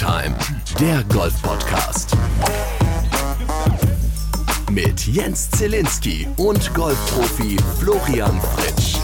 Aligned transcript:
Time, 0.00 0.34
der 0.80 1.04
Golf-Podcast. 1.12 2.16
Mit 4.70 5.06
Jens 5.06 5.50
Zielinski 5.50 6.26
und 6.38 6.72
Golfprofi 6.72 7.58
Florian 7.78 8.40
Fritsch. 8.40 8.96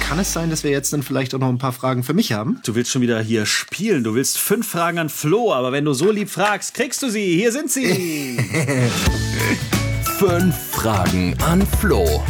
Kann 0.00 0.18
es 0.18 0.32
sein, 0.32 0.50
dass 0.50 0.64
wir 0.64 0.72
jetzt 0.72 0.92
dann 0.92 1.04
vielleicht 1.04 1.36
auch 1.36 1.38
noch 1.38 1.48
ein 1.48 1.58
paar 1.58 1.70
Fragen 1.72 2.02
für 2.02 2.14
mich 2.14 2.32
haben? 2.32 2.58
Du 2.64 2.74
willst 2.74 2.90
schon 2.90 3.00
wieder 3.00 3.20
hier 3.20 3.46
spielen. 3.46 4.02
Du 4.02 4.16
willst 4.16 4.38
fünf 4.38 4.66
Fragen 4.66 4.98
an 4.98 5.08
Flo, 5.08 5.52
aber 5.52 5.70
wenn 5.70 5.84
du 5.84 5.92
so 5.92 6.10
lieb 6.10 6.30
fragst, 6.30 6.74
kriegst 6.74 7.00
du 7.04 7.10
sie. 7.10 7.36
Hier 7.36 7.52
sind 7.52 7.70
sie. 7.70 8.36
Fünf 10.18 10.56
Fragen 10.72 11.36
an 11.44 11.64
Flo. 11.78 12.24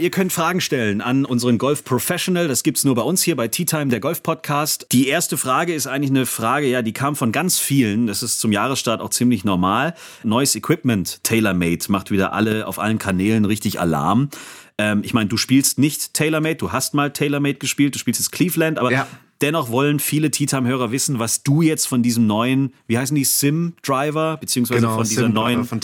Ihr 0.00 0.10
könnt 0.10 0.32
Fragen 0.32 0.60
stellen 0.60 1.00
an 1.00 1.24
unseren 1.24 1.56
Golf 1.56 1.84
Professional. 1.84 2.48
Das 2.48 2.64
gibt's 2.64 2.84
nur 2.84 2.96
bei 2.96 3.02
uns 3.02 3.22
hier 3.22 3.36
bei 3.36 3.46
Tea 3.46 3.64
Time, 3.64 3.86
der 3.86 4.00
Golf 4.00 4.24
Podcast. 4.24 4.88
Die 4.90 5.06
erste 5.06 5.36
Frage 5.36 5.72
ist 5.72 5.86
eigentlich 5.86 6.10
eine 6.10 6.26
Frage, 6.26 6.66
ja, 6.66 6.82
die 6.82 6.92
kam 6.92 7.14
von 7.14 7.30
ganz 7.30 7.60
vielen. 7.60 8.08
Das 8.08 8.22
ist 8.22 8.40
zum 8.40 8.50
Jahresstart 8.50 9.00
auch 9.00 9.10
ziemlich 9.10 9.44
normal. 9.44 9.94
Neues 10.24 10.56
Equipment, 10.56 11.22
TaylorMade, 11.22 11.84
macht 11.88 12.10
wieder 12.10 12.32
alle 12.32 12.66
auf 12.66 12.80
allen 12.80 12.98
Kanälen 12.98 13.44
richtig 13.44 13.80
Alarm. 13.80 14.30
Ähm, 14.78 15.02
ich 15.04 15.14
meine, 15.14 15.28
du 15.28 15.36
spielst 15.36 15.78
nicht 15.78 16.12
TaylorMade, 16.14 16.56
du 16.56 16.72
hast 16.72 16.94
mal 16.94 17.12
TaylorMade 17.12 17.54
gespielt, 17.58 17.94
du 17.94 18.00
spielst 18.00 18.18
jetzt 18.20 18.32
Cleveland, 18.32 18.78
aber 18.80 18.90
Ja. 18.90 19.06
Dennoch 19.40 19.70
wollen 19.70 20.00
viele 20.00 20.30
Tea 20.30 20.46
Time 20.46 20.68
Hörer 20.68 20.90
wissen, 20.90 21.18
was 21.18 21.42
du 21.42 21.62
jetzt 21.62 21.86
von 21.86 22.02
diesem 22.02 22.26
neuen, 22.26 22.72
wie 22.86 22.98
heißen 22.98 23.14
die, 23.14 23.24
Sim 23.24 23.74
Driver, 23.82 24.36
beziehungsweise 24.38 24.80
Genau, 24.80 24.96
von 24.96 25.04
dieser 25.08 25.22
Sim 25.22 25.32
neuen 25.32 25.64
von. 25.64 25.80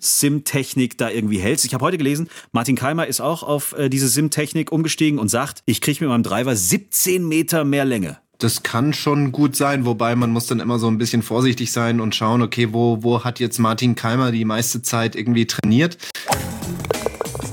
SIM-Technik 0.00 0.98
da 0.98 1.10
irgendwie 1.10 1.38
hältst. 1.38 1.64
Ich 1.64 1.74
habe 1.74 1.84
heute 1.84 1.98
gelesen, 1.98 2.28
Martin 2.52 2.76
Keimer 2.76 3.06
ist 3.06 3.20
auch 3.20 3.42
auf 3.42 3.74
äh, 3.76 3.88
diese 3.88 4.08
SIM-Technik 4.08 4.72
umgestiegen 4.72 5.18
und 5.18 5.28
sagt, 5.28 5.62
ich 5.66 5.80
kriege 5.80 6.04
mit 6.04 6.10
meinem 6.10 6.22
Driver 6.22 6.54
17 6.54 7.26
Meter 7.26 7.64
mehr 7.64 7.84
Länge. 7.84 8.18
Das 8.38 8.64
kann 8.64 8.92
schon 8.92 9.30
gut 9.30 9.54
sein, 9.54 9.84
wobei 9.86 10.16
man 10.16 10.30
muss 10.30 10.46
dann 10.46 10.58
immer 10.58 10.80
so 10.80 10.88
ein 10.88 10.98
bisschen 10.98 11.22
vorsichtig 11.22 11.70
sein 11.70 12.00
und 12.00 12.14
schauen, 12.16 12.42
okay, 12.42 12.72
wo, 12.72 13.02
wo 13.02 13.22
hat 13.22 13.38
jetzt 13.38 13.58
Martin 13.58 13.94
Keimer 13.94 14.32
die 14.32 14.44
meiste 14.44 14.82
Zeit 14.82 15.14
irgendwie 15.14 15.46
trainiert? 15.46 15.96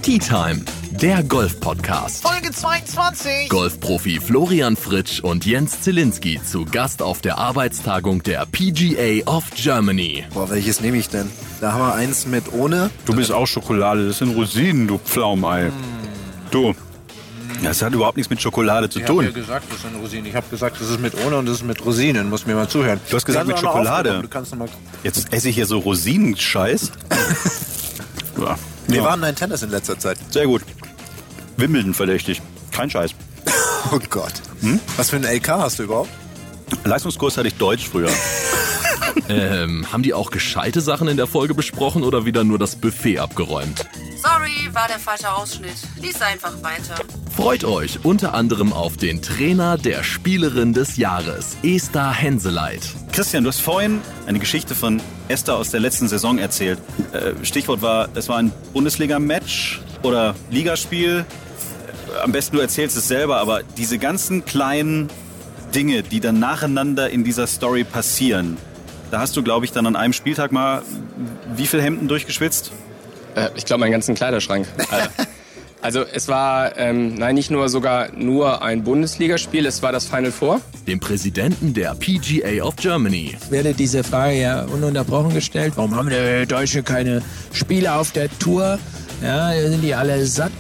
Tea 0.02 0.18
Time, 0.18 0.66
der 1.02 1.24
Golf-Podcast. 1.24 2.28
Folge 2.28 2.52
22. 2.52 3.48
Golfprofi 3.48 4.20
Florian 4.20 4.76
Fritsch 4.76 5.22
und 5.22 5.46
Jens 5.46 5.80
Zielinski 5.82 6.42
zu 6.44 6.66
Gast 6.66 7.02
auf 7.02 7.22
der 7.22 7.38
Arbeitstagung 7.38 8.22
der 8.24 8.46
PGA 8.46 9.26
of 9.26 9.46
Germany. 9.56 10.26
Boah, 10.34 10.50
welches 10.50 10.82
nehme 10.82 10.98
ich 10.98 11.08
denn? 11.08 11.30
Da 11.62 11.72
haben 11.72 11.82
wir 11.82 11.94
eins 11.96 12.26
mit 12.26 12.52
ohne. 12.52 12.90
Du 13.06 13.16
bist 13.16 13.32
auch 13.32 13.46
Schokolade, 13.48 14.08
das 14.08 14.18
sind 14.18 14.36
Rosinen, 14.36 14.88
du 14.88 14.98
Pflaumei. 14.98 15.72
Du, 16.52 16.76
das 17.64 17.82
hat 17.82 17.94
überhaupt 17.94 18.18
nichts 18.18 18.30
mit 18.30 18.42
Schokolade 18.42 18.90
zu 18.90 19.00
Ich 19.00 19.08
habe 19.08 19.24
ja 19.24 19.32
tun. 19.32 19.42
gesagt, 19.42 19.72
das 19.72 19.82
sind 19.82 19.96
Rosinen. 20.02 20.26
Ich 20.26 20.36
habe 20.36 20.48
gesagt, 20.50 20.82
das 20.82 20.90
ist 20.90 21.00
mit 21.00 21.14
ohne 21.26 21.38
und 21.38 21.46
das 21.46 21.56
ist 21.58 21.66
mit 21.66 21.86
Rosinen. 21.86 22.30
Muss 22.30 22.46
mir 22.46 22.56
mal 22.56 22.68
zuhören. 22.68 23.00
Du 23.10 23.16
hast 23.16 23.26
gesagt 23.26 23.48
Wir 23.48 23.54
mit 23.54 23.62
Schokolade. 23.62 24.10
aufgenommen. 24.10 24.22
Du 24.24 24.28
kannst 24.28 24.52
noch 24.52 24.60
mal. 24.60 24.70
Jetzt 25.04 25.32
esse 25.32 25.48
ich 25.48 25.56
hier 25.56 25.66
so 25.66 25.80
Rosinenscheiß. 25.80 26.92
ja. 28.42 28.56
Wir 28.88 28.98
ja. 28.98 29.04
waren 29.04 29.22
dein 29.22 29.36
Tennis 29.36 29.62
in 29.62 29.70
letzter 29.70 29.98
Zeit. 29.98 30.18
Sehr 30.32 30.46
gut. 30.48 30.64
Wimbledon 31.60 31.94
verdächtig. 31.94 32.42
Kein 32.72 32.90
Scheiß. 32.90 33.12
Oh 33.92 34.00
Gott. 34.10 34.34
Was 34.98 35.10
für 35.10 35.16
ein 35.16 35.24
LK 35.24 35.48
hast 35.48 35.80
du 35.80 35.84
überhaupt? 35.84 36.10
Leistungskurs 36.84 37.38
hatte 37.38 37.48
ich 37.48 37.56
Deutsch 37.56 37.88
früher. 37.88 38.10
Ähm, 39.28 39.86
haben 39.92 40.04
die 40.04 40.14
auch 40.14 40.32
gescheite 40.32 40.82
Sachen 40.82 41.08
in 41.08 41.18
der 41.18 41.28
Folge 41.28 41.54
besprochen 41.54 42.04
oder 42.04 42.26
wieder 42.26 42.44
nur 42.44 42.58
das 42.60 42.76
Buffet 42.76 43.20
abgeräumt? 43.20 43.86
Sorry, 44.22 44.74
war 44.74 44.88
der 44.88 45.00
falsche 45.00 45.32
Ausschnitt. 45.32 45.76
Lies 46.02 46.22
einfach 46.22 46.54
weiter. 46.62 46.96
Freut 47.36 47.64
euch 47.64 48.04
unter 48.04 48.34
anderem 48.34 48.74
auf 48.74 48.98
den 48.98 49.22
Trainer 49.22 49.78
der 49.78 50.04
Spielerin 50.04 50.74
des 50.74 50.98
Jahres, 50.98 51.58
Esther 51.64 52.12
Henseleit. 52.12 52.82
Christian, 53.12 53.44
du 53.44 53.50
hast 53.50 53.62
vorhin 53.62 54.02
eine 54.28 54.40
Geschichte 54.40 54.76
von 54.76 55.02
Esther 55.28 55.56
aus 55.56 55.72
der 55.72 55.80
letzten 55.80 56.08
Saison 56.08 56.38
erzählt. 56.38 56.80
Äh, 57.14 57.34
Stichwort 57.46 57.82
war, 57.82 58.10
es 58.16 58.30
war 58.30 58.38
ein 58.38 58.52
Bundesliga-Match 58.74 59.82
oder 60.04 60.36
Ligaspiel. 60.52 61.26
Am 62.24 62.32
besten 62.32 62.56
du 62.56 62.62
erzählst 62.62 62.98
es 62.98 63.08
selber, 63.08 63.38
aber 63.38 63.62
diese 63.78 63.98
ganzen 63.98 64.46
kleinen 64.46 65.10
Dinge, 65.74 66.04
die 66.04 66.20
dann 66.20 66.40
nacheinander 66.40 67.10
in 67.10 67.24
dieser 67.24 67.48
Story 67.48 67.84
passieren, 67.84 68.58
da 69.12 69.20
hast 69.20 69.36
du, 69.36 69.44
glaube 69.44 69.66
ich, 69.66 69.72
dann 69.72 69.86
an 69.86 69.96
einem 69.96 70.14
Spieltag 70.14 70.52
mal 70.52 70.84
wie 71.56 71.68
viel 71.68 71.82
Hemden 71.82 72.08
durchgeschwitzt? 72.08 72.72
Äh, 73.36 73.50
ich 73.56 73.66
glaube, 73.66 73.82
meinen 73.82 73.92
ganzen 73.92 74.16
Kleiderschrank. 74.16 74.68
Äh, 74.78 75.26
also 75.82 76.04
es 76.04 76.28
war, 76.28 76.78
ähm, 76.78 77.16
nein, 77.16 77.36
nicht 77.36 77.50
nur 77.50 77.70
sogar 77.70 78.12
nur 78.14 78.62
ein 78.62 78.84
Bundesligaspiel, 78.84 79.66
es 79.66 79.82
war 79.82 79.92
das 79.92 80.06
Final 80.06 80.32
Four. 80.32 80.62
Dem 80.88 81.00
Präsidenten 81.00 81.74
der 81.74 81.96
PGA 81.96 82.64
of 82.64 82.76
Germany. 82.76 83.36
werde 83.50 83.74
diese 83.74 84.04
Frage 84.04 84.40
ja 84.40 84.64
ununterbrochen 84.66 85.34
gestellt. 85.34 85.74
Warum 85.76 85.96
haben 85.96 86.10
die 86.10 86.46
Deutschen 86.46 86.84
keine 86.84 87.22
Spieler 87.52 88.00
auf 88.00 88.12
der 88.12 88.30
Tour? 88.40 88.80
Ja, 89.22 89.52
sind 89.54 89.82
die 89.82 89.94
alle 89.94 90.26
satt? 90.26 90.52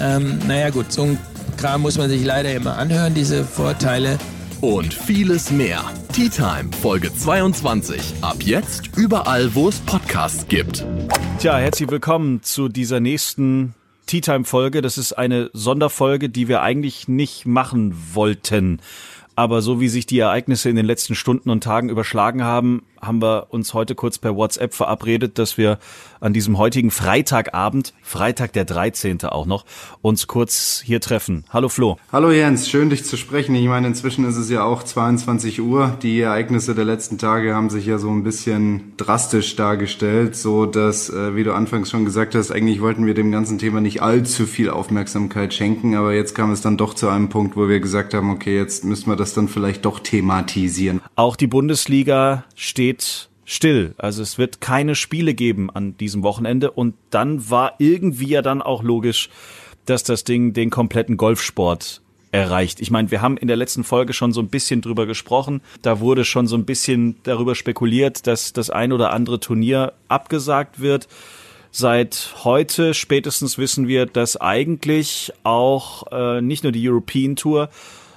Ähm, 0.00 0.38
naja 0.46 0.70
gut, 0.70 0.92
so 0.92 1.02
ein 1.02 1.18
Kram 1.56 1.82
muss 1.82 1.98
man 1.98 2.08
sich 2.08 2.24
leider 2.24 2.54
immer 2.54 2.76
anhören, 2.76 3.14
diese 3.14 3.44
Vorteile. 3.44 4.18
Und 4.60 4.94
vieles 4.94 5.50
mehr. 5.50 5.84
Tea 6.12 6.28
Time, 6.28 6.70
Folge 6.80 7.12
22. 7.12 8.14
Ab 8.20 8.36
jetzt 8.40 8.96
überall, 8.96 9.54
wo 9.54 9.68
es 9.68 9.80
Podcasts 9.80 10.46
gibt. 10.48 10.84
Tja, 11.38 11.58
herzlich 11.58 11.90
willkommen 11.90 12.42
zu 12.42 12.68
dieser 12.68 13.00
nächsten 13.00 13.74
Tea 14.06 14.20
Time 14.20 14.44
Folge. 14.44 14.82
Das 14.82 14.98
ist 14.98 15.12
eine 15.12 15.50
Sonderfolge, 15.52 16.28
die 16.28 16.48
wir 16.48 16.62
eigentlich 16.62 17.08
nicht 17.08 17.46
machen 17.46 17.94
wollten. 18.14 18.80
Aber 19.34 19.62
so 19.62 19.80
wie 19.80 19.88
sich 19.88 20.06
die 20.06 20.18
Ereignisse 20.18 20.68
in 20.68 20.76
den 20.76 20.86
letzten 20.86 21.14
Stunden 21.14 21.50
und 21.50 21.62
Tagen 21.62 21.88
überschlagen 21.88 22.42
haben, 22.42 22.82
haben 23.00 23.22
wir 23.22 23.48
uns 23.50 23.74
heute 23.74 23.94
kurz 23.94 24.18
per 24.18 24.36
WhatsApp 24.36 24.74
verabredet, 24.74 25.38
dass 25.38 25.58
wir 25.58 25.78
an 26.20 26.32
diesem 26.32 26.58
heutigen 26.58 26.90
Freitagabend, 26.90 27.94
Freitag 28.02 28.52
der 28.52 28.64
13. 28.64 29.22
auch 29.24 29.46
noch, 29.46 29.64
uns 30.02 30.26
kurz 30.26 30.82
hier 30.84 31.00
treffen. 31.00 31.44
Hallo 31.50 31.68
Flo. 31.68 31.96
Hallo 32.12 32.30
Jens, 32.30 32.68
schön 32.68 32.90
dich 32.90 33.04
zu 33.04 33.16
sprechen. 33.16 33.54
Ich 33.54 33.66
meine, 33.66 33.86
inzwischen 33.86 34.28
ist 34.28 34.36
es 34.36 34.50
ja 34.50 34.64
auch 34.64 34.82
22 34.82 35.60
Uhr. 35.60 35.96
Die 36.02 36.20
Ereignisse 36.20 36.74
der 36.74 36.84
letzten 36.84 37.18
Tage 37.18 37.54
haben 37.54 37.70
sich 37.70 37.86
ja 37.86 37.98
so 37.98 38.10
ein 38.10 38.24
bisschen 38.24 38.94
drastisch 38.96 39.56
dargestellt, 39.56 40.36
so 40.36 40.66
dass, 40.66 41.10
äh, 41.10 41.36
wie 41.36 41.44
du 41.44 41.52
anfangs 41.52 41.90
schon 41.90 42.04
gesagt 42.04 42.34
hast, 42.34 42.50
eigentlich 42.50 42.80
wollten 42.80 43.06
wir 43.06 43.14
dem 43.14 43.30
ganzen 43.30 43.58
Thema 43.58 43.80
nicht 43.80 44.02
allzu 44.02 44.46
viel 44.46 44.70
Aufmerksamkeit 44.70 45.54
schenken, 45.54 45.94
aber 45.94 46.14
jetzt 46.14 46.34
kam 46.34 46.50
es 46.50 46.60
dann 46.60 46.76
doch 46.76 46.94
zu 46.94 47.08
einem 47.08 47.28
Punkt, 47.28 47.56
wo 47.56 47.68
wir 47.68 47.80
gesagt 47.80 48.14
haben, 48.14 48.30
okay, 48.30 48.56
jetzt 48.56 48.84
müssen 48.84 49.10
wir 49.10 49.16
das 49.16 49.34
dann 49.34 49.48
vielleicht 49.48 49.84
doch 49.84 50.00
thematisieren. 50.00 51.00
Auch 51.14 51.36
die 51.36 51.46
Bundesliga 51.46 52.44
steht 52.54 52.87
still. 53.44 53.94
Also 53.98 54.22
es 54.22 54.38
wird 54.38 54.60
keine 54.60 54.94
Spiele 54.94 55.34
geben 55.34 55.70
an 55.70 55.96
diesem 55.96 56.22
Wochenende. 56.22 56.70
Und 56.70 56.94
dann 57.10 57.50
war 57.50 57.74
irgendwie 57.78 58.28
ja 58.28 58.42
dann 58.42 58.62
auch 58.62 58.82
logisch, 58.82 59.30
dass 59.86 60.02
das 60.04 60.24
Ding 60.24 60.52
den 60.52 60.70
kompletten 60.70 61.16
Golfsport 61.16 62.02
erreicht. 62.30 62.80
Ich 62.80 62.90
meine, 62.90 63.10
wir 63.10 63.22
haben 63.22 63.38
in 63.38 63.48
der 63.48 63.56
letzten 63.56 63.84
Folge 63.84 64.12
schon 64.12 64.32
so 64.32 64.40
ein 64.40 64.48
bisschen 64.48 64.82
drüber 64.82 65.06
gesprochen. 65.06 65.62
Da 65.80 66.00
wurde 66.00 66.24
schon 66.24 66.46
so 66.46 66.56
ein 66.56 66.66
bisschen 66.66 67.16
darüber 67.22 67.54
spekuliert, 67.54 68.26
dass 68.26 68.52
das 68.52 68.68
ein 68.70 68.92
oder 68.92 69.12
andere 69.12 69.40
Turnier 69.40 69.94
abgesagt 70.08 70.80
wird. 70.80 71.08
Seit 71.70 72.34
heute 72.44 72.94
spätestens 72.94 73.58
wissen 73.58 73.88
wir, 73.88 74.06
dass 74.06 74.38
eigentlich 74.38 75.32
auch 75.42 76.10
äh, 76.12 76.40
nicht 76.40 76.62
nur 76.64 76.72
die 76.72 76.86
European 76.88 77.36
Tour, 77.36 77.70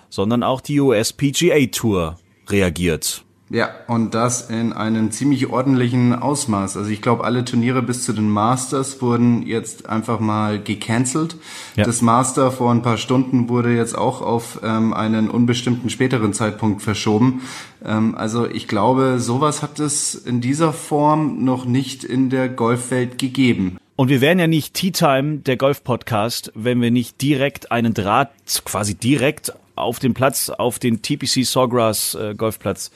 sondern 0.09 0.43
auch 0.43 0.61
die 0.61 0.79
US 0.79 1.13
PGA 1.13 1.67
Tour 1.67 2.17
reagiert. 2.47 3.23
Ja, 3.53 3.69
und 3.88 4.13
das 4.16 4.50
in 4.50 4.72
einem 4.72 5.12
ziemlich 5.12 5.50
ordentlichen 5.50 6.13
Ausmaß. 6.13 6.78
Also 6.78 6.89
ich 6.89 7.01
glaube, 7.01 7.25
alle 7.25 7.44
Turniere 7.44 7.81
bis 7.81 8.06
zu 8.06 8.13
den 8.13 8.29
Masters 8.29 9.01
wurden 9.01 9.45
jetzt 9.45 9.89
einfach 9.89 10.22
mal 10.22 10.57
gecancelt. 10.57 11.36
Ja. 11.75 11.83
Das 11.83 12.01
Master 12.01 12.51
vor 12.51 12.71
ein 12.71 12.81
paar 12.81 12.95
Stunden 12.95 13.50
wurde 13.50 13.75
jetzt 13.75 13.98
auch 13.98 14.21
auf 14.21 14.62
ähm, 14.63 14.94
einen 14.94 15.30
unbestimmten 15.30 15.89
späteren 15.89 16.31
Zeitpunkt 16.31 16.81
verschoben. 16.81 17.42
Ähm, 17.83 18.15
also 18.15 18.48
ich 18.48 18.69
glaube, 18.69 19.19
sowas 19.19 19.62
hat 19.62 19.80
es 19.80 20.15
in 20.15 20.39
dieser 20.39 20.71
Form 20.71 21.44
noch 21.44 21.65
nicht 21.65 22.06
in 22.06 22.30
der 22.30 22.48
Golfwelt 22.48 23.18
gegeben. 23.18 23.75
Und 23.98 24.07
wir 24.07 24.21
wären 24.21 24.39
ja 24.39 24.48
nicht 24.48 24.75
Tea 24.75 24.92
Time, 24.92 25.39
der 25.39 25.57
Golf-Podcast, 25.57 26.53
wenn 26.56 26.81
wir 26.81 26.89
nicht 26.89 27.21
direkt 27.21 27.74
einen 27.74 27.94
Draht, 27.94 28.31
quasi 28.63 28.95
direkt 28.95 29.51
auf 29.75 30.00
den 30.00 30.13
Platz, 30.13 30.50
auf 30.50 30.80
den 30.80 31.01
TPC 31.01 31.45
Sawgrass 31.45 32.15
äh, 32.15 32.33
Golfplatz 32.33 32.92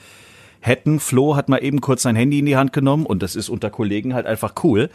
hätten. 0.66 1.00
Flo 1.00 1.36
hat 1.36 1.48
mal 1.48 1.62
eben 1.62 1.80
kurz 1.80 2.02
sein 2.02 2.16
Handy 2.16 2.38
in 2.38 2.46
die 2.46 2.56
Hand 2.56 2.72
genommen 2.72 3.06
und 3.06 3.22
das 3.22 3.36
ist 3.36 3.48
unter 3.48 3.70
Kollegen 3.70 4.14
halt 4.14 4.26
einfach 4.26 4.54
cool. 4.64 4.90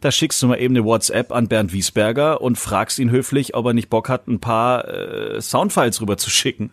Da 0.00 0.10
schickst 0.10 0.42
du 0.42 0.48
mal 0.48 0.60
eben 0.60 0.76
eine 0.76 0.84
WhatsApp 0.84 1.32
an 1.32 1.48
Bernd 1.48 1.72
Wiesberger 1.72 2.40
und 2.40 2.58
fragst 2.58 2.98
ihn 2.98 3.10
höflich, 3.10 3.54
ob 3.54 3.66
er 3.66 3.72
nicht 3.72 3.88
Bock 3.88 4.08
hat, 4.08 4.28
ein 4.28 4.40
paar 4.40 4.86
äh, 4.88 5.40
Soundfiles 5.40 6.00
rüber 6.00 6.18
zu 6.18 6.30
schicken. 6.30 6.70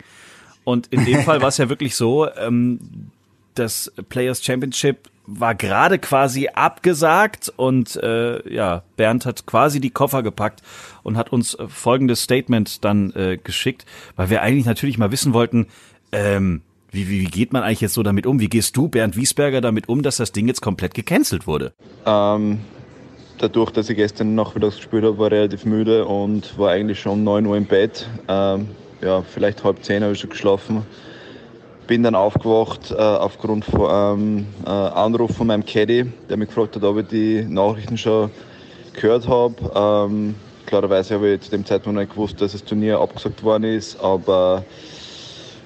Und 0.66 0.88
in 0.88 1.06
dem 1.06 1.22
Fall 1.24 1.42
war 1.42 1.50
es 1.50 1.58
ja 1.58 1.70
wirklich 1.70 1.96
so, 1.96 2.28
ähm, 2.38 2.80
das 3.56 3.92
Players 4.10 4.44
Championship 4.44 5.10
war 5.26 5.56
gerade 5.56 6.00
quasi 6.00 6.50
abgesagt 6.50 7.52
und 7.56 7.96
äh, 7.96 8.54
ja, 8.54 8.84
Bernd 8.98 9.26
hat 9.26 9.46
quasi 9.46 9.80
die 9.80 9.90
Koffer 9.90 10.22
gepackt 10.22 10.62
und 11.02 11.16
hat 11.16 11.32
uns 11.32 11.54
äh, 11.54 11.68
folgendes 11.68 12.24
Statement 12.24 12.84
dann 12.84 13.12
äh, 13.12 13.38
geschickt, 13.42 13.86
weil 14.18 14.30
wir 14.30 14.42
eigentlich 14.42 14.66
natürlich 14.66 14.98
mal 14.98 15.12
wissen 15.12 15.34
wollten, 15.34 15.68
ähm, 16.12 16.62
Wie, 16.94 17.10
wie, 17.10 17.22
wie 17.22 17.26
geht 17.26 17.54
man 17.54 17.64
eigentlich 17.64 17.82
jetzt 17.82 17.96
so 17.96 18.04
damit 18.04 18.28
um? 18.28 18.40
Wie 18.40 18.48
gehst 18.48 18.78
du, 18.78 18.88
Bernd 18.88 19.18
Wiesberger, 19.18 19.62
damit 19.62 19.90
um, 19.90 20.04
dass 20.04 20.18
das 20.18 20.32
Ding 20.32 20.48
jetzt 20.48 20.62
komplett 20.62 20.94
gecancelt 20.94 21.48
wurde? 21.48 21.74
Ähm, 22.06 22.60
dadurch, 23.40 23.72
dass 23.72 23.90
ich 23.90 23.96
gestern 23.96 24.36
Nachmittags 24.36 24.76
gespielt 24.76 25.04
habe, 25.04 25.18
war 25.18 25.26
ich 25.26 25.34
relativ 25.34 25.66
müde 25.66 26.06
und 26.06 26.56
war 26.60 26.70
eigentlich 26.70 27.00
schon 27.00 27.14
um 27.14 27.24
9 27.24 27.48
Uhr 27.48 27.58
im 27.58 27.66
Bett. 27.66 28.08
Ähm, 28.28 28.68
ja, 29.02 29.24
vielleicht 29.24 29.64
halb 29.64 29.84
zehn 29.84 30.04
habe 30.04 30.14
ich 30.14 30.20
schon 30.20 30.30
geschlafen. 30.30 30.84
Bin 31.88 32.04
dann 32.04 32.14
aufgewacht 32.14 32.92
äh, 32.92 32.96
aufgrund 32.96 33.66
von 33.66 33.90
einem 33.90 34.46
äh, 34.64 34.70
Anruf 34.70 35.36
von 35.36 35.48
meinem 35.48 35.66
Caddy, 35.66 36.06
der 36.30 36.38
mich 36.38 36.50
gefragt 36.50 36.76
hat, 36.76 36.84
ob 36.84 37.00
ich 37.00 37.08
die 37.08 37.44
Nachrichten 37.44 37.98
schon 37.98 38.30
gehört 38.94 39.28
habe. 39.28 39.56
Ähm, 39.74 40.36
klarerweise 40.68 41.16
habe 41.16 41.34
ich 41.34 41.42
zu 41.42 41.50
dem 41.50 41.66
Zeitpunkt 41.66 41.98
nicht 42.00 42.12
gewusst, 42.12 42.40
dass 42.40 42.52
das 42.52 42.64
Turnier 42.64 43.00
abgesagt 43.00 43.42
worden 43.42 43.64
ist, 43.64 44.00
aber 44.00 44.64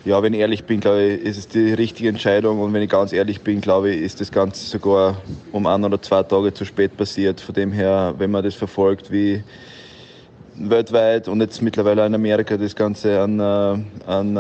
ja, 0.07 0.23
wenn 0.23 0.33
ich 0.33 0.39
ehrlich 0.39 0.63
bin, 0.63 0.79
glaube 0.79 1.03
ich, 1.03 1.21
ist 1.21 1.37
es 1.37 1.47
die 1.49 1.73
richtige 1.73 2.07
Entscheidung. 2.07 2.61
Und 2.61 2.73
wenn 2.73 2.81
ich 2.81 2.89
ganz 2.89 3.11
ehrlich 3.11 3.41
bin, 3.41 3.59
glaube 3.59 3.91
ich, 3.91 4.01
ist 4.01 4.21
das 4.21 4.31
Ganze 4.31 4.65
sogar 4.65 5.17
um 5.51 5.67
ein 5.67 5.83
oder 5.83 6.01
zwei 6.01 6.23
Tage 6.23 6.53
zu 6.53 6.63
spät 6.63 6.95
passiert. 6.95 7.41
Von 7.41 7.53
dem 7.53 7.73
her, 7.73 8.15
wenn 8.17 8.31
man 8.31 8.41
das 8.41 8.55
verfolgt, 8.55 9.11
wie 9.11 9.43
weltweit 10.55 11.27
und 11.27 11.41
jetzt 11.41 11.61
mittlerweile 11.61 12.05
in 12.05 12.15
Amerika 12.15 12.55
das 12.55 12.73
Ganze 12.73 13.19
an, 13.19 13.39
äh, 13.41 14.09
an 14.09 14.37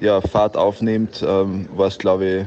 äh, 0.00 0.04
ja, 0.04 0.22
Fahrt 0.22 0.56
aufnimmt, 0.56 1.22
ähm, 1.22 1.68
war 1.76 1.88
es, 1.88 1.98
glaube 1.98 2.24
ich, 2.24 2.46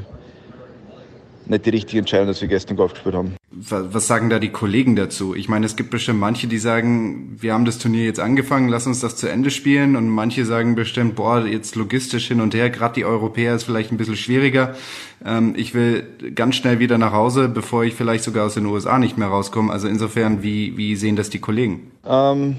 nicht 1.48 1.64
die 1.64 1.70
richtige 1.70 2.00
Entscheidung, 2.00 2.26
dass 2.26 2.40
wir 2.40 2.48
gestern 2.48 2.76
Golf 2.76 2.92
gespielt 2.92 3.14
haben. 3.14 3.37
Was 3.50 4.06
sagen 4.06 4.28
da 4.28 4.38
die 4.38 4.50
Kollegen 4.50 4.94
dazu? 4.94 5.34
Ich 5.34 5.48
meine, 5.48 5.64
es 5.64 5.74
gibt 5.74 5.90
bestimmt 5.90 6.20
manche, 6.20 6.48
die 6.48 6.58
sagen, 6.58 7.38
wir 7.40 7.54
haben 7.54 7.64
das 7.64 7.78
Turnier 7.78 8.04
jetzt 8.04 8.20
angefangen, 8.20 8.68
lass 8.68 8.86
uns 8.86 9.00
das 9.00 9.16
zu 9.16 9.26
Ende 9.26 9.50
spielen. 9.50 9.96
Und 9.96 10.10
manche 10.10 10.44
sagen 10.44 10.74
bestimmt, 10.74 11.14
boah, 11.14 11.46
jetzt 11.46 11.74
logistisch 11.74 12.28
hin 12.28 12.42
und 12.42 12.54
her, 12.54 12.68
gerade 12.68 12.94
die 12.94 13.06
Europäer 13.06 13.54
ist 13.54 13.62
vielleicht 13.62 13.90
ein 13.90 13.96
bisschen 13.96 14.16
schwieriger. 14.16 14.74
Ähm, 15.24 15.54
ich 15.56 15.72
will 15.72 16.06
ganz 16.34 16.56
schnell 16.56 16.78
wieder 16.78 16.98
nach 16.98 17.12
Hause, 17.12 17.48
bevor 17.48 17.84
ich 17.84 17.94
vielleicht 17.94 18.22
sogar 18.22 18.44
aus 18.44 18.54
den 18.54 18.66
USA 18.66 18.98
nicht 18.98 19.16
mehr 19.16 19.28
rauskomme. 19.28 19.72
Also 19.72 19.88
insofern, 19.88 20.42
wie, 20.42 20.76
wie 20.76 20.94
sehen 20.94 21.16
das 21.16 21.30
die 21.30 21.38
Kollegen? 21.38 21.90
Ähm, 22.06 22.56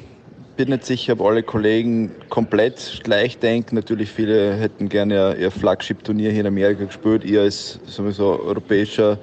bin 0.57 0.69
nicht 0.69 0.85
sicher, 0.85 1.13
ob 1.13 1.21
alle 1.21 1.43
Kollegen 1.43 2.11
komplett 2.29 3.01
gleich 3.03 3.37
denken. 3.37 3.75
Natürlich 3.75 4.09
viele 4.09 4.55
hätten 4.55 4.89
gerne 4.89 5.37
ihr 5.39 5.51
Flagship-Turnier 5.51 6.31
hier 6.31 6.41
in 6.41 6.47
Amerika 6.47 6.85
gespielt. 6.85 7.23
Ihr 7.23 7.41
als 7.41 7.79
sowieso 7.85 8.43
europäischer 8.43 9.19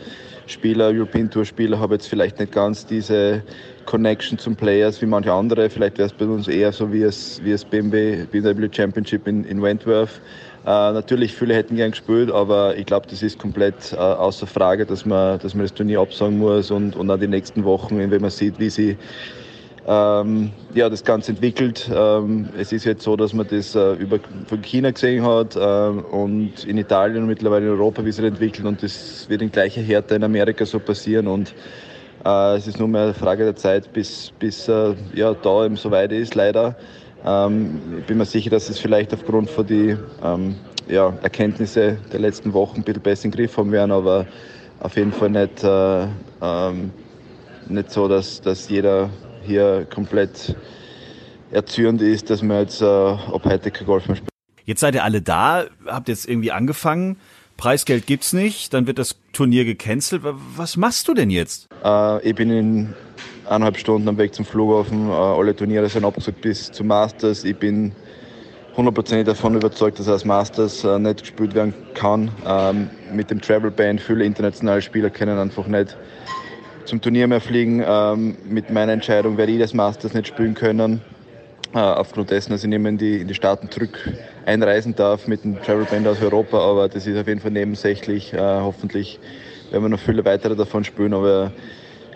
Spieler, 0.47 0.89
European 0.89 1.29
Tour 1.29 1.45
Spieler, 1.45 1.79
habe 1.79 1.95
jetzt 1.95 2.09
vielleicht 2.09 2.39
nicht 2.39 2.53
ganz 2.53 2.87
diese 2.87 3.43
Connection 3.85 4.39
zum 4.39 4.55
Players 4.57 5.03
wie 5.03 5.07
manche 5.07 5.33
andere. 5.33 5.69
Vielleicht 5.69 5.99
wäre 5.99 6.07
es 6.07 6.13
bei 6.13 6.25
uns 6.25 6.49
eher 6.49 6.73
so 6.73 6.93
wie 6.93 7.03
es, 7.03 7.41
wie 7.45 7.53
es 7.53 7.65
BMW, 7.65 8.25
BMW 8.31 8.69
Championship 8.71 9.27
in, 9.27 9.45
in 9.45 9.61
Wentworth. 9.61 10.21
Äh, 10.65 10.69
natürlich, 10.69 11.35
viele 11.35 11.55
hätten 11.55 11.77
gern 11.77 11.93
gespielt, 11.93 12.31
aber 12.31 12.77
ich 12.77 12.87
glaube, 12.87 13.07
das 13.09 13.23
ist 13.23 13.39
komplett 13.39 13.93
äh, 13.93 13.97
außer 13.97 14.47
Frage, 14.47 14.87
dass 14.87 15.05
man, 15.05 15.39
dass 15.39 15.55
man 15.55 15.65
das 15.65 15.75
Turnier 15.75 16.01
absagen 16.01 16.39
muss 16.39 16.71
und, 16.71 16.97
und 16.97 17.09
dann 17.09 17.21
die 17.21 17.29
nächsten 17.29 17.65
Wochen, 17.65 17.99
wenn 17.99 18.21
man 18.21 18.31
sieht, 18.31 18.59
wie 18.59 18.71
sie 18.71 18.97
ähm, 19.87 20.51
ja, 20.75 20.89
das 20.89 21.05
Ganze 21.05 21.33
entwickelt. 21.33 21.89
Ähm, 21.95 22.49
es 22.59 22.73
ist 22.73 22.85
jetzt 22.85 23.05
so, 23.05 23.17
dass 23.17 23.33
man 23.33 23.47
das 23.47 23.75
äh, 23.75 23.93
über, 23.95 24.19
von 24.47 24.61
China 24.63 24.91
gesehen 24.91 25.25
hat 25.25 25.57
ähm, 25.59 26.05
und 26.05 26.65
in 26.65 26.77
Italien 26.79 27.23
und 27.23 27.29
mittlerweile 27.29 27.67
in 27.67 27.73
Europa, 27.73 28.05
wie 28.05 28.11
das 28.11 28.19
entwickelt 28.19 28.67
und 28.67 28.83
das 28.83 29.29
wird 29.29 29.43
in 29.43 29.53
gleicher 29.53 29.81
Härte 29.81 30.17
in 30.17 30.25
Amerika 30.25 30.67
so 30.67 30.81
passieren 30.81 31.29
und 31.29 31.55
äh, 32.25 32.57
es 32.57 32.67
ist 32.67 32.81
nur 32.81 32.89
mehr 32.89 33.03
eine 33.03 33.15
Frage 33.15 33.45
der 33.45 33.55
Zeit, 33.55 33.93
bis, 33.93 34.33
bis 34.41 34.67
äh, 34.67 34.95
ja, 35.15 35.35
da 35.35 35.65
eben 35.65 35.77
so 35.77 35.91
weit 35.93 36.11
ist, 36.11 36.35
leider. 36.35 36.75
Ähm, 37.25 37.81
ich 38.01 38.07
bin 38.07 38.19
mir 38.19 38.25
sicher, 38.25 38.51
dass 38.51 38.69
es 38.69 38.81
vielleicht 38.81 39.15
aufgrund 39.15 39.49
von 39.51 39.67
die 39.67 39.97
ähm, 40.25 40.57
ja, 40.89 41.13
Erkenntnisse 41.23 41.99
der 42.13 42.21
letzten 42.21 42.53
Wochen 42.53 42.79
ein 42.79 42.83
bisschen 42.83 43.03
besser 43.03 43.25
in 43.27 43.31
den 43.31 43.37
Griff 43.39 43.57
haben 43.57 43.71
werden, 43.71 43.93
aber 43.93 44.27
auf 44.81 44.97
jeden 44.97 45.13
Fall 45.13 45.31
nicht, 45.31 45.63
äh, 45.63 46.07
ähm, 46.43 46.91
nicht 47.69 47.93
so, 47.93 48.09
dass, 48.09 48.41
dass 48.41 48.69
jeder 48.69 49.11
hier 49.47 49.87
komplett 49.93 50.57
erzürnt 51.51 52.03
ist, 52.03 52.31
dass 52.31 52.43
man 52.43 52.59
jetzt 52.61 52.83
äh, 52.83 52.85
ab 52.85 53.43
heute 53.45 53.71
kein 53.71 53.87
Golf 53.87 54.09
mehr 54.09 54.17
spielt. 54.17 54.31
Jetzt 54.65 54.81
seid 54.81 54.95
ihr 54.95 55.05
alle 55.05 55.23
da, 55.23 55.67
habt 55.87 56.09
jetzt 56.09 56.29
irgendwie 56.29 56.51
angefangen. 56.51 57.19
Preisgeld 57.57 58.07
gibt's 58.07 58.33
nicht, 58.33 58.75
dann 58.75 58.87
wird 58.87 58.99
das 58.99 59.17
Turnier 59.33 59.65
gecancelt. 59.65 60.23
Was 60.57 60.77
machst 60.77 61.09
du 61.09 61.15
denn 61.15 61.31
jetzt? 61.31 61.69
Äh, 61.85 62.29
ich 62.29 62.35
bin 62.35 62.51
in 62.51 62.95
eineinhalb 63.47 63.79
Stunden 63.79 64.09
am 64.09 64.19
Weg 64.19 64.35
zum 64.35 64.45
Flughafen. 64.45 65.09
Äh, 65.09 65.13
alle 65.13 65.55
Turniere 65.55 65.89
sind 65.89 66.05
abgesagt 66.05 66.41
bis 66.41 66.71
zum 66.71 66.89
Masters. 66.89 67.45
Ich 67.45 67.57
bin 67.57 67.93
hundertprozentig 68.77 69.27
davon 69.27 69.55
überzeugt, 69.55 69.99
dass 69.99 70.09
als 70.09 70.25
Masters 70.25 70.85
äh, 70.85 70.99
nicht 70.99 71.21
gespielt 71.21 71.55
werden 71.55 71.73
kann. 71.95 72.31
Ähm, 72.47 72.91
mit 73.13 73.31
dem 73.31 73.41
Travel 73.41 73.71
Ban 73.71 73.99
viele 73.99 74.25
internationale 74.25 74.83
Spieler 74.83 75.11
können 75.11 75.39
einfach 75.39 75.67
nicht 75.67 75.97
zum 76.87 77.01
Turnier 77.01 77.27
mehr 77.27 77.41
fliegen. 77.41 77.85
Ähm, 77.87 78.37
mit 78.49 78.71
meiner 78.71 78.93
Entscheidung 78.93 79.37
werde 79.37 79.53
ich 79.53 79.59
das 79.59 79.75
Masters 79.75 80.15
nicht 80.15 80.29
spielen 80.29 80.55
können. 80.55 81.03
Äh, 81.75 81.79
aufgrund 81.79 82.31
dessen, 82.31 82.53
dass 82.53 82.63
ich 82.63 82.71
nicht 82.71 82.79
mehr 82.79 82.91
in 82.91 82.99
die, 82.99 83.21
in 83.21 83.29
die 83.29 83.35
Staaten 83.35 83.71
zurück 83.71 83.99
einreisen 84.47 84.95
darf 84.95 85.27
mit 85.27 85.45
dem 85.45 85.61
Travel 85.63 85.85
Band 85.85 86.07
aus 86.07 86.23
Europa. 86.23 86.59
Aber 86.59 86.89
das 86.89 87.07
ist 87.07 87.19
auf 87.19 87.27
jeden 87.27 87.41
Fall 87.41 87.51
nebensächlich. 87.51 88.33
Äh, 88.33 88.39
hoffentlich 88.39 89.19
werden 89.71 89.85
wir 89.85 89.89
noch 89.89 90.01
viele 90.01 90.25
weitere 90.25 90.55
davon 90.55 90.85
spielen. 90.85 91.13
Aber 91.13 91.53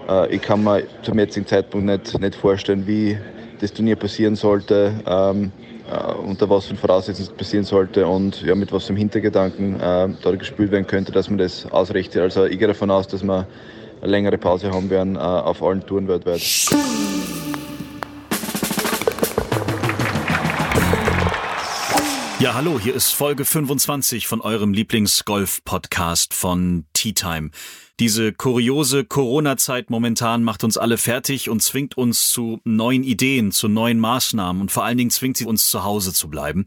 äh, 0.08 0.34
ich 0.34 0.40
kann 0.40 0.62
mir 0.62 0.84
zum 1.02 1.18
jetzigen 1.18 1.46
Zeitpunkt 1.46 1.86
nicht, 1.86 2.18
nicht 2.20 2.34
vorstellen, 2.34 2.86
wie 2.86 3.18
das 3.60 3.72
Turnier 3.72 3.96
passieren 3.96 4.36
sollte. 4.36 4.92
Ähm, 5.06 5.52
äh, 5.90 6.12
unter 6.12 6.48
was 6.48 6.66
für 6.66 6.76
Voraussetzungen 6.76 7.28
es 7.28 7.36
passieren 7.36 7.64
sollte 7.64 8.06
und 8.06 8.42
ja, 8.42 8.54
mit 8.54 8.72
was 8.72 8.84
für 8.84 8.94
Hintergedanken 8.94 9.74
äh, 9.74 10.08
da 10.22 10.30
gespielt 10.38 10.70
werden 10.70 10.86
könnte, 10.86 11.10
dass 11.10 11.28
man 11.28 11.38
das 11.38 11.66
ausrichtet. 11.70 12.22
Also 12.22 12.44
ich 12.44 12.58
gehe 12.58 12.68
davon 12.68 12.90
aus, 12.90 13.08
dass 13.08 13.24
man 13.24 13.46
eine 14.00 14.10
längere 14.10 14.38
Pause 14.38 14.70
haben 14.70 14.90
werden 14.90 15.16
äh, 15.16 15.18
auf 15.18 15.62
allen 15.62 15.84
Touren 15.86 16.08
weltweit. 16.08 16.40
Ja, 22.38 22.54
hallo, 22.54 22.80
hier 22.80 22.94
ist 22.94 23.10
Folge 23.10 23.44
25 23.44 24.26
von 24.26 24.40
eurem 24.40 24.72
Lieblingsgolf-Podcast 24.72 26.32
von 26.32 26.86
Tea 26.94 27.12
Time. 27.12 27.50
Diese 27.98 28.32
kuriose 28.32 29.04
Corona-Zeit 29.04 29.90
momentan 29.90 30.42
macht 30.42 30.64
uns 30.64 30.78
alle 30.78 30.96
fertig 30.96 31.50
und 31.50 31.62
zwingt 31.62 31.98
uns 31.98 32.30
zu 32.30 32.58
neuen 32.64 33.02
Ideen, 33.02 33.52
zu 33.52 33.68
neuen 33.68 34.00
Maßnahmen 34.00 34.62
und 34.62 34.72
vor 34.72 34.84
allen 34.84 34.96
Dingen 34.96 35.10
zwingt 35.10 35.36
sie 35.36 35.44
uns 35.44 35.68
zu 35.68 35.84
Hause 35.84 36.14
zu 36.14 36.30
bleiben. 36.30 36.64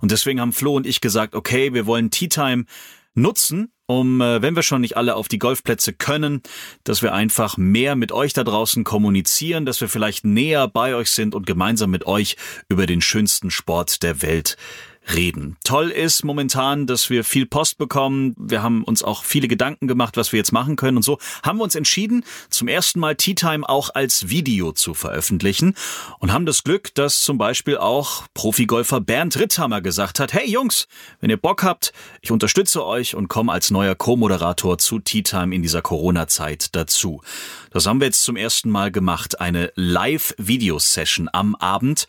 Und 0.00 0.12
deswegen 0.12 0.40
haben 0.40 0.52
Flo 0.52 0.76
und 0.76 0.86
ich 0.86 1.00
gesagt, 1.00 1.34
okay, 1.34 1.74
wir 1.74 1.86
wollen 1.86 2.12
Tea 2.12 2.28
Time 2.28 2.64
nutzen, 3.14 3.72
um, 3.86 4.20
äh, 4.20 4.42
wenn 4.42 4.56
wir 4.56 4.62
schon 4.62 4.80
nicht 4.80 4.96
alle 4.96 5.14
auf 5.14 5.28
die 5.28 5.38
Golfplätze 5.38 5.92
können, 5.92 6.42
dass 6.84 7.02
wir 7.02 7.12
einfach 7.12 7.56
mehr 7.56 7.96
mit 7.96 8.12
euch 8.12 8.32
da 8.32 8.44
draußen 8.44 8.84
kommunizieren, 8.84 9.64
dass 9.64 9.80
wir 9.80 9.88
vielleicht 9.88 10.24
näher 10.24 10.68
bei 10.68 10.94
euch 10.94 11.10
sind 11.10 11.34
und 11.34 11.46
gemeinsam 11.46 11.90
mit 11.90 12.06
euch 12.06 12.36
über 12.68 12.86
den 12.86 13.00
schönsten 13.00 13.50
Sport 13.50 14.02
der 14.02 14.22
Welt 14.22 14.56
reden. 15.14 15.56
Toll 15.64 15.90
ist 15.90 16.24
momentan, 16.24 16.86
dass 16.86 17.10
wir 17.10 17.24
viel 17.24 17.46
Post 17.46 17.78
bekommen. 17.78 18.34
Wir 18.38 18.62
haben 18.62 18.82
uns 18.82 19.02
auch 19.02 19.24
viele 19.24 19.48
Gedanken 19.48 19.86
gemacht, 19.86 20.16
was 20.16 20.32
wir 20.32 20.38
jetzt 20.38 20.52
machen 20.52 20.76
können 20.76 20.96
und 20.96 21.02
so 21.02 21.18
haben 21.42 21.58
wir 21.58 21.64
uns 21.64 21.74
entschieden, 21.74 22.24
zum 22.50 22.68
ersten 22.68 23.00
Mal 23.00 23.14
Tea 23.14 23.34
Time 23.34 23.68
auch 23.68 23.90
als 23.94 24.28
Video 24.28 24.72
zu 24.72 24.94
veröffentlichen 24.94 25.74
und 26.18 26.32
haben 26.32 26.46
das 26.46 26.64
Glück, 26.64 26.94
dass 26.94 27.20
zum 27.20 27.38
Beispiel 27.38 27.76
auch 27.76 28.24
Profigolfer 28.34 29.00
Bernd 29.00 29.38
Ritthammer 29.38 29.80
gesagt 29.80 30.20
hat, 30.20 30.32
hey 30.32 30.50
Jungs, 30.50 30.88
wenn 31.20 31.30
ihr 31.30 31.36
Bock 31.36 31.62
habt, 31.62 31.92
ich 32.20 32.30
unterstütze 32.30 32.84
euch 32.84 33.14
und 33.14 33.28
komme 33.28 33.52
als 33.52 33.70
neuer 33.70 33.94
Co-Moderator 33.94 34.78
zu 34.78 34.98
Tea 34.98 35.22
Time 35.22 35.54
in 35.54 35.62
dieser 35.62 35.82
Corona-Zeit 35.82 36.74
dazu. 36.74 37.20
Das 37.70 37.86
haben 37.86 38.00
wir 38.00 38.06
jetzt 38.06 38.24
zum 38.24 38.36
ersten 38.36 38.70
Mal 38.70 38.90
gemacht, 38.90 39.40
eine 39.40 39.70
Live-Video-Session 39.74 41.28
am 41.32 41.54
Abend, 41.54 42.06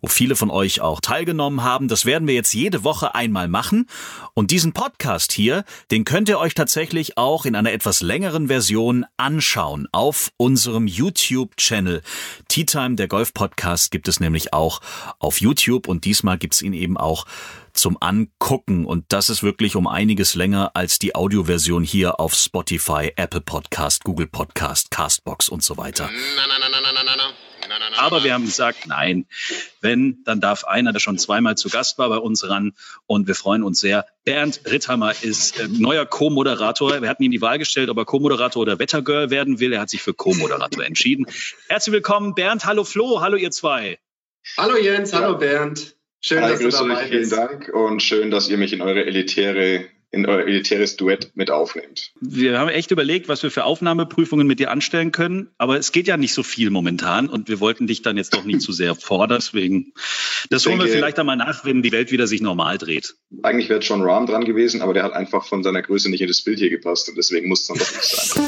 wo 0.00 0.08
viele 0.08 0.36
von 0.36 0.50
euch 0.50 0.80
auch 0.80 1.00
teilgenommen 1.00 1.62
haben. 1.62 1.88
Das 1.88 2.04
werden 2.04 2.28
wir 2.28 2.34
jetzt 2.36 2.54
jede 2.54 2.84
Woche 2.84 3.16
einmal 3.16 3.48
machen. 3.48 3.88
Und 4.34 4.52
diesen 4.52 4.72
Podcast 4.72 5.32
hier, 5.32 5.64
den 5.90 6.04
könnt 6.04 6.28
ihr 6.28 6.38
euch 6.38 6.54
tatsächlich 6.54 7.18
auch 7.18 7.44
in 7.44 7.56
einer 7.56 7.72
etwas 7.72 8.00
längeren 8.00 8.46
Version 8.46 9.04
anschauen 9.16 9.88
auf 9.90 10.30
unserem 10.36 10.86
YouTube-Channel. 10.86 12.02
Tea 12.48 12.64
Time, 12.64 12.94
der 12.94 13.08
Golf-Podcast, 13.08 13.90
gibt 13.90 14.06
es 14.06 14.20
nämlich 14.20 14.52
auch 14.52 14.80
auf 15.18 15.40
YouTube 15.40 15.88
und 15.88 16.04
diesmal 16.04 16.38
gibt's 16.38 16.62
ihn 16.62 16.72
eben 16.72 16.96
auch 16.96 17.26
zum 17.76 17.96
Angucken. 18.00 18.84
Und 18.84 19.04
das 19.08 19.30
ist 19.30 19.42
wirklich 19.42 19.76
um 19.76 19.86
einiges 19.86 20.34
länger 20.34 20.72
als 20.74 20.98
die 20.98 21.14
Audioversion 21.14 21.84
hier 21.84 22.20
auf 22.20 22.34
Spotify, 22.34 23.12
Apple 23.16 23.40
Podcast, 23.40 24.04
Google 24.04 24.26
Podcast, 24.26 24.90
Castbox 24.90 25.48
und 25.48 25.62
so 25.62 25.76
weiter. 25.76 26.08
Aber 27.98 28.24
wir 28.24 28.34
haben 28.34 28.44
gesagt, 28.44 28.86
nein, 28.86 29.26
wenn, 29.80 30.22
dann 30.24 30.40
darf 30.40 30.64
einer, 30.64 30.92
der 30.92 31.00
schon 31.00 31.18
zweimal 31.18 31.56
zu 31.56 31.68
Gast 31.68 31.98
war, 31.98 32.08
bei 32.08 32.18
uns 32.18 32.48
ran. 32.48 32.72
Und 33.06 33.26
wir 33.26 33.34
freuen 33.34 33.62
uns 33.62 33.80
sehr. 33.80 34.06
Bernd 34.24 34.60
Ritthammer 34.66 35.12
ist 35.22 35.58
äh, 35.58 35.68
neuer 35.68 36.06
Co-Moderator. 36.06 37.02
Wir 37.02 37.08
hatten 37.08 37.22
ihm 37.22 37.30
die 37.30 37.40
Wahl 37.40 37.58
gestellt, 37.58 37.88
ob 37.88 37.98
er 37.98 38.04
Co-Moderator 38.04 38.62
oder 38.62 38.78
Wettergirl 38.78 39.30
werden 39.30 39.60
will. 39.60 39.72
Er 39.72 39.80
hat 39.80 39.90
sich 39.90 40.02
für 40.02 40.14
Co-Moderator 40.14 40.84
entschieden. 40.84 41.26
Herzlich 41.68 41.92
willkommen, 41.92 42.34
Bernd. 42.34 42.64
Hallo 42.64 42.84
Flo. 42.84 43.20
Hallo 43.20 43.36
ihr 43.36 43.50
zwei. 43.50 43.98
Hallo 44.56 44.76
Jens. 44.76 45.12
Hallo 45.12 45.36
Bernd. 45.36 45.96
Schön, 46.20 46.42
Hi, 46.42 46.50
dass 46.50 46.60
du 46.60 46.70
dabei 46.70 47.02
euch, 47.02 47.08
vielen 47.08 47.30
Dank 47.30 47.68
und 47.68 48.02
schön, 48.02 48.30
dass 48.30 48.48
ihr 48.48 48.56
mich 48.56 48.72
in 48.72 48.80
eure 48.80 49.04
elitäre 49.04 49.86
in 50.10 50.26
euer 50.26 50.46
elitäres 50.46 50.96
Duett 50.96 51.32
mit 51.34 51.50
aufnehmt. 51.50 52.12
Wir 52.20 52.58
haben 52.58 52.68
echt 52.68 52.90
überlegt, 52.90 53.28
was 53.28 53.42
wir 53.42 53.50
für 53.50 53.64
Aufnahmeprüfungen 53.64 54.46
mit 54.46 54.60
dir 54.60 54.70
anstellen 54.70 55.12
können, 55.12 55.50
aber 55.58 55.76
es 55.76 55.92
geht 55.92 56.06
ja 56.06 56.16
nicht 56.16 56.32
so 56.32 56.42
viel 56.42 56.70
momentan 56.70 57.28
und 57.28 57.48
wir 57.48 57.60
wollten 57.60 57.86
dich 57.86 58.02
dann 58.02 58.16
jetzt 58.16 58.32
doch 58.32 58.44
nicht 58.44 58.60
zu 58.60 58.72
sehr 58.72 58.94
fordern. 58.94 59.38
Deswegen, 59.38 59.92
das 60.50 60.64
holen 60.66 60.78
wir 60.78 60.88
vielleicht 60.88 61.18
einmal 61.18 61.36
nach, 61.36 61.64
wenn 61.64 61.82
die 61.82 61.92
Welt 61.92 62.12
wieder 62.12 62.26
sich 62.26 62.40
normal 62.40 62.78
dreht. 62.78 63.16
Eigentlich 63.42 63.68
wäre 63.68 63.80
John 63.80 64.02
Rahm 64.02 64.26
dran 64.26 64.44
gewesen, 64.44 64.80
aber 64.80 64.94
der 64.94 65.02
hat 65.02 65.12
einfach 65.12 65.44
von 65.44 65.62
seiner 65.62 65.82
Größe 65.82 66.10
nicht 66.10 66.20
in 66.20 66.28
das 66.28 66.42
Bild 66.42 66.58
hier 66.58 66.70
gepasst 66.70 67.08
und 67.08 67.16
deswegen 67.16 67.48
muss 67.48 67.62
es 67.62 67.66
dann 67.66 67.78
doch 67.78 67.92
nicht 67.92 68.04
sein. 68.04 68.44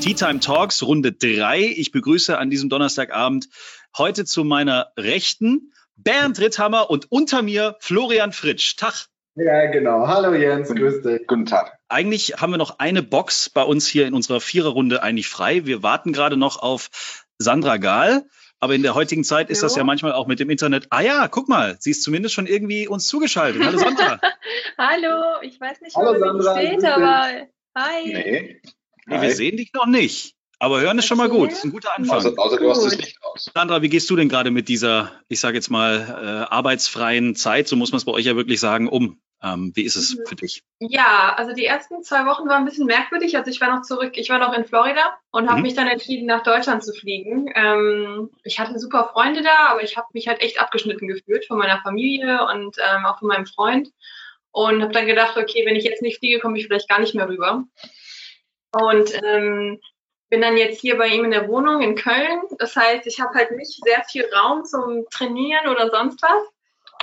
Tea 0.00 0.14
Time 0.14 0.40
Talks, 0.40 0.82
Runde 0.82 1.12
drei. 1.12 1.72
Ich 1.76 1.90
begrüße 1.90 2.38
an 2.38 2.50
diesem 2.50 2.68
Donnerstagabend 2.68 3.48
heute 3.96 4.24
zu 4.24 4.44
meiner 4.44 4.92
Rechten 4.98 5.72
Bernd 5.96 6.40
Ritthammer 6.40 6.90
und 6.90 7.10
unter 7.10 7.42
mir 7.42 7.76
Florian 7.80 8.32
Fritsch. 8.32 8.76
Tag. 8.76 9.06
Ja, 9.36 9.66
genau. 9.66 10.06
Hallo 10.06 10.32
Jens, 10.32 10.68
grüß 10.68 11.02
dich. 11.02 11.26
Guten 11.26 11.46
Tag. 11.46 11.76
Eigentlich 11.88 12.34
haben 12.40 12.52
wir 12.52 12.56
noch 12.56 12.78
eine 12.78 13.02
Box 13.02 13.50
bei 13.50 13.62
uns 13.62 13.88
hier 13.88 14.06
in 14.06 14.14
unserer 14.14 14.40
Viererrunde 14.40 15.02
eigentlich 15.02 15.28
frei. 15.28 15.66
Wir 15.66 15.82
warten 15.82 16.12
gerade 16.12 16.36
noch 16.36 16.62
auf 16.62 17.24
Sandra 17.38 17.78
Gahl. 17.78 18.24
Aber 18.60 18.76
in 18.76 18.82
der 18.82 18.94
heutigen 18.94 19.24
Zeit 19.24 19.50
ist 19.50 19.60
jo. 19.60 19.66
das 19.66 19.76
ja 19.76 19.84
manchmal 19.84 20.12
auch 20.12 20.28
mit 20.28 20.38
dem 20.38 20.48
Internet. 20.50 20.86
Ah 20.90 21.02
ja, 21.02 21.28
guck 21.28 21.48
mal, 21.48 21.76
sie 21.80 21.90
ist 21.90 22.02
zumindest 22.02 22.34
schon 22.34 22.46
irgendwie 22.46 22.86
uns 22.86 23.08
zugeschaltet. 23.08 23.62
Hallo 23.62 23.76
Sandra. 23.76 24.20
Hallo, 24.78 25.40
ich 25.42 25.60
weiß 25.60 25.80
nicht, 25.80 25.96
Hallo, 25.96 26.14
wo 26.14 26.18
Sandra, 26.18 26.54
du 26.54 26.66
steht, 26.66 26.84
aber 26.84 27.48
hi. 27.76 28.04
Nee. 28.04 28.60
nee 29.06 29.20
wir 29.20 29.34
sehen 29.34 29.56
dich 29.56 29.72
noch 29.74 29.86
nicht. 29.86 30.36
Aber 30.60 30.80
hören 30.80 30.98
ist 30.98 31.06
schon 31.06 31.18
mal 31.18 31.28
gut. 31.28 31.50
Das 31.50 31.58
ist 31.58 31.64
ein 31.64 31.72
guter 31.72 31.94
Anfang. 31.94 32.16
Außer, 32.16 32.32
außer 32.38 32.56
du 32.56 32.70
hast 32.70 32.84
das 32.86 32.96
Licht 32.96 33.18
aus. 33.22 33.50
Sandra, 33.52 33.82
wie 33.82 33.88
gehst 33.88 34.08
du 34.08 34.16
denn 34.16 34.28
gerade 34.28 34.50
mit 34.50 34.68
dieser, 34.68 35.12
ich 35.28 35.40
sage 35.40 35.56
jetzt 35.56 35.70
mal, 35.70 36.46
äh, 36.48 36.54
arbeitsfreien 36.54 37.34
Zeit, 37.34 37.68
so 37.68 37.76
muss 37.76 37.92
man 37.92 37.98
es 37.98 38.04
bei 38.04 38.12
euch 38.12 38.24
ja 38.24 38.36
wirklich 38.36 38.60
sagen, 38.60 38.88
um? 38.88 39.20
Ähm, 39.44 39.72
wie 39.74 39.82
ist 39.82 39.96
es 39.96 40.18
für 40.26 40.36
dich? 40.36 40.62
Ja, 40.78 41.34
also 41.36 41.52
die 41.52 41.66
ersten 41.66 42.02
zwei 42.02 42.24
Wochen 42.24 42.48
waren 42.48 42.62
ein 42.62 42.64
bisschen 42.64 42.86
merkwürdig. 42.86 43.36
Also 43.36 43.50
ich 43.50 43.60
war 43.60 43.74
noch 43.74 43.82
zurück, 43.82 44.12
ich 44.16 44.30
war 44.30 44.38
noch 44.38 44.54
in 44.54 44.64
Florida 44.64 45.18
und 45.32 45.48
habe 45.48 45.58
mhm. 45.58 45.62
mich 45.64 45.74
dann 45.74 45.86
entschieden, 45.86 46.26
nach 46.26 46.42
Deutschland 46.42 46.82
zu 46.82 46.94
fliegen. 46.94 47.52
Ähm, 47.54 48.30
ich 48.42 48.58
hatte 48.58 48.78
super 48.78 49.10
Freunde 49.12 49.42
da, 49.42 49.68
aber 49.68 49.82
ich 49.82 49.98
habe 49.98 50.06
mich 50.14 50.28
halt 50.28 50.40
echt 50.40 50.58
abgeschnitten 50.58 51.08
gefühlt 51.08 51.44
von 51.46 51.58
meiner 51.58 51.80
Familie 51.82 52.46
und 52.46 52.78
ähm, 52.78 53.04
auch 53.04 53.18
von 53.18 53.28
meinem 53.28 53.46
Freund. 53.46 53.90
Und 54.50 54.82
habe 54.82 54.92
dann 54.92 55.06
gedacht, 55.06 55.36
okay, 55.36 55.66
wenn 55.66 55.76
ich 55.76 55.84
jetzt 55.84 56.00
nicht 56.00 56.20
fliege, 56.20 56.38
komme 56.38 56.56
ich 56.58 56.66
vielleicht 56.66 56.88
gar 56.88 57.00
nicht 57.00 57.14
mehr 57.14 57.28
rüber. 57.28 57.64
Und 58.72 59.10
ähm, 59.24 59.80
bin 60.30 60.40
dann 60.40 60.56
jetzt 60.56 60.80
hier 60.80 60.96
bei 60.96 61.08
ihm 61.08 61.24
in 61.24 61.32
der 61.32 61.48
Wohnung 61.48 61.82
in 61.82 61.96
Köln. 61.96 62.40
Das 62.58 62.76
heißt, 62.76 63.06
ich 63.06 63.20
habe 63.20 63.34
halt 63.34 63.50
nicht 63.50 63.84
sehr 63.84 64.02
viel 64.04 64.24
Raum 64.34 64.64
zum 64.64 65.04
Trainieren 65.10 65.68
oder 65.68 65.90
sonst 65.90 66.22
was. 66.22 66.53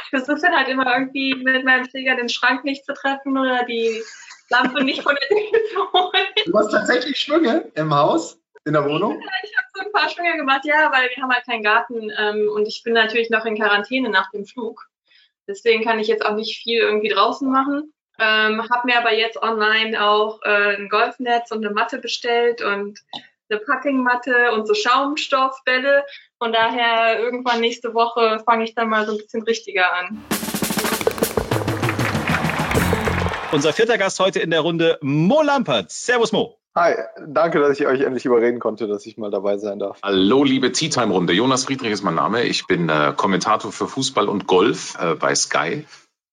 Ich 0.04 0.10
versuche 0.10 0.42
dann 0.42 0.56
halt 0.56 0.68
immer 0.68 0.92
irgendwie 0.94 1.36
mit 1.36 1.66
meinem 1.66 1.88
Träger 1.88 2.16
den 2.16 2.30
Schrank 2.30 2.64
nicht 2.64 2.86
zu 2.86 2.94
treffen 2.94 3.38
oder 3.38 3.64
die 3.66 4.02
Lampe 4.50 4.84
nicht 4.84 5.02
von 5.02 5.16
der 5.16 5.38
Decke 5.38 5.64
zu 5.74 5.94
holen. 5.94 6.28
Du 6.46 6.58
hast 6.58 6.72
tatsächlich 6.72 7.18
Schwünge 7.20 7.72
im 7.76 7.94
Haus? 7.94 8.38
In 8.64 8.74
der 8.74 8.86
Wohnung? 8.86 9.20
Ich 9.44 9.58
habe 9.58 9.68
so 9.74 9.82
ein 9.82 9.92
paar 9.92 10.10
Schwünge 10.10 10.38
gemacht, 10.38 10.66
ja, 10.66 10.92
weil 10.92 11.10
wir 11.10 11.24
haben 11.24 11.34
halt 11.34 11.46
keinen 11.46 11.64
Garten 11.64 12.12
ähm, 12.16 12.48
und 12.54 12.68
ich 12.68 12.84
bin 12.84 12.94
natürlich 12.94 13.32
noch 13.32 13.46
in 13.46 13.56
Quarantäne 13.56 14.10
nach 14.10 14.30
dem 14.30 14.46
Flug. 14.46 14.88
Deswegen 15.48 15.84
kann 15.84 15.98
ich 15.98 16.08
jetzt 16.08 16.24
auch 16.24 16.36
nicht 16.36 16.62
viel 16.62 16.80
irgendwie 16.80 17.10
draußen 17.10 17.52
machen. 17.52 17.92
Ähm, 18.20 18.62
habe 18.70 18.86
mir 18.86 19.00
aber 19.00 19.14
jetzt 19.14 19.42
online 19.42 20.00
auch 20.00 20.42
äh, 20.44 20.76
ein 20.76 20.90
Golfnetz 20.90 21.50
und 21.50 21.66
eine 21.66 21.74
Matte 21.74 21.98
bestellt 21.98 22.62
und 22.62 23.00
eine 23.50 23.60
Puttingmatte 23.60 24.52
und 24.52 24.68
so 24.68 24.76
Schaumstoffbälle. 24.76 26.06
Von 26.42 26.54
daher 26.54 27.20
irgendwann 27.20 27.62
nächste 27.62 27.94
Woche 27.94 28.42
fange 28.44 28.64
ich 28.64 28.74
dann 28.74 28.90
mal 28.90 29.06
so 29.06 29.12
ein 29.12 29.20
bisschen 29.20 29.44
richtiger 29.44 29.94
an. 29.94 30.26
Unser 33.52 33.74
vierter 33.74 34.00
Gast 34.00 34.20
heute 34.20 34.40
in 34.40 34.50
der 34.50 34.62
Runde, 34.62 34.98
Mo 35.02 35.44
Lampert. 35.44 35.92
Servus 35.92 36.32
Mo. 36.32 36.58
Hi, 36.74 36.96
danke, 37.28 37.60
dass 37.60 37.80
ich 37.80 37.86
euch 37.86 38.02
endlich 38.02 38.26
überreden 38.26 38.60
konnte, 38.60 38.88
dass 38.88 39.06
ich 39.06 39.18
mal 39.18 39.30
dabei 39.30 39.60
sein 39.60 39.78
darf. 39.78 40.00
Hallo, 40.02 40.44
liebe 40.44 40.72
Tea 40.72 40.90
Time 40.90 41.14
Runde. 41.14 41.34
Jonas 41.34 41.66
Friedrich 41.66 41.92
ist 41.92 42.02
mein 42.02 42.16
Name. 42.16 42.42
Ich 42.42 42.66
bin 42.66 42.90
äh, 42.90 43.14
Kommentator 43.16 43.72
für 43.72 43.88
Fußball 43.88 44.28
und 44.28 44.48
Golf 44.48 44.98
äh, 45.00 45.14
bei 45.14 45.36
Sky. 45.36 45.86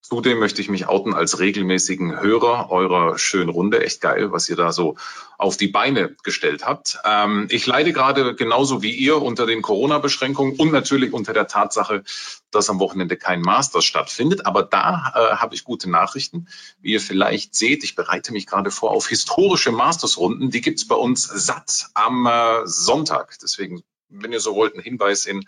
Zudem 0.08 0.38
möchte 0.38 0.62
ich 0.62 0.70
mich 0.70 0.88
outen 0.88 1.12
als 1.12 1.38
regelmäßigen 1.38 2.22
Hörer 2.22 2.70
eurer 2.70 3.18
schönen 3.18 3.50
Runde. 3.50 3.84
Echt 3.84 4.00
geil, 4.00 4.32
was 4.32 4.48
ihr 4.48 4.56
da 4.56 4.72
so 4.72 4.96
auf 5.36 5.58
die 5.58 5.68
Beine 5.68 6.16
gestellt 6.22 6.64
habt. 6.64 6.98
Ähm, 7.04 7.46
ich 7.50 7.66
leide 7.66 7.92
gerade 7.92 8.34
genauso 8.34 8.80
wie 8.80 8.90
ihr 8.90 9.20
unter 9.20 9.44
den 9.44 9.60
Corona-Beschränkungen 9.60 10.56
und 10.56 10.72
natürlich 10.72 11.12
unter 11.12 11.34
der 11.34 11.46
Tatsache, 11.46 12.04
dass 12.50 12.70
am 12.70 12.80
Wochenende 12.80 13.18
kein 13.18 13.42
Masters 13.42 13.84
stattfindet. 13.84 14.46
Aber 14.46 14.62
da 14.62 15.12
äh, 15.14 15.36
habe 15.36 15.54
ich 15.54 15.64
gute 15.64 15.90
Nachrichten. 15.90 16.48
Wie 16.80 16.92
ihr 16.92 17.02
vielleicht 17.02 17.54
seht, 17.54 17.84
ich 17.84 17.94
bereite 17.94 18.32
mich 18.32 18.46
gerade 18.46 18.70
vor 18.70 18.92
auf 18.92 19.08
historische 19.08 19.72
Masters-Runden. 19.72 20.48
Die 20.48 20.62
gibt's 20.62 20.88
bei 20.88 20.96
uns 20.96 21.24
satt 21.24 21.90
am 21.92 22.24
äh, 22.24 22.66
Sonntag. 22.66 23.36
Deswegen 23.42 23.82
wenn 24.08 24.32
ihr 24.32 24.40
so 24.40 24.54
wollt, 24.54 24.74
ein 24.74 24.80
Hinweis 24.80 25.26
in 25.26 25.44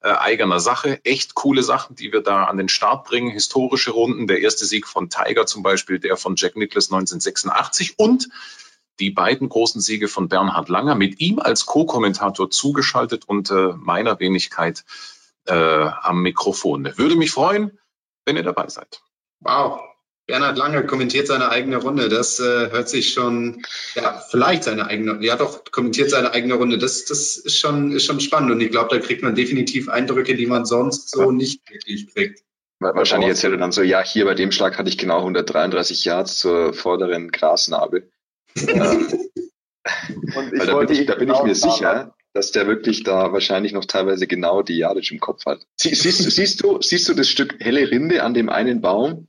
äh, 0.00 0.08
eigener 0.08 0.60
Sache. 0.60 1.00
Echt 1.04 1.34
coole 1.34 1.62
Sachen, 1.62 1.96
die 1.96 2.12
wir 2.12 2.20
da 2.20 2.44
an 2.44 2.56
den 2.56 2.68
Start 2.68 3.04
bringen. 3.04 3.30
Historische 3.30 3.90
Runden. 3.90 4.26
Der 4.26 4.40
erste 4.40 4.64
Sieg 4.64 4.86
von 4.86 5.10
Tiger 5.10 5.46
zum 5.46 5.62
Beispiel, 5.62 5.98
der 5.98 6.16
von 6.16 6.36
Jack 6.36 6.56
Nicklaus 6.56 6.92
1986 6.92 7.98
und 7.98 8.28
die 9.00 9.10
beiden 9.10 9.48
großen 9.48 9.80
Siege 9.80 10.08
von 10.08 10.28
Bernhard 10.28 10.68
Langer 10.68 10.94
mit 10.94 11.20
ihm 11.20 11.38
als 11.40 11.66
Co-Kommentator 11.66 12.50
zugeschaltet 12.50 13.24
und 13.26 13.50
äh, 13.50 13.72
meiner 13.76 14.20
Wenigkeit 14.20 14.84
äh, 15.46 15.52
am 15.52 16.22
Mikrofon. 16.22 16.92
Würde 16.96 17.16
mich 17.16 17.32
freuen, 17.32 17.78
wenn 18.24 18.36
ihr 18.36 18.44
dabei 18.44 18.68
seid. 18.68 19.02
Wow, 19.40 19.80
Bernhard 20.26 20.56
Lange 20.56 20.86
kommentiert 20.86 21.26
seine 21.26 21.50
eigene 21.50 21.76
Runde. 21.76 22.08
Das 22.08 22.40
äh, 22.40 22.70
hört 22.70 22.88
sich 22.88 23.12
schon, 23.12 23.62
ja, 23.94 24.22
vielleicht 24.30 24.64
seine 24.64 24.86
eigene, 24.86 25.22
ja 25.22 25.36
doch, 25.36 25.64
kommentiert 25.70 26.10
seine 26.10 26.32
eigene 26.32 26.54
Runde. 26.54 26.78
Das, 26.78 27.04
das 27.04 27.36
ist 27.36 27.58
schon, 27.58 27.92
ist 27.92 28.06
schon 28.06 28.20
spannend. 28.20 28.50
Und 28.50 28.60
ich 28.60 28.70
glaube, 28.70 28.96
da 28.96 29.04
kriegt 29.04 29.22
man 29.22 29.34
definitiv 29.34 29.88
Eindrücke, 29.88 30.34
die 30.34 30.46
man 30.46 30.64
sonst 30.64 31.10
so 31.10 31.30
nicht 31.30 31.60
wirklich 31.70 32.12
kriegt. 32.14 32.42
Wahrscheinlich 32.80 33.30
erzählt 33.30 33.54
er 33.54 33.58
dann 33.58 33.72
so, 33.72 33.82
ja, 33.82 34.02
hier 34.02 34.24
bei 34.24 34.34
dem 34.34 34.50
Schlag 34.50 34.78
hatte 34.78 34.88
ich 34.88 34.98
genau 34.98 35.18
133 35.18 36.04
Yards 36.04 36.38
zur 36.38 36.74
vorderen 36.74 37.30
Grasnarbe. 37.30 38.08
ähm, 38.56 39.08
Weil 40.52 40.66
da 40.66 40.78
bin 40.78 40.90
ich, 40.90 41.06
da 41.06 41.14
bin 41.14 41.30
ich 41.30 41.42
mir 41.42 41.54
sicher, 41.54 42.14
dass 42.32 42.50
der 42.50 42.66
wirklich 42.66 43.02
da 43.04 43.32
wahrscheinlich 43.32 43.72
noch 43.72 43.84
teilweise 43.84 44.26
genau 44.26 44.62
die 44.62 44.76
Yardage 44.78 45.12
im 45.12 45.20
Kopf 45.20 45.46
hat. 45.46 45.66
Sie, 45.76 45.94
siehst, 45.94 46.30
siehst, 46.30 46.62
du, 46.62 46.80
siehst 46.80 47.08
du 47.08 47.14
das 47.14 47.28
Stück 47.28 47.56
helle 47.60 47.90
Rinde 47.90 48.22
an 48.22 48.34
dem 48.34 48.48
einen 48.48 48.80
Baum? 48.80 49.28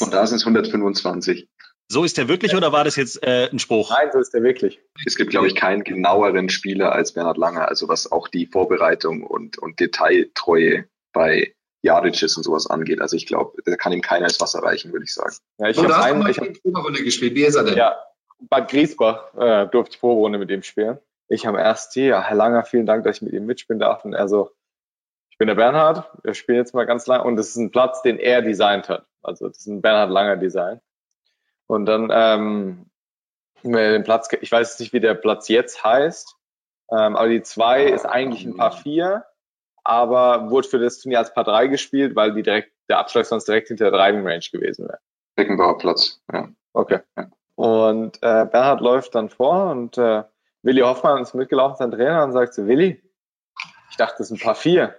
Und 0.00 0.12
da 0.12 0.26
sind 0.26 0.36
es 0.36 0.46
125. 0.46 1.48
So 1.88 2.02
ist 2.02 2.18
der 2.18 2.28
wirklich 2.28 2.54
oder 2.56 2.72
war 2.72 2.82
das 2.82 2.96
jetzt 2.96 3.22
äh, 3.22 3.48
ein 3.50 3.60
Spruch? 3.60 3.90
Nein, 3.90 4.10
so 4.12 4.18
ist 4.18 4.34
der 4.34 4.42
wirklich. 4.42 4.80
Es 5.06 5.16
gibt, 5.16 5.30
glaube 5.30 5.46
ich, 5.46 5.54
keinen 5.54 5.84
genaueren 5.84 6.48
Spieler 6.48 6.92
als 6.92 7.12
Bernhard 7.12 7.36
Langer, 7.36 7.68
also 7.68 7.88
was 7.88 8.10
auch 8.10 8.26
die 8.26 8.46
Vorbereitung 8.46 9.22
und, 9.22 9.58
und 9.58 9.78
Detailtreue 9.78 10.86
bei 11.12 11.54
Jadicic 11.82 12.36
und 12.36 12.42
sowas 12.42 12.66
angeht. 12.66 13.00
Also 13.00 13.16
ich 13.16 13.26
glaube, 13.26 13.62
da 13.64 13.76
kann 13.76 13.92
ihm 13.92 14.00
keiner 14.00 14.26
ins 14.26 14.40
Wasser 14.40 14.60
reichen, 14.60 14.92
würde 14.92 15.04
ich 15.04 15.14
sagen. 15.14 15.36
Ja, 15.58 15.68
ich 15.68 15.78
habe 15.78 15.96
einen, 15.96 16.26
ich 16.28 16.38
hab, 16.38 16.52
Proberunde 16.60 17.04
gespielt. 17.04 17.36
Wie 17.36 17.44
ist 17.44 17.54
er 17.54 17.62
denn? 17.62 17.76
Ja, 17.76 17.96
Bad 18.40 18.68
Griesbach 18.68 19.32
äh, 19.34 19.68
durfte 19.68 19.94
ich 19.94 20.00
Proberunde 20.00 20.38
mit 20.38 20.50
ihm 20.50 20.62
spielen. 20.62 20.98
Ich 21.28 21.46
habe 21.46 21.58
erst 21.58 21.94
hier, 21.94 22.06
ja, 22.06 22.22
Herr 22.22 22.36
Langer, 22.36 22.64
vielen 22.64 22.86
Dank, 22.86 23.04
dass 23.04 23.16
ich 23.16 23.22
mit 23.22 23.32
ihm 23.32 23.46
mitspielen 23.46 23.78
darf. 23.78 24.04
Und 24.04 24.12
er 24.12 24.28
so, 24.28 24.50
ich 25.36 25.38
bin 25.38 25.48
der 25.48 25.54
Bernhard, 25.54 26.10
wir 26.22 26.32
spielen 26.32 26.56
jetzt 26.56 26.72
mal 26.72 26.86
ganz 26.86 27.06
lang 27.06 27.20
und 27.20 27.38
es 27.38 27.50
ist 27.50 27.56
ein 27.56 27.70
Platz, 27.70 28.00
den 28.00 28.18
er 28.18 28.40
designt 28.40 28.88
hat. 28.88 29.04
Also 29.22 29.46
das 29.48 29.58
ist 29.58 29.66
ein 29.66 29.82
Bernhard 29.82 30.08
Langer 30.08 30.38
Design. 30.38 30.80
Und 31.66 31.84
dann 31.84 32.08
ähm, 32.10 32.86
den 33.62 34.02
Platz, 34.02 34.30
ich 34.40 34.50
weiß 34.50 34.80
nicht, 34.80 34.94
wie 34.94 35.00
der 35.00 35.12
Platz 35.12 35.48
jetzt 35.48 35.84
heißt, 35.84 36.34
ähm, 36.90 37.16
aber 37.16 37.28
die 37.28 37.42
zwei 37.42 37.84
ist 37.84 38.06
eigentlich 38.06 38.46
ein 38.46 38.56
Paar 38.56 38.72
vier, 38.72 39.26
aber 39.84 40.48
wurde 40.50 40.68
für 40.68 40.78
das 40.78 41.00
Turnier 41.00 41.18
als 41.18 41.34
Paar 41.34 41.44
drei 41.44 41.66
gespielt, 41.66 42.16
weil 42.16 42.32
die 42.32 42.42
direkt, 42.42 42.72
der 42.88 42.98
Abschlag 42.98 43.26
sonst 43.26 43.46
direkt 43.46 43.68
hinter 43.68 43.90
der 43.90 44.00
Driving 44.00 44.26
Range 44.26 44.46
gewesen 44.50 44.88
wäre. 44.88 45.00
Beckenbauer 45.34 45.76
Platz, 45.76 46.18
ja. 46.32 46.48
Okay. 46.72 47.00
Ja. 47.18 47.28
Und 47.56 48.16
äh, 48.22 48.46
Bernhard 48.46 48.80
läuft 48.80 49.14
dann 49.14 49.28
vor 49.28 49.70
und 49.70 49.98
äh, 49.98 50.24
Willi 50.62 50.80
Hoffmann 50.80 51.20
ist 51.20 51.34
mitgelaufen, 51.34 51.76
sein 51.76 51.90
Trainer, 51.90 52.24
und 52.24 52.32
sagt 52.32 52.54
so, 52.54 52.66
Willi, 52.66 53.02
ich 53.90 53.98
dachte, 53.98 54.14
das 54.16 54.30
ist 54.30 54.40
ein 54.40 54.42
Paar 54.42 54.54
vier. 54.54 54.94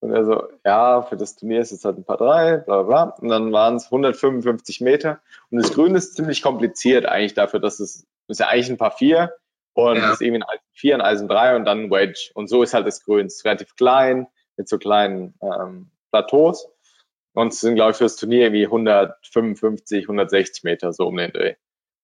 Und 0.00 0.12
er 0.12 0.24
so, 0.24 0.44
ja, 0.64 1.02
für 1.02 1.16
das 1.16 1.34
Turnier 1.36 1.60
ist 1.60 1.72
es 1.72 1.84
halt 1.84 1.98
ein 1.98 2.04
paar 2.04 2.16
drei, 2.16 2.58
bla 2.58 2.82
bla 2.82 3.04
bla. 3.04 3.14
Und 3.20 3.28
dann 3.28 3.52
waren 3.52 3.76
es 3.76 3.86
155 3.86 4.80
Meter. 4.80 5.20
Und 5.50 5.60
das 5.60 5.72
Grün 5.72 5.94
ist 5.94 6.14
ziemlich 6.14 6.42
kompliziert 6.42 7.06
eigentlich 7.06 7.34
dafür, 7.34 7.58
dass 7.60 7.80
es 7.80 8.06
ist 8.28 8.40
ja 8.40 8.48
eigentlich 8.48 8.70
ein 8.70 8.76
paar 8.76 8.90
vier 8.92 9.34
und 9.72 9.96
ja. 9.96 10.12
ist 10.12 10.20
irgendwie 10.20 10.42
ein 10.42 10.48
Eisen 10.48 10.64
4, 10.74 10.94
ein 10.94 11.00
Eisen 11.00 11.28
3 11.28 11.56
und 11.56 11.64
dann 11.64 11.84
ein 11.84 11.90
Wedge. 11.90 12.30
Und 12.34 12.48
so 12.48 12.62
ist 12.62 12.74
halt 12.74 12.86
das 12.86 13.04
Grün. 13.04 13.26
Es 13.26 13.36
ist 13.36 13.44
relativ 13.44 13.74
klein, 13.74 14.26
mit 14.56 14.68
so 14.68 14.78
kleinen 14.78 15.34
ähm, 15.40 15.90
Plateaus. 16.10 16.68
Und 17.32 17.52
es 17.52 17.60
sind, 17.60 17.76
glaube 17.76 17.92
ich, 17.92 17.96
für 17.96 18.04
das 18.04 18.16
Turnier 18.16 18.42
irgendwie 18.42 18.66
155, 18.66 20.04
160 20.04 20.64
Meter, 20.64 20.92
so 20.92 21.06
um 21.06 21.16
den 21.16 21.32
Dreh. 21.32 21.54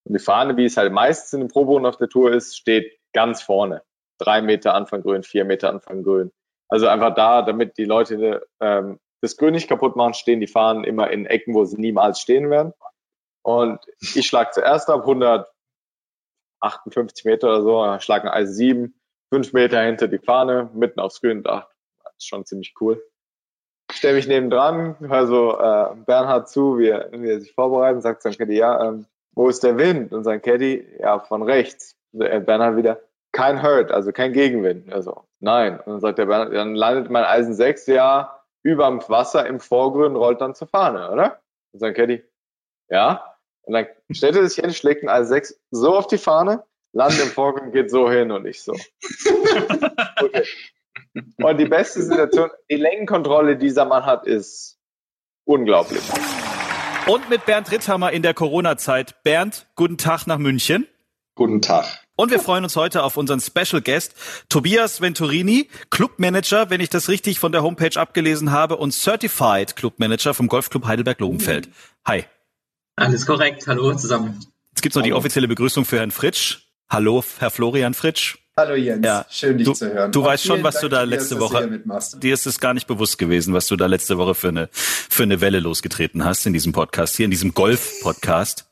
Und 0.04 0.14
die 0.14 0.22
Fahne, 0.22 0.56
wie 0.56 0.64
es 0.64 0.76
halt 0.76 0.92
meistens 0.92 1.32
in 1.32 1.40
den 1.40 1.48
Proboden 1.48 1.86
auf 1.86 1.96
der 1.96 2.08
Tour 2.08 2.32
ist, 2.32 2.56
steht 2.56 2.98
ganz 3.12 3.42
vorne. 3.42 3.82
Drei 4.18 4.42
Meter 4.42 4.74
Anfang 4.74 5.02
grün, 5.02 5.22
vier 5.22 5.44
Meter 5.44 5.70
Anfang 5.70 6.02
grün. 6.02 6.30
Also 6.68 6.88
einfach 6.88 7.14
da, 7.14 7.42
damit 7.42 7.78
die 7.78 7.84
Leute 7.84 8.46
ähm, 8.60 8.98
das 9.20 9.36
Grün 9.36 9.52
nicht 9.52 9.68
kaputt 9.68 9.96
machen, 9.96 10.14
stehen 10.14 10.40
die 10.40 10.46
Fahnen 10.46 10.84
immer 10.84 11.10
in 11.10 11.26
Ecken, 11.26 11.54
wo 11.54 11.64
sie 11.64 11.80
niemals 11.80 12.20
stehen 12.20 12.50
werden. 12.50 12.72
Und 13.42 13.80
ich 14.00 14.26
schlag 14.26 14.54
zuerst 14.54 14.88
ab 14.88 15.00
158 15.00 17.24
Meter 17.24 17.48
oder 17.48 17.62
so, 17.62 17.98
schlag 18.00 18.24
ein 18.24 18.30
Eisen 18.30 18.54
7, 18.54 18.94
5 19.32 19.52
Meter 19.52 19.82
hinter 19.82 20.08
die 20.08 20.18
Fahne, 20.18 20.70
mitten 20.74 21.00
aufs 21.00 21.20
Grün 21.20 21.38
und 21.38 21.46
das 21.46 21.64
ist 22.18 22.28
schon 22.28 22.44
ziemlich 22.44 22.74
cool. 22.80 23.02
Stell 23.92 24.14
mich 24.14 24.26
neben 24.26 24.50
dran, 24.50 24.96
hör 25.00 25.26
so 25.26 25.58
äh, 25.58 25.94
Bernhard 26.06 26.48
zu, 26.48 26.78
wie 26.78 26.88
er, 26.88 27.10
wie 27.12 27.28
er 27.28 27.40
sich 27.40 27.52
vorbereitet, 27.52 28.02
sagt 28.02 28.22
sein 28.22 28.36
Caddy, 28.36 28.56
ja, 28.56 28.88
ähm, 28.88 29.06
wo 29.34 29.48
ist 29.48 29.62
der 29.62 29.76
Wind? 29.76 30.12
Und 30.12 30.24
sein 30.24 30.40
Caddy, 30.40 30.86
ja, 31.00 31.18
von 31.18 31.42
rechts. 31.42 31.96
Äh, 32.18 32.40
Bernhard 32.40 32.76
wieder, 32.76 33.00
kein 33.34 33.62
Hurt, 33.62 33.90
also 33.90 34.12
kein 34.12 34.32
Gegenwind. 34.32 34.90
Also, 34.92 35.24
nein. 35.40 35.78
Und 35.80 35.92
dann 35.94 36.00
sagt 36.00 36.18
der 36.18 36.26
Bernhard, 36.26 36.54
dann 36.54 36.74
landet 36.74 37.10
mein 37.10 37.24
Eisen 37.24 37.52
6 37.52 37.86
ja 37.88 38.40
überm 38.62 39.02
Wasser 39.08 39.46
im 39.46 39.60
Vorgrund, 39.60 40.16
rollt 40.16 40.40
dann 40.40 40.54
zur 40.54 40.68
Fahne, 40.68 41.10
oder? 41.10 41.40
Und 41.72 41.80
sein 41.80 41.92
Caddy, 41.92 42.22
ja. 42.88 43.36
Und 43.62 43.74
dann 43.74 43.86
stellt 44.10 44.36
er 44.36 44.48
sich 44.48 44.62
hin, 44.62 44.72
schlägt 44.72 45.02
ein 45.02 45.08
Eisen 45.08 45.28
6 45.28 45.60
so 45.70 45.94
auf 45.94 46.06
die 46.06 46.16
Fahne, 46.16 46.64
landet 46.92 47.20
im 47.22 47.28
Vorgrund, 47.28 47.72
geht 47.72 47.90
so 47.90 48.10
hin 48.10 48.30
und 48.30 48.46
ich 48.46 48.62
so. 48.62 48.74
Okay. 50.22 50.44
Und 51.42 51.58
die 51.58 51.66
beste 51.66 52.02
Situation, 52.02 52.50
die 52.70 52.76
Längenkontrolle, 52.76 53.56
die 53.56 53.66
dieser 53.66 53.84
Mann 53.84 54.06
hat, 54.06 54.26
ist 54.26 54.78
unglaublich. 55.44 56.02
Und 57.06 57.28
mit 57.28 57.44
Bernd 57.46 57.70
Ritthammer 57.70 58.12
in 58.12 58.22
der 58.22 58.32
Corona-Zeit. 58.32 59.22
Bernd, 59.24 59.66
guten 59.74 59.98
Tag 59.98 60.26
nach 60.26 60.38
München. 60.38 60.86
Guten 61.34 61.60
Tag. 61.60 62.03
Und 62.16 62.30
wir 62.30 62.38
freuen 62.38 62.62
uns 62.62 62.76
heute 62.76 63.02
auf 63.02 63.16
unseren 63.16 63.40
Special 63.40 63.82
Guest, 63.82 64.14
Tobias 64.48 65.00
Venturini, 65.00 65.68
Clubmanager, 65.90 66.70
wenn 66.70 66.80
ich 66.80 66.88
das 66.88 67.08
richtig 67.08 67.40
von 67.40 67.50
der 67.50 67.64
Homepage 67.64 67.98
abgelesen 67.98 68.52
habe, 68.52 68.76
und 68.76 68.92
Certified 68.92 69.74
Clubmanager 69.74 70.32
vom 70.32 70.46
Golfclub 70.46 70.86
Heidelberg-Lobenfeld. 70.86 71.68
Hi. 72.06 72.24
Alles 72.94 73.26
korrekt. 73.26 73.66
Hallo 73.66 73.92
zusammen. 73.96 74.38
Jetzt 74.70 74.82
gibt's 74.82 74.94
noch 74.94 75.02
die 75.02 75.12
offizielle 75.12 75.48
Begrüßung 75.48 75.84
für 75.84 75.98
Herrn 75.98 76.12
Fritsch. 76.12 76.58
Hallo, 76.88 77.24
Herr 77.38 77.50
Florian 77.50 77.94
Fritsch. 77.94 78.36
Hallo 78.56 78.76
Jens, 78.76 79.04
ja. 79.04 79.26
schön 79.28 79.58
dich 79.58 79.66
du, 79.66 79.72
zu 79.72 79.92
hören. 79.92 80.12
Du 80.12 80.22
Auch 80.22 80.26
weißt 80.26 80.44
schon, 80.44 80.62
was 80.62 80.74
Dank 80.74 80.82
du 80.82 80.88
da 80.90 81.02
letzte 81.02 81.40
Woche, 81.40 81.82
dir 82.20 82.34
ist 82.34 82.46
es 82.46 82.60
gar 82.60 82.72
nicht 82.72 82.86
bewusst 82.86 83.18
gewesen, 83.18 83.52
was 83.52 83.66
du 83.66 83.74
da 83.74 83.86
letzte 83.86 84.16
Woche 84.16 84.36
für 84.36 84.48
eine, 84.48 84.68
für 84.70 85.24
eine 85.24 85.40
Welle 85.40 85.58
losgetreten 85.58 86.24
hast 86.24 86.46
in 86.46 86.52
diesem 86.52 86.72
Podcast, 86.72 87.16
hier 87.16 87.24
in 87.24 87.32
diesem 87.32 87.52
Golf-Podcast. 87.54 88.66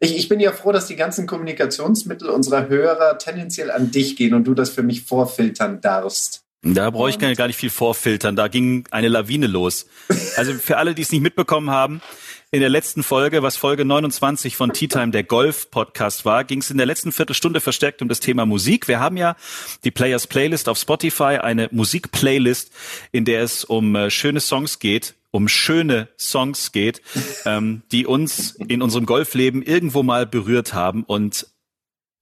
Ich, 0.00 0.16
ich 0.16 0.28
bin 0.28 0.40
ja 0.40 0.52
froh, 0.52 0.72
dass 0.72 0.86
die 0.86 0.96
ganzen 0.96 1.26
Kommunikationsmittel 1.26 2.28
unserer 2.28 2.68
Hörer 2.68 3.18
tendenziell 3.18 3.70
an 3.70 3.90
dich 3.90 4.16
gehen 4.16 4.34
und 4.34 4.44
du 4.44 4.54
das 4.54 4.70
für 4.70 4.82
mich 4.82 5.02
vorfiltern 5.02 5.80
darfst. 5.80 6.42
Da 6.62 6.90
brauche 6.90 7.10
ich 7.10 7.18
gar 7.18 7.46
nicht 7.46 7.56
viel 7.56 7.70
vorfiltern. 7.70 8.34
Da 8.34 8.48
ging 8.48 8.84
eine 8.90 9.08
Lawine 9.08 9.46
los. 9.46 9.86
Also 10.36 10.54
für 10.54 10.76
alle, 10.76 10.94
die 10.94 11.02
es 11.02 11.12
nicht 11.12 11.22
mitbekommen 11.22 11.70
haben, 11.70 12.02
in 12.50 12.60
der 12.60 12.70
letzten 12.70 13.02
Folge, 13.02 13.42
was 13.42 13.58
Folge 13.58 13.84
29 13.84 14.56
von 14.56 14.72
Tea 14.72 14.88
Time, 14.88 15.10
der 15.10 15.22
Golf-Podcast 15.22 16.24
war, 16.24 16.44
ging 16.44 16.60
es 16.60 16.70
in 16.70 16.78
der 16.78 16.86
letzten 16.86 17.12
Viertelstunde 17.12 17.60
verstärkt 17.60 18.00
um 18.00 18.08
das 18.08 18.20
Thema 18.20 18.46
Musik. 18.46 18.88
Wir 18.88 19.00
haben 19.00 19.18
ja 19.18 19.36
die 19.84 19.90
Players 19.90 20.26
Playlist 20.26 20.68
auf 20.70 20.78
Spotify, 20.78 21.38
eine 21.42 21.68
Musik-Playlist, 21.72 22.70
in 23.12 23.26
der 23.26 23.42
es 23.42 23.64
um 23.64 23.94
äh, 23.94 24.10
schöne 24.10 24.40
Songs 24.40 24.78
geht, 24.78 25.14
um 25.30 25.46
schöne 25.46 26.08
Songs 26.18 26.72
geht, 26.72 27.02
ähm, 27.44 27.82
die 27.92 28.06
uns 28.06 28.52
in 28.52 28.80
unserem 28.80 29.04
Golfleben 29.04 29.62
irgendwo 29.62 30.02
mal 30.02 30.24
berührt 30.24 30.72
haben. 30.72 31.04
Und 31.04 31.48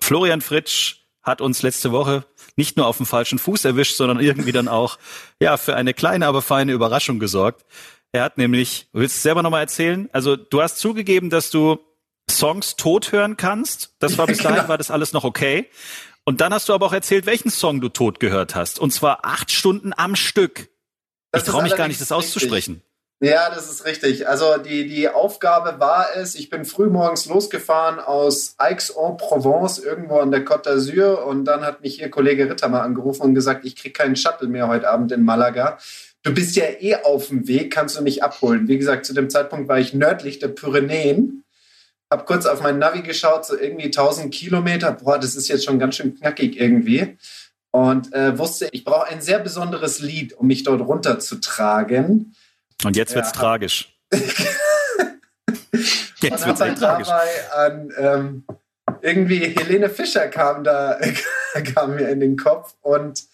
Florian 0.01 0.41
Fritsch 0.41 0.97
hat 1.23 1.41
uns 1.41 1.63
letzte 1.63 1.93
Woche 1.93 2.25
nicht 2.57 2.77
nur 2.77 2.87
auf 2.87 2.97
dem 2.97 3.07
falschen 3.07 3.39
Fuß 3.39 3.65
erwischt, 3.65 3.97
sondern 3.97 4.19
irgendwie 4.19 4.53
dann 4.53 4.67
auch 4.67 4.99
ja 5.41 5.57
für 5.57 5.77
eine 5.77 5.95
kleine, 5.95 6.27
aber 6.27 6.43
feine 6.43 6.73
Überraschung 6.73 7.19
gesorgt. 7.19 7.65
Er 8.17 8.25
hat 8.25 8.39
nämlich, 8.39 8.89
willst 8.95 9.19
du 9.19 9.21
selber 9.21 9.43
nochmal 9.43 9.61
erzählen? 9.61 10.09
Also 10.11 10.37
du 10.37 10.63
hast 10.63 10.79
zugegeben, 10.79 11.29
dass 11.29 11.51
du 11.51 11.79
Songs 12.31 12.77
tot 12.77 13.13
hören 13.13 13.37
kannst. 13.37 13.91
Das 13.99 14.17
war 14.17 14.27
bis 14.27 14.39
dahin, 14.43 14.57
genau. 14.57 14.69
war 14.71 14.79
das 14.79 14.91
alles 14.91 15.13
noch 15.13 15.25
okay. 15.25 15.69
Und 16.25 16.41
dann 16.41 16.55
hast 16.55 16.71
du 16.71 16.73
aber 16.73 16.87
auch 16.87 16.95
erzählt, 16.95 17.27
welchen 17.27 17.51
Song 17.51 17.83
du 17.83 17.91
tot 17.91 18.19
gehört 18.19 18.55
hast. 18.55 18.79
Und 18.79 18.91
zwar 18.91 19.27
acht 19.27 19.53
Stunden 19.53 19.93
am 19.95 20.17
Stück. 20.17 20.71
Das 21.31 21.43
ich 21.43 21.51
traue 21.51 21.63
mich 21.63 21.77
gar 21.77 21.89
nicht, 21.89 22.01
das 22.01 22.11
auszusprechen. 22.11 22.81
Ja, 23.21 23.51
das 23.51 23.71
ist 23.71 23.85
richtig. 23.85 24.27
Also 24.27 24.57
die, 24.57 24.89
die 24.89 25.11
Aufgabe 25.11 25.79
war 25.79 26.17
es, 26.17 26.37
ich 26.37 26.49
bin 26.49 26.65
früh 26.65 26.87
morgens 26.87 27.27
losgefahren 27.27 27.99
aus 27.99 28.55
Aix-en-Provence, 28.57 29.79
irgendwo 29.79 30.21
an 30.21 30.31
der 30.31 30.47
Côte 30.47 30.71
d'Azur. 30.71 31.23
Und 31.23 31.45
dann 31.45 31.67
hat 31.67 31.83
mich 31.83 31.97
hier 31.97 32.11
Kollege 32.11 32.49
Rittermer 32.49 32.81
angerufen 32.81 33.23
und 33.25 33.35
gesagt, 33.35 33.67
ich 33.67 33.77
kriege 33.77 33.93
keinen 33.93 34.17
Shuttle 34.17 34.49
mehr 34.49 34.69
heute 34.69 34.89
Abend 34.89 35.13
in 35.13 35.23
Malaga 35.23 35.77
du 36.27 36.35
bist 36.35 36.57
ja 36.57 36.65
eh 36.81 36.97
auf 36.97 37.29
dem 37.29 37.47
Weg, 37.47 37.73
kannst 37.73 37.97
du 37.97 38.03
mich 38.03 38.23
abholen. 38.23 38.67
Wie 38.67 38.79
gesagt, 38.79 39.07
zu 39.07 39.15
dem 39.15 39.31
Zeitpunkt 39.31 39.69
war 39.69 39.79
ich 39.79 39.95
nördlich 39.95 40.41
der 40.41 40.49
Pyrenäen. 40.49 41.45
Hab 42.11 42.27
kurz 42.27 42.47
auf 42.47 42.61
mein 42.61 42.79
Navi 42.79 43.03
geschaut, 43.03 43.47
so 43.47 43.57
irgendwie 43.57 43.87
1000 43.87 44.35
Kilometer. 44.35 44.93
Boah, 44.93 45.19
das 45.19 45.37
ist 45.37 45.49
jetzt 45.49 45.65
schon 45.65 45.79
ganz 45.79 45.97
schön 45.97 46.19
knackig 46.19 46.61
irgendwie. 46.61 47.17
Und 47.71 48.13
äh, 48.13 48.37
wusste, 48.39 48.69
ich 48.73 48.85
brauche 48.85 49.07
ein 49.07 49.21
sehr 49.21 49.39
besonderes 49.39 50.01
Lied, 50.01 50.33
um 50.33 50.49
mich 50.49 50.65
dort 50.65 50.81
runterzutragen. 50.81 52.35
Und 52.85 52.97
jetzt 52.97 53.15
wird's 53.15 53.31
ja. 53.35 53.41
tragisch. 53.41 53.97
jetzt 54.13 54.47
wird's 56.47 56.61
halt 56.61 56.79
tragisch. 56.79 57.09
dabei 57.09 57.53
an 57.55 57.93
ähm, 57.99 58.45
irgendwie 59.01 59.55
Helene 59.57 59.91
Fischer 59.91 60.29
kam 60.29 60.65
da 60.65 60.99
kam 61.75 61.95
mir 61.95 62.09
in 62.09 62.19
den 62.21 62.37
Kopf 62.37 62.75
und 62.83 63.25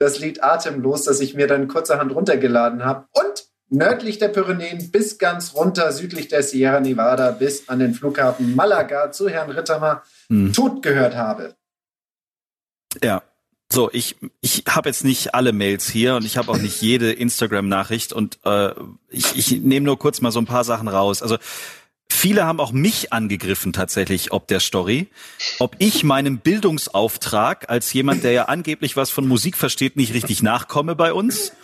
das 0.00 0.18
Lied 0.18 0.42
Atemlos, 0.42 1.04
das 1.04 1.20
ich 1.20 1.34
mir 1.34 1.46
dann 1.46 1.68
kurzerhand 1.68 2.12
runtergeladen 2.14 2.84
habe. 2.84 3.06
Und 3.12 3.44
nördlich 3.68 4.18
der 4.18 4.28
Pyrenäen 4.28 4.90
bis 4.90 5.18
ganz 5.18 5.54
runter 5.54 5.92
südlich 5.92 6.28
der 6.28 6.42
Sierra 6.42 6.80
Nevada 6.80 7.30
bis 7.30 7.68
an 7.68 7.78
den 7.78 7.94
Flughafen 7.94 8.56
Malaga 8.56 9.12
zu 9.12 9.28
Herrn 9.28 9.50
Rittermer 9.50 10.02
hm. 10.28 10.52
tot 10.52 10.82
gehört 10.82 11.14
habe. 11.14 11.54
Ja. 13.02 13.22
So, 13.72 13.88
ich, 13.92 14.16
ich 14.40 14.64
habe 14.68 14.88
jetzt 14.88 15.04
nicht 15.04 15.32
alle 15.36 15.52
Mails 15.52 15.88
hier 15.88 16.16
und 16.16 16.24
ich 16.24 16.36
habe 16.36 16.50
auch 16.50 16.58
nicht 16.58 16.82
jede 16.82 17.12
Instagram-Nachricht 17.12 18.12
und 18.12 18.40
äh, 18.44 18.72
ich, 19.10 19.36
ich 19.36 19.60
nehme 19.60 19.86
nur 19.86 19.96
kurz 19.96 20.20
mal 20.20 20.32
so 20.32 20.40
ein 20.40 20.46
paar 20.46 20.64
Sachen 20.64 20.88
raus. 20.88 21.22
Also 21.22 21.36
Viele 22.20 22.44
haben 22.44 22.60
auch 22.60 22.72
mich 22.72 23.14
angegriffen 23.14 23.72
tatsächlich 23.72 24.30
ob 24.30 24.46
der 24.46 24.60
Story, 24.60 25.08
ob 25.58 25.74
ich 25.78 26.04
meinem 26.04 26.36
Bildungsauftrag 26.36 27.70
als 27.70 27.90
jemand, 27.94 28.24
der 28.24 28.32
ja 28.32 28.44
angeblich 28.44 28.94
was 28.94 29.08
von 29.08 29.26
Musik 29.26 29.56
versteht, 29.56 29.96
nicht 29.96 30.12
richtig 30.12 30.42
nachkomme 30.42 30.94
bei 30.94 31.14
uns. 31.14 31.54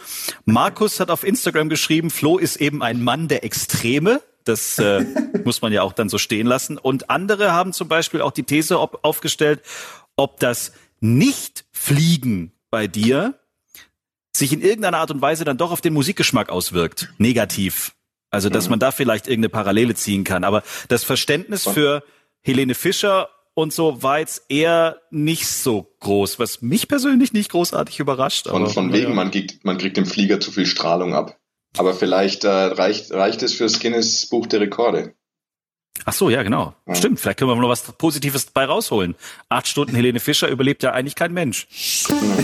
Markus 0.46 0.98
hat 0.98 1.10
auf 1.10 1.24
Instagram 1.24 1.68
geschrieben, 1.68 2.08
Flo 2.08 2.38
ist 2.38 2.56
eben 2.56 2.82
ein 2.82 3.04
Mann 3.04 3.28
der 3.28 3.44
Extreme. 3.44 4.22
Das 4.44 4.78
äh, 4.78 5.04
muss 5.44 5.60
man 5.60 5.74
ja 5.74 5.82
auch 5.82 5.92
dann 5.92 6.08
so 6.08 6.16
stehen 6.16 6.46
lassen. 6.46 6.78
Und 6.78 7.10
andere 7.10 7.52
haben 7.52 7.74
zum 7.74 7.88
Beispiel 7.88 8.22
auch 8.22 8.32
die 8.32 8.44
These 8.44 8.80
ob, 8.80 9.00
aufgestellt, 9.04 9.60
ob 10.16 10.40
das 10.40 10.72
Nicht-Fliegen 11.00 12.52
bei 12.70 12.86
dir 12.86 13.34
sich 14.34 14.54
in 14.54 14.62
irgendeiner 14.62 14.96
Art 14.96 15.10
und 15.10 15.20
Weise 15.20 15.44
dann 15.44 15.58
doch 15.58 15.70
auf 15.70 15.82
den 15.82 15.92
Musikgeschmack 15.92 16.48
auswirkt. 16.48 17.12
Negativ. 17.18 17.92
Also, 18.30 18.48
dass 18.48 18.66
mhm. 18.66 18.70
man 18.70 18.78
da 18.80 18.90
vielleicht 18.90 19.28
irgendeine 19.28 19.50
Parallele 19.50 19.94
ziehen 19.94 20.24
kann. 20.24 20.44
Aber 20.44 20.62
das 20.88 21.04
Verständnis 21.04 21.64
für 21.66 22.02
Helene 22.42 22.74
Fischer 22.74 23.28
und 23.54 23.72
so 23.72 24.02
war 24.02 24.18
jetzt 24.18 24.42
eher 24.50 25.00
nicht 25.10 25.46
so 25.46 25.88
groß, 26.00 26.38
was 26.38 26.60
mich 26.60 26.88
persönlich 26.88 27.32
nicht 27.32 27.50
großartig 27.50 28.00
überrascht. 28.00 28.48
Von, 28.48 28.68
von 28.68 28.92
wegen, 28.92 29.08
ja. 29.08 29.14
man, 29.14 29.30
kriegt, 29.30 29.64
man 29.64 29.78
kriegt 29.78 29.96
dem 29.96 30.04
Flieger 30.04 30.40
zu 30.40 30.50
viel 30.50 30.66
Strahlung 30.66 31.14
ab. 31.14 31.38
Aber 31.78 31.94
vielleicht 31.94 32.44
äh, 32.44 32.48
reicht, 32.48 33.12
reicht 33.12 33.42
es 33.42 33.54
fürs 33.54 33.80
Guinness 33.80 34.26
Buch 34.28 34.46
der 34.46 34.60
Rekorde. 34.60 35.14
Ach 36.04 36.12
so, 36.12 36.28
ja, 36.28 36.42
genau. 36.42 36.74
Ja. 36.86 36.94
Stimmt, 36.94 37.18
vielleicht 37.18 37.38
können 37.38 37.50
wir 37.50 37.56
noch 37.56 37.68
was 37.68 37.82
Positives 37.92 38.46
bei 38.46 38.66
rausholen. 38.66 39.14
Acht 39.48 39.66
Stunden 39.66 39.94
Helene 39.94 40.20
Fischer 40.20 40.48
überlebt 40.48 40.82
ja 40.82 40.92
eigentlich 40.92 41.14
kein 41.14 41.32
Mensch. 41.32 41.66
Genau. 42.06 42.36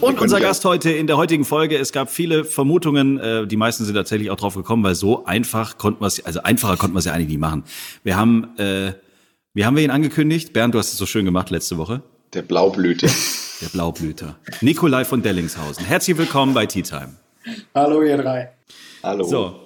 Und 0.00 0.20
unser 0.20 0.40
Gast 0.40 0.64
heute 0.64 0.90
in 0.90 1.06
der 1.06 1.16
heutigen 1.16 1.44
Folge, 1.44 1.78
es 1.78 1.90
gab 1.90 2.10
viele 2.10 2.44
Vermutungen, 2.44 3.18
äh, 3.18 3.46
die 3.46 3.56
meisten 3.56 3.84
sind 3.84 3.94
tatsächlich 3.94 4.30
auch 4.30 4.36
drauf 4.36 4.54
gekommen, 4.54 4.82
weil 4.84 4.94
so 4.94 5.24
einfach 5.24 5.78
konnten 5.78 6.02
wir 6.02 6.06
es, 6.06 6.24
also 6.24 6.42
einfacher 6.42 6.76
konnten 6.76 6.94
wir 6.94 6.98
es 6.98 7.06
ja 7.06 7.12
eigentlich 7.12 7.28
nie 7.28 7.38
machen. 7.38 7.64
Wir 8.04 8.16
haben, 8.16 8.56
äh, 8.58 8.92
wie 9.54 9.64
haben 9.64 9.74
wir 9.74 9.82
ihn 9.82 9.90
angekündigt? 9.90 10.52
Bernd, 10.52 10.74
du 10.74 10.78
hast 10.78 10.92
es 10.92 10.98
so 10.98 11.06
schön 11.06 11.24
gemacht 11.24 11.50
letzte 11.50 11.78
Woche. 11.78 12.02
Der 12.34 12.42
Blaublüter. 12.42 13.08
Der 13.62 13.68
Blaublüter. 13.68 14.36
Nikolai 14.60 15.06
von 15.06 15.22
Dellingshausen. 15.22 15.84
Herzlich 15.86 16.18
willkommen 16.18 16.52
bei 16.52 16.66
Tea 16.66 16.82
Time. 16.82 17.14
Hallo, 17.74 18.02
ihr 18.02 18.18
drei. 18.18 18.50
Hallo. 19.02 19.24
So, 19.24 19.65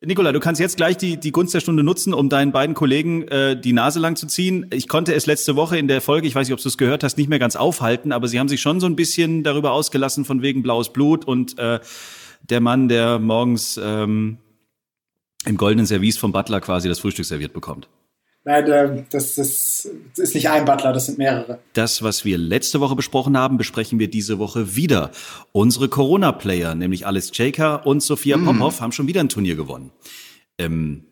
Nikola, 0.00 0.30
du 0.30 0.38
kannst 0.38 0.60
jetzt 0.60 0.76
gleich 0.76 0.96
die, 0.96 1.18
die 1.18 1.32
Gunst 1.32 1.54
der 1.54 1.60
Stunde 1.60 1.82
nutzen, 1.82 2.14
um 2.14 2.28
deinen 2.28 2.52
beiden 2.52 2.76
Kollegen 2.76 3.26
äh, 3.28 3.60
die 3.60 3.72
Nase 3.72 3.98
lang 3.98 4.14
zu 4.14 4.28
ziehen. 4.28 4.66
Ich 4.72 4.86
konnte 4.86 5.12
es 5.12 5.26
letzte 5.26 5.56
Woche 5.56 5.76
in 5.76 5.88
der 5.88 6.00
Folge, 6.00 6.28
ich 6.28 6.36
weiß 6.36 6.46
nicht, 6.46 6.54
ob 6.54 6.62
du 6.62 6.68
es 6.68 6.78
gehört 6.78 7.02
hast, 7.02 7.18
nicht 7.18 7.28
mehr 7.28 7.40
ganz 7.40 7.56
aufhalten, 7.56 8.12
aber 8.12 8.28
sie 8.28 8.38
haben 8.38 8.48
sich 8.48 8.60
schon 8.60 8.78
so 8.78 8.86
ein 8.86 8.94
bisschen 8.94 9.42
darüber 9.42 9.72
ausgelassen 9.72 10.24
von 10.24 10.40
wegen 10.40 10.62
blaues 10.62 10.92
Blut 10.92 11.24
und 11.24 11.58
äh, 11.58 11.80
der 12.48 12.60
Mann, 12.60 12.88
der 12.88 13.18
morgens 13.18 13.78
ähm, 13.82 14.38
im 15.44 15.56
goldenen 15.56 15.86
Service 15.86 16.16
vom 16.16 16.30
Butler 16.30 16.60
quasi 16.60 16.88
das 16.88 17.00
Frühstück 17.00 17.24
serviert 17.24 17.52
bekommt. 17.52 17.88
Nein, 18.48 18.64
ähm, 18.72 19.04
das, 19.10 19.34
das, 19.34 19.86
ist 20.16 20.34
nicht 20.34 20.48
ein 20.48 20.64
Butler, 20.64 20.94
das 20.94 21.04
sind 21.04 21.18
mehrere. 21.18 21.58
Das, 21.74 22.02
was 22.02 22.24
wir 22.24 22.38
letzte 22.38 22.80
Woche 22.80 22.96
besprochen 22.96 23.36
haben, 23.36 23.58
besprechen 23.58 23.98
wir 23.98 24.08
diese 24.08 24.38
Woche 24.38 24.74
wieder. 24.74 25.10
Unsere 25.52 25.90
Corona-Player, 25.90 26.74
nämlich 26.74 27.06
Alice 27.06 27.30
Jaker 27.34 27.86
und 27.86 28.02
Sophia 28.02 28.38
mm. 28.38 28.46
Popov, 28.46 28.80
haben 28.80 28.92
schon 28.92 29.06
wieder 29.06 29.20
ein 29.20 29.28
Turnier 29.28 29.54
gewonnen. 29.54 29.90
Ähm, 30.56 31.04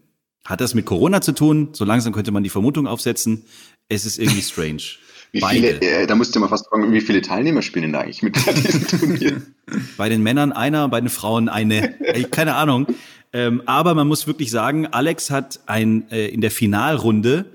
Hat 0.47 0.63
das 0.63 0.73
mit 0.73 0.87
Corona 0.87 1.21
zu 1.21 1.33
tun? 1.33 1.69
So 1.73 1.85
langsam 1.85 2.15
könnte 2.15 2.33
man 2.33 2.43
die 2.43 2.49
Vermutung 2.49 2.87
aufsetzen. 2.87 3.45
Es 3.91 4.07
ist 4.07 4.19
irgendwie 4.19 4.41
strange. 4.41 4.83
Wie 5.33 5.43
viele, 5.43 5.81
äh, 5.83 6.07
da 6.07 6.15
musst 6.15 6.35
du 6.35 6.41
mal 6.41 6.49
fast 6.49 6.69
fragen, 6.69 6.91
wie 6.93 7.01
viele 7.01 7.21
Teilnehmer 7.21 7.61
spielen 7.61 7.93
da 7.93 8.01
eigentlich 8.01 8.23
mit 8.23 8.37
diesem 8.57 8.87
Turnier? 8.87 9.43
Bei 9.99 10.09
den 10.09 10.23
Männern 10.23 10.53
einer, 10.53 10.89
bei 10.89 11.01
den 11.01 11.11
Frauen 11.11 11.51
eine. 11.51 12.01
Ey, 12.01 12.25
keine 12.25 12.55
Ahnung. 12.55 12.87
Ähm, 13.33 13.63
aber 13.67 13.95
man 13.95 14.07
muss 14.07 14.27
wirklich 14.27 14.51
sagen, 14.51 14.87
Alex 14.87 15.31
hat 15.31 15.61
ein 15.67 16.11
äh, 16.11 16.29
in 16.29 16.41
der 16.41 16.51
Finalrunde, 16.51 17.47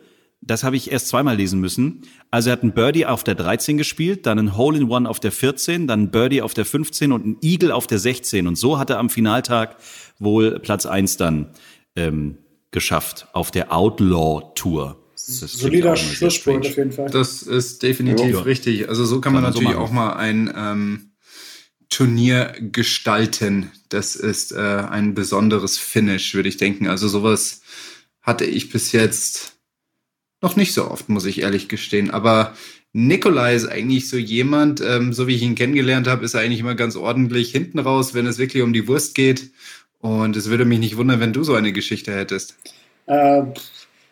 das 0.42 0.64
habe 0.64 0.76
ich 0.76 0.92
erst 0.92 1.08
zweimal 1.08 1.36
lesen 1.36 1.60
müssen. 1.60 2.02
Also 2.32 2.50
er 2.50 2.54
hat 2.54 2.64
ein 2.64 2.74
Birdie 2.74 3.06
auf 3.06 3.24
der 3.24 3.36
13 3.36 3.78
gespielt, 3.78 4.26
dann 4.26 4.40
ein 4.40 4.58
Hole 4.58 4.78
in 4.78 4.90
One 4.90 5.08
auf 5.08 5.20
der 5.20 5.32
14, 5.32 5.88
dann 5.88 6.04
ein 6.04 6.12
Birdie 6.12 6.42
auf 6.42 6.54
der 6.54 6.66
15 6.66 7.12
und 7.12 7.26
ein 7.26 7.38
Eagle 7.42 7.72
auf 7.72 7.88
der 7.88 8.00
16. 8.00 8.48
Und 8.48 8.58
so 8.58 8.80
hat 8.80 8.90
er 8.90 8.98
am 8.98 9.10
Finaltag 9.10 9.78
wohl 10.18 10.60
Platz 10.60 10.86
1 10.86 11.18
dann 11.18 11.50
ähm, 11.96 12.38
geschafft 12.72 13.28
auf 13.34 13.52
der 13.52 13.72
Outlaw 13.72 14.52
Tour. 14.56 14.98
Solider 15.16 15.96
Schlussspurt 15.96 16.66
auf 16.66 16.78
jeden 16.78 16.92
Fall. 16.92 17.10
Das 17.10 17.44
ist 17.44 17.84
definitiv 17.84 18.32
ja. 18.32 18.42
richtig. 18.42 18.90
Also 18.90 19.06
so 19.06 19.16
kann, 19.22 19.34
kann 19.34 19.42
man, 19.42 19.44
natürlich 19.44 19.74
so 19.74 19.78
auch 19.78 19.92
mal 19.92 20.14
ein 20.14 20.52
ähm, 20.56 21.11
Turnier 21.92 22.56
gestalten. 22.60 23.72
Das 23.90 24.16
ist 24.16 24.52
äh, 24.52 24.58
ein 24.58 25.14
besonderes 25.14 25.78
Finish, 25.78 26.34
würde 26.34 26.50
ich 26.50 26.58
denken. 26.58 26.88
Also 26.88 27.08
sowas 27.08 27.62
hatte 28.24 28.46
ich 28.46 28.72
bis 28.72 28.92
jetzt 28.92 29.54
noch 30.42 30.56
nicht 30.56 30.74
so 30.74 30.90
oft, 30.90 31.10
muss 31.10 31.26
ich 31.26 31.42
ehrlich 31.42 31.68
gestehen. 31.70 32.10
Aber 32.10 32.56
Nikolai 32.94 33.56
ist 33.56 33.68
eigentlich 33.68 34.10
so 34.10 34.18
jemand, 34.18 34.82
ähm, 34.82 35.14
so 35.14 35.28
wie 35.28 35.36
ich 35.36 35.44
ihn 35.44 35.56
kennengelernt 35.56 36.08
habe, 36.08 36.26
ist 36.26 36.34
er 36.34 36.42
eigentlich 36.42 36.62
immer 36.62 36.76
ganz 36.76 36.96
ordentlich 36.96 37.52
hinten 37.52 37.78
raus, 37.78 38.14
wenn 38.14 38.26
es 38.26 38.40
wirklich 38.40 38.64
um 38.64 38.74
die 38.74 38.88
Wurst 38.88 39.14
geht. 39.14 39.52
Und 40.00 40.36
es 40.36 40.50
würde 40.50 40.66
mich 40.66 40.80
nicht 40.80 40.98
wundern, 40.98 41.20
wenn 41.20 41.34
du 41.34 41.44
so 41.44 41.54
eine 41.54 41.74
Geschichte 41.74 42.12
hättest. 42.14 42.56
Äh, 43.06 43.44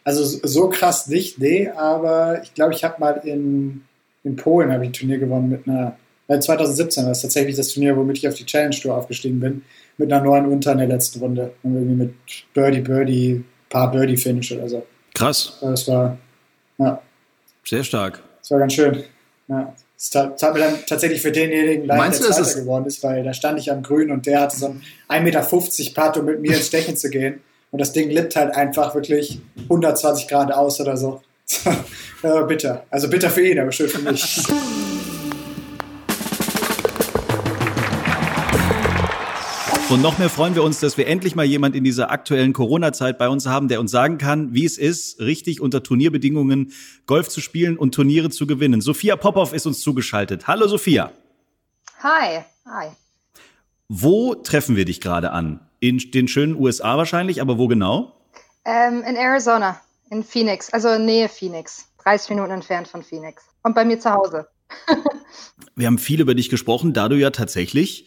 also 0.03 0.23
so 0.23 0.69
krass 0.69 1.07
nicht, 1.07 1.39
nee, 1.39 1.69
aber 1.69 2.41
ich 2.43 2.53
glaube, 2.53 2.73
ich 2.73 2.83
habe 2.83 2.99
mal 2.99 3.21
in, 3.23 3.81
in 4.23 4.35
Polen 4.35 4.69
ich 4.69 4.87
ein 4.89 4.93
Turnier 4.93 5.17
gewonnen 5.17 5.49
mit 5.49 5.67
einer, 5.67 5.97
äh, 6.29 6.39
2017 6.39 7.05
war 7.05 7.11
es 7.11 7.21
tatsächlich 7.21 7.55
das 7.55 7.69
Turnier, 7.69 7.97
womit 7.97 8.19
ich 8.19 8.27
auf 8.27 8.35
die 8.35 8.45
Challenge 8.45 8.75
Tour 8.75 8.95
aufgestiegen 8.95 9.39
bin, 9.39 9.63
mit 9.97 10.13
einer 10.13 10.23
neuen 10.23 10.45
Unter 10.45 10.71
in 10.71 10.77
der 10.77 10.87
letzten 10.87 11.19
Runde. 11.19 11.51
Und 11.63 11.73
irgendwie 11.73 11.95
mit 11.95 12.13
Birdie, 12.53 12.81
Birdie, 12.81 13.43
paar 13.69 13.91
Birdie-Finish 13.91 14.51
oder 14.53 14.69
so. 14.69 14.85
Krass. 15.15 15.57
Das 15.59 15.87
war, 15.87 16.17
ja. 16.77 17.01
Sehr 17.65 17.83
stark. 17.83 18.21
Das 18.41 18.51
war 18.51 18.59
ganz 18.59 18.73
schön. 18.73 19.03
Ja. 19.47 19.73
Das 19.97 20.11
tat 20.11 20.53
mir 20.53 20.59
dann 20.59 20.75
tatsächlich 20.87 21.21
für 21.21 21.31
denjenigen 21.31 21.85
leid, 21.85 21.97
Meinst 21.97 22.23
der 22.23 22.31
Zweiter 22.31 22.61
geworden 22.61 22.85
ist, 22.85 23.03
weil 23.03 23.21
da 23.23 23.33
stand 23.33 23.59
ich 23.59 23.69
am 23.69 23.83
Grün 23.83 24.11
und 24.11 24.25
der 24.27 24.41
hatte 24.41 24.57
so 24.57 24.67
ein 24.67 24.81
1,50 25.09 25.21
Meter 25.21 25.41
Putt, 25.41 26.17
um 26.17 26.25
mit 26.25 26.39
mir 26.39 26.55
ins 26.55 26.67
Stechen 26.67 26.95
zu 26.95 27.09
gehen. 27.09 27.41
Und 27.71 27.81
das 27.81 27.91
Ding 27.91 28.09
lippt 28.09 28.35
halt 28.35 28.55
einfach 28.55 28.95
wirklich 28.95 29.41
120 29.63 30.27
Grad 30.27 30.53
aus 30.53 30.79
oder 30.79 30.95
so. 30.95 31.21
ja, 32.23 32.41
bitter. 32.47 32.85
Also 32.89 33.09
bitter 33.09 33.29
für 33.29 33.45
ihn, 33.45 33.59
aber 33.59 33.71
schön 33.71 33.89
für 33.89 33.99
mich. 33.99 34.43
Und 39.89 40.03
noch 40.03 40.19
mehr 40.19 40.29
freuen 40.29 40.53
wir 40.53 40.63
uns, 40.63 40.79
dass 40.79 40.97
wir 40.99 41.07
endlich 41.07 41.35
mal 41.35 41.45
jemand 41.45 41.75
in 41.75 41.83
dieser 41.83 42.11
aktuellen 42.11 42.53
Corona-Zeit 42.53 43.17
bei 43.17 43.27
uns 43.27 43.47
haben, 43.47 43.69
der 43.69 43.79
uns 43.79 43.89
sagen 43.89 44.19
kann, 44.19 44.53
wie 44.53 44.63
es 44.63 44.77
ist, 44.77 45.19
richtig 45.19 45.61
unter 45.61 45.81
Turnierbedingungen 45.81 46.73
Golf 47.07 47.27
zu 47.27 47.41
spielen 47.41 47.75
und 47.75 47.95
Turniere 47.95 48.29
zu 48.29 48.45
gewinnen. 48.45 48.81
Sophia 48.81 49.15
Popov 49.15 49.51
ist 49.51 49.65
uns 49.65 49.79
zugeschaltet. 49.79 50.45
Hallo 50.47 50.67
Sophia. 50.67 51.11
Hi. 52.03 52.43
Hi. 52.67 52.89
Wo 53.87 54.35
treffen 54.35 54.75
wir 54.75 54.85
dich 54.85 55.01
gerade 55.01 55.31
an? 55.31 55.59
In 55.79 55.97
den 55.97 56.27
schönen 56.27 56.55
USA 56.55 56.95
wahrscheinlich, 56.95 57.41
aber 57.41 57.57
wo 57.57 57.67
genau? 57.67 58.15
Ähm, 58.65 59.01
in 59.01 59.15
Arizona, 59.15 59.81
in 60.11 60.23
Phoenix, 60.23 60.71
also 60.71 60.99
Nähe 60.99 61.29
Phoenix, 61.29 61.87
30 62.03 62.29
Minuten 62.29 62.51
entfernt 62.51 62.87
von 62.87 63.01
Phoenix. 63.01 63.43
Und 63.63 63.73
bei 63.73 63.85
mir 63.85 63.99
zu 63.99 64.11
Hause. 64.11 64.47
wir 65.75 65.87
haben 65.87 65.97
viel 65.97 66.21
über 66.21 66.35
dich 66.35 66.49
gesprochen, 66.49 66.93
da 66.93 67.09
du 67.09 67.15
ja 67.15 67.31
tatsächlich 67.31 68.05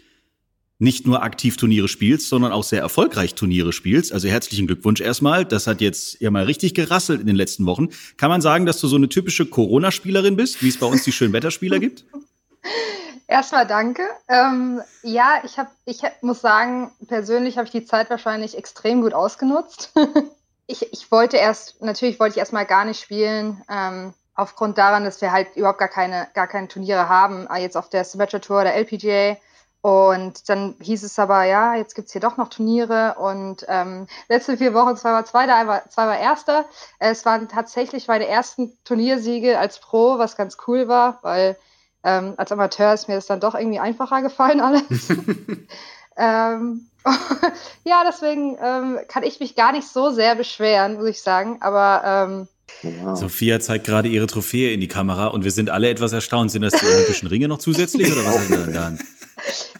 nicht 0.83 1.07
nur 1.07 1.23
aktiv 1.23 1.57
Turniere 1.57 1.87
spielst, 1.87 2.29
sondern 2.29 2.51
auch 2.51 2.65
sehr 2.65 2.81
erfolgreich 2.81 3.37
Turniere 3.37 3.73
spielst. 3.73 4.13
Also 4.13 4.29
herzlichen 4.29 4.67
Glückwunsch 4.67 5.01
erstmal. 5.01 5.45
Das 5.45 5.69
hat 5.69 5.81
jetzt 5.81 6.21
ja 6.21 6.31
mal 6.33 6.43
richtig 6.43 6.75
gerasselt 6.75 7.21
in 7.21 7.29
den 7.29 7.37
letzten 7.37 7.67
Wochen. 7.67 7.89
Kann 8.17 8.31
man 8.31 8.41
sagen, 8.41 8.67
dass 8.67 8.81
du 8.81 8.89
so 8.89 8.97
eine 8.97 9.09
typische 9.09 9.47
Corona-Spielerin 9.47 10.35
bist, 10.35 10.61
wie 10.61 10.69
es 10.69 10.79
bei 10.79 10.87
uns 10.87 11.05
die 11.05 11.13
Schönwetterspieler 11.13 11.79
gibt? 11.79 12.05
Erstmal 13.29 13.67
danke. 13.67 14.03
Ähm, 14.29 14.83
ja, 15.05 15.41
ich 15.45 15.57
habe, 15.57 15.71
ich 15.85 16.03
muss 16.21 16.41
sagen, 16.41 16.91
persönlich 17.07 17.57
habe 17.57 17.67
ich 17.67 17.73
die 17.73 17.85
Zeit 17.85 18.11
wahrscheinlich 18.11 18.59
extrem 18.59 19.03
gut 19.03 19.15
ausgenutzt. 19.15 19.93
ich, 20.67 20.93
ich 20.93 21.11
wollte 21.13 21.37
erst, 21.37 21.81
natürlich 21.81 22.19
wollte 22.19 22.35
ich 22.35 22.39
erstmal 22.39 22.67
gar 22.67 22.85
nicht 22.85 23.01
spielen, 23.01 23.63
ähm, 23.71 24.13
aufgrund 24.35 24.79
daran, 24.79 25.05
dass 25.05 25.21
wir 25.21 25.31
halt 25.31 25.57
überhaupt 25.57 25.79
gar 25.79 25.89
keine, 25.89 26.27
gar 26.35 26.49
keine 26.49 26.69
Turniere 26.69 27.09
haben, 27.09 27.47
äh, 27.47 27.63
jetzt 27.63 27.77
auf 27.77 27.89
der 27.89 28.05
Symmetra 28.05 28.41
Tour 28.41 28.63
oder 28.63 28.75
LPGA. 28.75 29.37
Und 29.83 30.49
dann 30.49 30.77
hieß 30.81 31.03
es 31.03 31.19
aber, 31.19 31.43
ja, 31.43 31.75
jetzt 31.75 31.97
gibt's 31.97 32.13
hier 32.13 32.21
doch 32.21 32.37
noch 32.37 32.49
Turniere 32.49 33.17
und 33.19 33.67
ähm, 33.67 34.07
letzte 34.29 34.57
vier 34.57 34.75
Wochen 34.75 34.97
zwei 34.97 35.11
war 35.11 35.25
Zweiter, 35.25 35.57
einmal 35.57 35.83
zwei 35.89 36.07
war 36.07 36.19
Erster. 36.19 36.67
Es 37.01 37.25
waren 37.27 37.49
tatsächlich 37.49 38.07
meine 38.07 38.29
ersten 38.29 38.73
Turniersiege 38.85 39.59
als 39.59 39.81
Pro, 39.81 40.19
was 40.19 40.37
ganz 40.37 40.57
cool 40.69 40.87
war, 40.87 41.19
weil 41.23 41.57
ähm, 42.05 42.35
als 42.37 42.53
Amateur 42.53 42.95
ist 42.95 43.09
mir 43.09 43.17
das 43.17 43.27
dann 43.27 43.41
doch 43.41 43.57
irgendwie 43.57 43.81
einfacher 43.81 44.23
gefallen 44.23 44.61
alles. 44.61 45.09
ähm, 46.17 46.87
ja, 47.85 48.05
deswegen 48.07 48.57
ähm, 48.63 49.01
kann 49.09 49.25
ich 49.25 49.41
mich 49.41 49.57
gar 49.57 49.73
nicht 49.73 49.89
so 49.89 50.11
sehr 50.11 50.37
beschweren, 50.37 50.95
muss 50.95 51.07
ich 51.07 51.23
sagen. 51.23 51.59
Aber 51.61 52.03
ähm, 52.05 52.49
Wow. 52.83 53.17
Sophia 53.17 53.61
zeigt 53.61 53.85
gerade 53.85 54.09
ihre 54.09 54.27
Trophäe 54.27 54.73
in 54.73 54.81
die 54.81 54.89
Kamera 54.89 55.27
und 55.29 55.45
wir 55.45 55.51
sind 55.51 55.71
alle 55.71 55.91
etwas 55.91 56.13
erstaunt. 56.13 56.51
Sind 56.51 56.63
das 56.63 56.73
die 56.73 56.87
Olympischen 56.87 57.29
Ringe 57.29 57.47
noch 57.47 57.59
zusätzlich 57.59 58.11
oder 58.11 58.25
was 58.25 58.39
hat 58.49 58.51
er 58.51 58.67
da? 58.67 58.93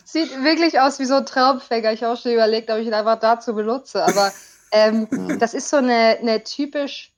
Sieht 0.05 0.31
wirklich 0.43 0.81
aus 0.81 0.99
wie 0.99 1.05
so 1.05 1.15
ein 1.15 1.27
Traumfänger. 1.27 1.93
Ich 1.93 2.03
habe 2.03 2.15
auch 2.15 2.21
schon 2.21 2.33
überlegt, 2.33 2.71
ob 2.71 2.79
ich 2.79 2.87
ihn 2.87 2.95
einfach 2.95 3.19
dazu 3.19 3.55
benutze. 3.55 4.05
Aber 4.05 4.33
ähm, 4.73 5.09
das 5.39 5.55
ist 5.55 5.69
so 5.69 5.77
eine, 5.77 6.19
eine 6.21 6.45
typisch, 6.45 7.13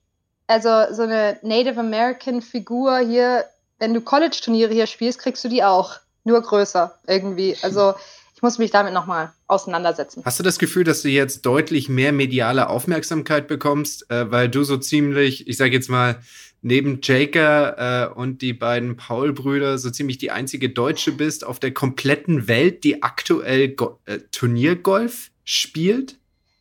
also 0.47 0.93
so 0.93 1.03
eine 1.03 1.39
Native 1.41 1.79
American 1.79 2.41
Figur 2.41 2.99
hier. 2.99 3.45
Wenn 3.79 3.93
du 3.93 4.01
College-Turniere 4.01 4.73
hier 4.73 4.87
spielst, 4.87 5.19
kriegst 5.19 5.43
du 5.43 5.49
die 5.49 5.63
auch. 5.63 5.95
Nur 6.23 6.41
größer 6.41 6.97
irgendwie. 7.07 7.55
Also 7.61 7.93
ich 8.35 8.41
muss 8.41 8.57
mich 8.57 8.71
damit 8.71 8.93
nochmal 8.93 9.31
auseinandersetzen. 9.47 10.23
Hast 10.25 10.39
du 10.39 10.43
das 10.43 10.59
Gefühl, 10.59 10.83
dass 10.83 11.03
du 11.03 11.09
jetzt 11.09 11.45
deutlich 11.45 11.87
mehr 11.87 12.11
mediale 12.11 12.69
Aufmerksamkeit 12.69 13.47
bekommst, 13.47 14.09
äh, 14.09 14.31
weil 14.31 14.49
du 14.49 14.63
so 14.63 14.77
ziemlich, 14.77 15.47
ich 15.47 15.57
sage 15.57 15.71
jetzt 15.71 15.89
mal, 15.89 16.19
neben 16.65 16.99
Jaker 17.03 18.09
äh, 18.09 18.13
und 18.13 18.41
die 18.41 18.53
beiden 18.53 18.97
Paul-Brüder 18.97 19.77
so 19.77 19.91
ziemlich 19.91 20.17
die 20.17 20.31
einzige 20.31 20.69
Deutsche 20.69 21.11
bist 21.11 21.45
auf 21.45 21.59
der 21.59 21.71
kompletten 21.71 22.47
Welt, 22.47 22.83
die 22.83 23.03
aktuell 23.03 23.69
Go 23.69 23.99
äh, 24.05 24.17
Turniergolf 24.31 25.29
spielt? 25.43 26.17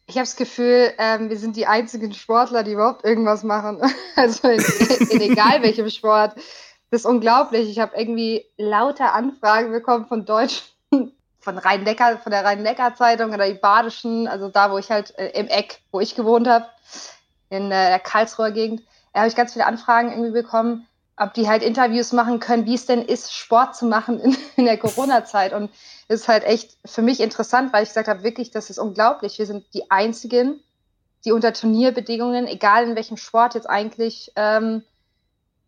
Ich 0.06 0.16
habe 0.16 0.26
das 0.26 0.36
Gefühl, 0.36 0.92
ähm, 0.98 1.30
wir 1.30 1.38
sind 1.38 1.56
die 1.56 1.66
einzigen 1.66 2.12
Sportler, 2.12 2.62
die 2.62 2.72
überhaupt 2.72 3.04
irgendwas 3.04 3.42
machen. 3.42 3.80
Also 4.16 4.46
in, 4.48 4.62
in 5.10 5.20
egal 5.22 5.62
welchem 5.62 5.88
Sport. 5.90 6.36
Das 6.90 7.00
ist 7.00 7.06
unglaublich. 7.06 7.68
Ich 7.68 7.80
habe 7.80 7.96
irgendwie 7.96 8.44
lauter 8.56 9.12
Anfragen 9.12 9.72
bekommen 9.72 10.06
von 10.06 10.24
Deutschen 10.24 10.66
von 11.40 11.58
Rhein-Neckar, 11.58 12.18
von 12.18 12.30
der 12.30 12.44
Rhein-Neckar-Zeitung 12.44 13.32
oder 13.32 13.46
die 13.46 13.58
Badischen, 13.58 14.28
also 14.28 14.48
da, 14.48 14.70
wo 14.70 14.78
ich 14.78 14.90
halt 14.90 15.18
äh, 15.18 15.28
im 15.38 15.48
Eck, 15.48 15.80
wo 15.90 16.00
ich 16.00 16.14
gewohnt 16.14 16.46
habe, 16.46 16.66
in 17.50 17.66
äh, 17.66 17.88
der 17.88 17.98
Karlsruher 17.98 18.50
Gegend, 18.50 18.82
da 19.14 19.20
habe 19.20 19.28
ich 19.28 19.36
ganz 19.36 19.52
viele 19.52 19.66
Anfragen 19.66 20.10
irgendwie 20.10 20.32
bekommen, 20.32 20.86
ob 21.16 21.32
die 21.34 21.48
halt 21.48 21.62
Interviews 21.62 22.12
machen 22.12 22.40
können, 22.40 22.66
wie 22.66 22.74
es 22.74 22.86
denn 22.86 23.00
ist, 23.02 23.32
Sport 23.32 23.76
zu 23.76 23.86
machen 23.86 24.18
in, 24.20 24.36
in 24.56 24.64
der 24.64 24.76
Corona-Zeit. 24.76 25.52
Und 25.52 25.70
es 26.08 26.22
ist 26.22 26.28
halt 26.28 26.44
echt 26.44 26.76
für 26.84 27.02
mich 27.02 27.20
interessant, 27.20 27.72
weil 27.72 27.84
ich 27.84 27.90
gesagt 27.90 28.08
habe, 28.08 28.24
wirklich, 28.24 28.50
das 28.50 28.68
ist 28.68 28.78
unglaublich. 28.78 29.38
Wir 29.38 29.46
sind 29.46 29.64
die 29.72 29.90
Einzigen, 29.90 30.60
die 31.24 31.32
unter 31.32 31.52
Turnierbedingungen, 31.52 32.46
egal 32.48 32.84
in 32.84 32.96
welchem 32.96 33.16
Sport 33.16 33.54
jetzt 33.54 33.70
eigentlich, 33.70 34.32
ähm, 34.36 34.82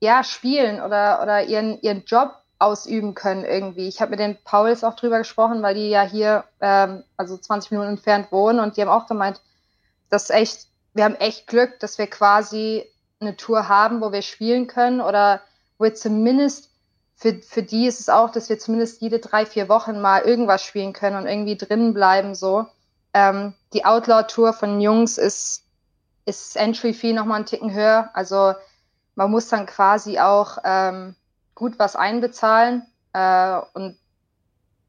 ja, 0.01 0.25
spielen 0.25 0.83
oder, 0.83 1.23
oder 1.23 1.45
ihren, 1.45 1.81
ihren 1.81 2.05
Job 2.05 2.35
ausüben 2.59 3.15
können 3.15 3.45
irgendwie. 3.45 3.87
Ich 3.87 4.01
habe 4.01 4.11
mit 4.11 4.21
den 4.21 4.37
Pauls 4.43 4.83
auch 4.83 4.95
drüber 4.95 5.19
gesprochen, 5.19 5.63
weil 5.63 5.75
die 5.75 5.89
ja 5.89 6.03
hier, 6.03 6.45
ähm, 6.61 7.05
also 7.17 7.37
20 7.37 7.71
Minuten 7.71 7.91
entfernt 7.91 8.33
wohnen 8.33 8.59
und 8.59 8.77
die 8.77 8.83
haben 8.83 8.89
auch 8.89 9.07
gemeint, 9.07 9.41
dass 10.11 10.31
echt, 10.31 10.67
wir 10.95 11.05
haben 11.05 11.15
echt 11.15 11.47
Glück, 11.47 11.79
dass 11.81 11.99
wir 11.99 12.09
quasi 12.09 12.85
eine 13.21 13.37
Tour 13.37 13.69
haben, 13.69 14.01
wo 14.01 14.13
wir 14.13 14.23
spielen 14.23 14.67
können 14.67 15.01
oder 15.01 15.41
wo 15.79 15.85
wir 15.85 15.95
zumindest 15.95 16.71
für, 17.17 17.35
für 17.43 17.63
die 17.63 17.87
ist 17.87 18.01
es 18.01 18.09
auch, 18.09 18.31
dass 18.31 18.49
wir 18.51 18.59
zumindest 18.59 19.01
jede 19.01 19.19
drei, 19.19 19.47
vier 19.47 19.69
Wochen 19.69 20.01
mal 20.01 20.23
irgendwas 20.23 20.63
spielen 20.63 20.93
können 20.93 21.17
und 21.17 21.27
irgendwie 21.27 21.57
drinnen 21.57 21.95
bleiben 21.95 22.35
so. 22.35 22.67
Ähm, 23.15 23.55
die 23.73 23.87
Outlaw-Tour 23.87 24.53
von 24.53 24.81
Jungs 24.81 25.17
ist, 25.17 25.65
ist 26.27 26.57
Entry-Fee 26.57 27.15
nochmal 27.15 27.37
einen 27.37 27.47
Ticken 27.47 27.73
höher. 27.73 28.11
Also 28.13 28.53
man 29.15 29.31
muss 29.31 29.49
dann 29.49 29.65
quasi 29.65 30.19
auch 30.19 30.59
ähm, 30.63 31.15
gut 31.55 31.79
was 31.79 31.97
einbezahlen. 31.97 32.83
Äh, 33.15 33.61
und 33.73 33.97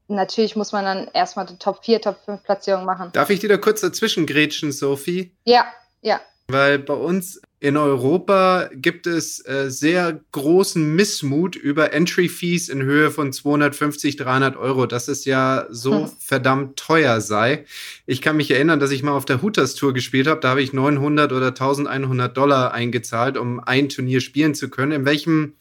natürlich 0.08 0.54
muss 0.54 0.72
man 0.72 0.84
dann 0.84 1.08
erstmal 1.14 1.46
die 1.46 1.56
Top 1.56 1.82
4, 1.82 2.02
Top 2.02 2.18
5 2.26 2.42
Platzierung 2.42 2.84
machen. 2.84 3.10
Darf 3.14 3.30
ich 3.30 3.40
dir 3.40 3.48
da 3.48 3.56
kurz 3.56 3.80
dazwischen 3.80 4.26
grätschen, 4.26 4.70
Sophie? 4.70 5.34
Ja, 5.44 5.66
ja. 6.02 6.20
Weil 6.48 6.78
bei 6.78 6.94
uns 6.94 7.40
in 7.60 7.76
Europa 7.76 8.70
gibt 8.72 9.08
es 9.08 9.44
äh, 9.44 9.68
sehr 9.68 10.20
großen 10.30 10.94
Missmut 10.94 11.56
über 11.56 11.92
Entry-Fees 11.92 12.68
in 12.68 12.82
Höhe 12.82 13.10
von 13.10 13.32
250, 13.32 14.16
300 14.16 14.56
Euro, 14.56 14.86
dass 14.86 15.08
es 15.08 15.24
ja 15.24 15.66
so 15.68 16.04
hm. 16.04 16.10
verdammt 16.20 16.78
teuer 16.78 17.20
sei. 17.20 17.64
Ich 18.06 18.22
kann 18.22 18.36
mich 18.36 18.52
erinnern, 18.52 18.78
dass 18.78 18.92
ich 18.92 19.02
mal 19.02 19.12
auf 19.12 19.24
der 19.24 19.42
Hooters 19.42 19.74
Tour 19.74 19.92
gespielt 19.92 20.28
habe. 20.28 20.40
Da 20.40 20.50
habe 20.50 20.62
ich 20.62 20.72
900 20.72 21.32
oder 21.32 21.48
1100 21.48 22.36
Dollar 22.36 22.72
eingezahlt, 22.72 23.36
um 23.36 23.58
ein 23.58 23.88
Turnier 23.88 24.20
spielen 24.20 24.54
zu 24.54 24.70
können. 24.70 24.92
In 24.92 25.04
welchem, 25.04 25.54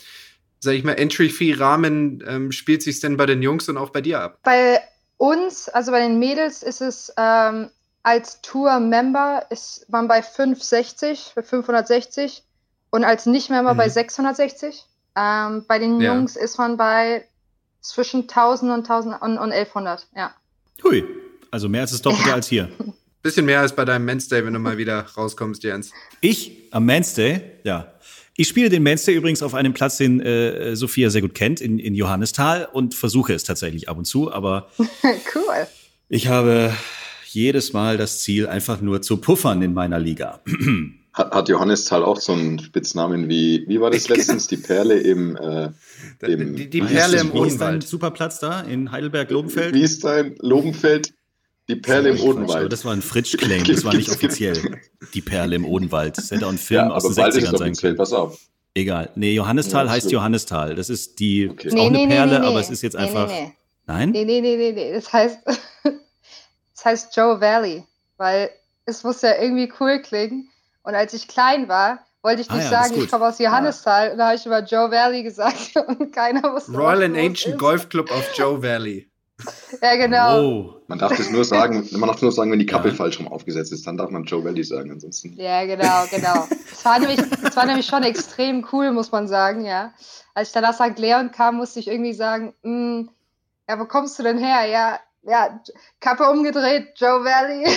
sag 0.59 0.75
ich 0.75 0.83
mal, 0.83 0.93
Entry-Fee-Rahmen 0.93 2.23
ähm, 2.27 2.51
spielt 2.51 2.83
sich 2.83 2.99
denn 2.99 3.17
bei 3.17 3.25
den 3.25 3.41
Jungs 3.41 3.69
und 3.69 3.77
auch 3.77 3.89
bei 3.89 4.01
dir 4.01 4.21
ab? 4.21 4.37
Bei 4.43 4.81
uns, 5.17 5.67
also 5.67 5.91
bei 5.91 6.01
den 6.01 6.19
Mädels, 6.19 6.61
ist 6.61 6.81
es 6.81 7.11
ähm, 7.17 7.69
als 8.07 8.41
Tour-Member 8.41 9.47
ist 9.49 9.85
man 9.89 10.07
bei 10.07 10.21
560, 10.21 11.33
bei 11.35 11.43
560 11.43 12.41
und 12.89 13.03
als 13.03 13.25
Nicht-Member 13.25 13.73
mhm. 13.73 13.77
bei 13.77 13.89
660. 13.89 14.85
Ähm, 15.17 15.65
bei 15.67 15.77
den 15.77 15.99
ja. 15.99 16.13
Jungs 16.13 16.37
ist 16.37 16.57
man 16.57 16.77
bei 16.77 17.25
zwischen 17.81 18.21
1000 18.21 18.71
und 18.71 18.89
1000 18.89 19.21
und, 19.21 19.37
und 19.37 19.51
1100, 19.51 20.07
ja. 20.15 20.33
Hui, 20.85 21.03
also 21.51 21.67
mehr 21.67 21.81
als 21.81 21.91
das 21.91 22.01
Doppelte 22.01 22.29
ja. 22.29 22.35
als 22.35 22.47
hier. 22.47 22.69
Bisschen 23.21 23.45
mehr 23.45 23.59
als 23.59 23.75
bei 23.75 23.83
deinem 23.83 24.05
Men's 24.05 24.29
Day, 24.29 24.45
wenn 24.45 24.53
du 24.53 24.59
mal 24.59 24.77
wieder 24.77 25.01
rauskommst, 25.01 25.63
Jens. 25.63 25.91
Ich 26.21 26.69
am 26.71 26.85
Men's 26.85 27.13
Day, 27.13 27.41
ja. 27.65 27.91
Ich 28.37 28.47
spiele 28.47 28.69
den 28.69 28.83
Men's 28.83 29.03
Day 29.03 29.15
übrigens 29.15 29.43
auf 29.43 29.53
einem 29.53 29.73
Platz, 29.73 29.97
den 29.97 30.21
äh, 30.21 30.77
Sophia 30.77 31.09
sehr 31.09 31.21
gut 31.21 31.33
kennt, 31.33 31.59
in, 31.59 31.77
in 31.77 31.93
Johannisthal 31.93 32.69
und 32.71 32.95
versuche 32.95 33.33
es 33.33 33.43
tatsächlich 33.43 33.89
ab 33.89 33.97
und 33.97 34.05
zu, 34.05 34.31
aber 34.31 34.69
cool. 35.35 35.67
Ich 36.07 36.27
habe 36.27 36.73
jedes 37.27 37.73
Mal 37.73 37.97
das 37.97 38.19
Ziel, 38.19 38.47
einfach 38.47 38.81
nur 38.81 39.01
zu 39.01 39.17
puffern 39.17 39.61
in 39.61 39.73
meiner 39.73 39.99
Liga. 39.99 40.41
Hat, 41.13 41.31
hat 41.31 41.49
Johannisthal 41.49 42.03
auch 42.03 42.21
so 42.21 42.33
einen 42.33 42.59
Spitznamen 42.59 43.27
wie, 43.27 43.65
wie 43.67 43.81
war 43.81 43.89
das 43.89 44.07
letztens? 44.07 44.47
Die 44.47 44.57
Perle 44.57 44.99
im, 44.99 45.35
äh, 45.35 45.69
im 46.21 46.55
Die, 46.55 46.69
die 46.69 46.81
Perle 46.81 47.19
im 47.19 47.31
Odenwald. 47.31 47.87
Superplatz 47.87 48.39
da 48.39 48.61
in 48.61 48.91
Heidelberg-Lobenfeld? 48.91 49.73
Wie 49.73 49.81
ist 49.81 50.03
dein 50.03 50.35
Lobenfeld? 50.41 51.13
Die 51.69 51.75
Perle 51.75 52.09
im 52.09 52.19
Odenwald. 52.21 52.71
Das 52.71 52.85
war 52.85 52.93
ein 52.93 53.01
Fritsch-Claim, 53.01 53.63
das 53.65 53.83
war 53.83 53.93
nicht 53.93 54.09
offiziell. 54.09 54.79
Die 55.13 55.21
Perle 55.21 55.55
im 55.55 55.65
Odenwald. 55.65 56.17
Das 56.17 56.31
hätte 56.31 56.45
auch 56.45 56.51
ein 56.51 56.57
Film 56.57 56.85
ja, 56.85 56.91
aus 56.91 57.03
den 57.03 57.13
60ern 57.13 57.57
sein 57.57 57.73
können. 57.73 57.97
Pass 57.97 58.13
auf. 58.13 58.39
Egal. 58.73 59.09
Nee, 59.15 59.33
Johannisthal 59.33 59.87
ja, 59.87 59.91
heißt 59.91 60.11
Johannisthal. 60.11 60.75
Das 60.75 60.91
ist 60.91 61.19
die 61.19 61.49
okay. 61.49 61.67
ist 61.67 61.73
nee, 61.73 61.81
auch 61.81 61.87
eine 61.87 61.97
nee, 61.97 62.07
Perle, 62.07 62.39
nee, 62.39 62.45
aber 62.45 62.59
es 62.59 62.69
ist 62.69 62.83
jetzt 62.83 62.95
einfach. 62.95 63.31
Nein? 63.87 64.11
Nee, 64.11 64.23
nee, 64.23 64.39
nee, 64.39 64.55
nee, 64.55 64.71
nee. 64.71 64.93
Das 64.93 65.11
heißt, 65.11 65.39
heißt 66.87 67.15
Joe 67.15 67.39
Valley, 67.41 67.85
weil 68.17 68.49
es 68.85 69.03
muss 69.03 69.21
ja 69.21 69.35
irgendwie 69.39 69.71
cool 69.79 70.01
klingen. 70.01 70.49
Und 70.83 70.95
als 70.95 71.13
ich 71.13 71.27
klein 71.27 71.67
war, 71.67 71.99
wollte 72.23 72.41
ich 72.41 72.49
nicht 72.49 72.67
ah, 72.67 72.71
ja, 72.71 72.83
sagen, 72.83 73.01
ich 73.01 73.11
komme 73.11 73.25
aus 73.27 73.39
Johannisthal. 73.39 74.05
Ja. 74.05 74.11
Und 74.13 74.17
da 74.17 74.27
habe 74.27 74.35
ich 74.37 74.45
über 74.45 74.63
Joe 74.63 74.89
Valley 74.89 75.23
gesagt 75.23 75.75
und 75.87 76.13
keiner 76.13 76.43
wusste. 76.53 76.71
Royal 76.71 77.03
and 77.03 77.17
Ancient 77.17 77.57
Golf 77.59 77.89
Club 77.89 78.09
of 78.11 78.25
Joe 78.35 78.61
Valley. 78.61 79.09
Ja, 79.83 79.95
genau. 79.97 80.41
Oh. 80.41 80.81
Man 80.87 80.97
darf 80.97 81.15
das 81.15 81.29
nur 81.29 81.45
sagen, 81.45 81.87
man 81.91 82.07
darf 82.09 82.23
nur 82.23 82.31
sagen, 82.31 82.51
wenn 82.51 82.57
die 82.57 82.65
Kappe 82.65 82.89
ja. 82.89 82.95
falsch 82.95 83.19
rum 83.19 83.27
aufgesetzt 83.27 83.71
ist, 83.71 83.85
dann 83.85 83.95
darf 83.95 84.09
man 84.09 84.23
Joe 84.23 84.43
Valley 84.43 84.63
sagen, 84.63 84.89
ansonsten. 84.89 85.35
Ja, 85.37 85.63
genau, 85.65 86.05
genau. 86.09 86.47
Es 86.71 86.83
war 86.83 86.97
nämlich, 86.97 87.19
es 87.19 87.55
war 87.55 87.67
nämlich 87.67 87.85
schon 87.85 88.01
extrem 88.01 88.65
cool, 88.71 88.91
muss 88.91 89.11
man 89.11 89.27
sagen, 89.27 89.63
ja. 89.63 89.93
Als 90.33 90.49
ich 90.49 90.53
dann 90.53 90.63
nach 90.63 90.73
St. 90.73 90.97
Leon 90.97 91.31
kam, 91.31 91.57
musste 91.57 91.79
ich 91.79 91.87
irgendwie 91.87 92.13
sagen, 92.13 92.55
hm, 92.63 93.09
ja, 93.69 93.79
wo 93.79 93.85
kommst 93.85 94.17
du 94.17 94.23
denn 94.23 94.39
her? 94.39 94.65
Ja, 94.65 94.99
ja, 95.27 95.61
Kappe 95.99 96.23
umgedreht, 96.23 96.87
Joe 96.95 97.23
Valley. 97.23 97.63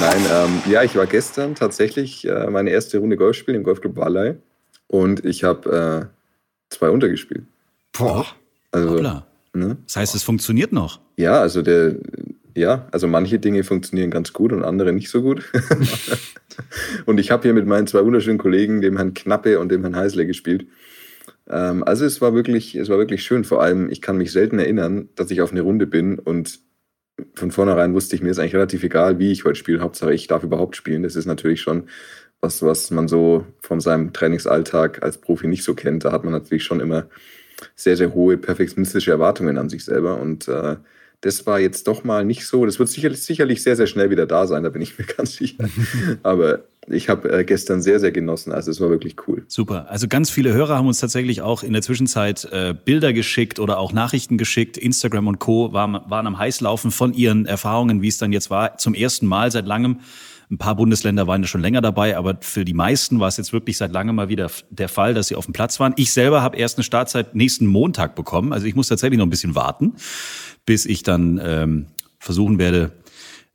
Nein, 0.00 0.22
ähm, 0.30 0.62
ja, 0.70 0.82
ich 0.82 0.96
war 0.96 1.06
gestern 1.06 1.54
tatsächlich 1.54 2.28
äh, 2.28 2.50
meine 2.50 2.70
erste 2.70 2.98
Runde 2.98 3.16
Golf 3.16 3.36
spielen 3.36 3.58
im 3.58 3.62
Golfclub 3.62 3.96
Wallei 3.96 4.36
und 4.86 5.24
ich 5.24 5.44
habe 5.44 6.10
äh, 6.10 6.14
zwei 6.68 6.90
untergespielt. 6.90 7.44
Boah. 7.92 8.26
Also, 8.70 9.00
ne? 9.54 9.78
Das 9.86 9.96
heißt, 9.96 10.14
es 10.14 10.24
funktioniert 10.24 10.72
noch. 10.72 11.00
Ja, 11.16 11.40
also 11.40 11.62
der, 11.62 11.94
ja, 12.54 12.86
also 12.90 13.06
manche 13.06 13.38
Dinge 13.38 13.64
funktionieren 13.64 14.10
ganz 14.10 14.34
gut 14.34 14.52
und 14.52 14.62
andere 14.62 14.92
nicht 14.92 15.08
so 15.08 15.22
gut. 15.22 15.50
und 17.06 17.18
ich 17.18 17.30
habe 17.30 17.44
hier 17.44 17.54
mit 17.54 17.66
meinen 17.66 17.86
zwei 17.86 18.04
wunderschönen 18.04 18.38
Kollegen, 18.38 18.82
dem 18.82 18.96
Herrn 18.96 19.14
Knappe 19.14 19.58
und 19.58 19.70
dem 19.70 19.80
Herrn 19.82 19.96
Heisler, 19.96 20.26
gespielt. 20.26 20.66
Ähm, 21.48 21.84
also 21.84 22.04
es 22.04 22.20
war 22.20 22.34
wirklich, 22.34 22.74
es 22.74 22.88
war 22.88 22.98
wirklich 22.98 23.22
schön. 23.22 23.44
Vor 23.44 23.62
allem, 23.62 23.90
ich 23.90 24.00
kann 24.00 24.16
mich 24.16 24.32
selten 24.32 24.58
erinnern, 24.58 25.08
dass 25.14 25.30
ich 25.30 25.40
auf 25.40 25.52
eine 25.52 25.62
Runde 25.62 25.86
bin 25.86 26.18
und 26.18 26.60
von 27.34 27.50
vornherein 27.50 27.94
wusste 27.94 28.16
ich, 28.16 28.22
mir 28.22 28.30
ist 28.30 28.38
eigentlich 28.38 28.56
relativ 28.56 28.82
egal, 28.82 29.18
wie 29.18 29.30
ich 29.30 29.44
heute 29.44 29.56
spiele. 29.56 29.80
Hauptsache, 29.80 30.12
ich 30.12 30.26
darf 30.26 30.42
überhaupt 30.42 30.76
spielen. 30.76 31.02
Das 31.02 31.16
ist 31.16 31.26
natürlich 31.26 31.60
schon 31.60 31.84
was, 32.40 32.62
was 32.62 32.90
man 32.90 33.08
so 33.08 33.46
von 33.60 33.80
seinem 33.80 34.12
Trainingsalltag 34.12 35.02
als 35.02 35.18
Profi 35.18 35.46
nicht 35.46 35.64
so 35.64 35.74
kennt. 35.74 36.04
Da 36.04 36.12
hat 36.12 36.24
man 36.24 36.32
natürlich 36.32 36.64
schon 36.64 36.80
immer 36.80 37.08
sehr, 37.76 37.96
sehr 37.96 38.14
hohe 38.14 38.36
perfektionistische 38.36 39.12
Erwartungen 39.12 39.58
an 39.58 39.68
sich 39.68 39.84
selber. 39.84 40.20
Und 40.20 40.48
äh, 40.48 40.76
das 41.24 41.46
war 41.46 41.58
jetzt 41.58 41.88
doch 41.88 42.04
mal 42.04 42.22
nicht 42.22 42.46
so. 42.46 42.66
Das 42.66 42.78
wird 42.78 42.90
sicherlich, 42.90 43.22
sicherlich 43.22 43.62
sehr, 43.62 43.76
sehr 43.76 43.86
schnell 43.86 44.10
wieder 44.10 44.26
da 44.26 44.46
sein, 44.46 44.62
da 44.62 44.68
bin 44.68 44.82
ich 44.82 44.98
mir 44.98 45.04
ganz 45.16 45.36
sicher. 45.36 45.64
Aber 46.22 46.64
ich 46.86 47.08
habe 47.08 47.30
äh, 47.32 47.44
gestern 47.44 47.80
sehr, 47.80 47.98
sehr 47.98 48.12
genossen. 48.12 48.52
Also 48.52 48.70
es 48.70 48.78
war 48.78 48.90
wirklich 48.90 49.16
cool. 49.26 49.42
Super. 49.48 49.86
Also 49.88 50.06
ganz 50.06 50.28
viele 50.28 50.52
Hörer 50.52 50.76
haben 50.76 50.86
uns 50.86 51.00
tatsächlich 51.00 51.40
auch 51.40 51.62
in 51.62 51.72
der 51.72 51.80
Zwischenzeit 51.80 52.46
äh, 52.52 52.74
Bilder 52.74 53.14
geschickt 53.14 53.58
oder 53.58 53.78
auch 53.78 53.94
Nachrichten 53.94 54.36
geschickt. 54.36 54.76
Instagram 54.76 55.26
und 55.26 55.38
Co. 55.38 55.72
waren, 55.72 55.98
waren 56.10 56.26
am 56.26 56.38
Heißlaufen 56.38 56.90
von 56.90 57.14
ihren 57.14 57.46
Erfahrungen, 57.46 58.02
wie 58.02 58.08
es 58.08 58.18
dann 58.18 58.32
jetzt 58.32 58.50
war. 58.50 58.76
Zum 58.76 58.92
ersten 58.92 59.26
Mal 59.26 59.50
seit 59.50 59.64
langem. 59.64 60.00
Ein 60.50 60.58
paar 60.58 60.76
Bundesländer 60.76 61.26
waren 61.26 61.40
ja 61.40 61.48
schon 61.48 61.62
länger 61.62 61.80
dabei, 61.80 62.18
aber 62.18 62.36
für 62.42 62.66
die 62.66 62.74
meisten 62.74 63.18
war 63.18 63.28
es 63.28 63.38
jetzt 63.38 63.54
wirklich 63.54 63.78
seit 63.78 63.92
langem 63.92 64.16
mal 64.16 64.28
wieder 64.28 64.50
der 64.68 64.90
Fall, 64.90 65.14
dass 65.14 65.28
sie 65.28 65.36
auf 65.36 65.46
dem 65.46 65.54
Platz 65.54 65.80
waren. 65.80 65.94
Ich 65.96 66.12
selber 66.12 66.42
habe 66.42 66.58
erst 66.58 66.76
eine 66.76 66.84
Startzeit 66.84 67.34
nächsten 67.34 67.66
Montag 67.66 68.14
bekommen. 68.14 68.52
Also 68.52 68.66
ich 68.66 68.74
muss 68.74 68.88
tatsächlich 68.88 69.16
noch 69.16 69.26
ein 69.26 69.30
bisschen 69.30 69.54
warten 69.54 69.94
bis 70.66 70.86
ich 70.86 71.02
dann 71.02 71.40
ähm, 71.42 71.86
versuchen 72.18 72.58
werde, 72.58 72.92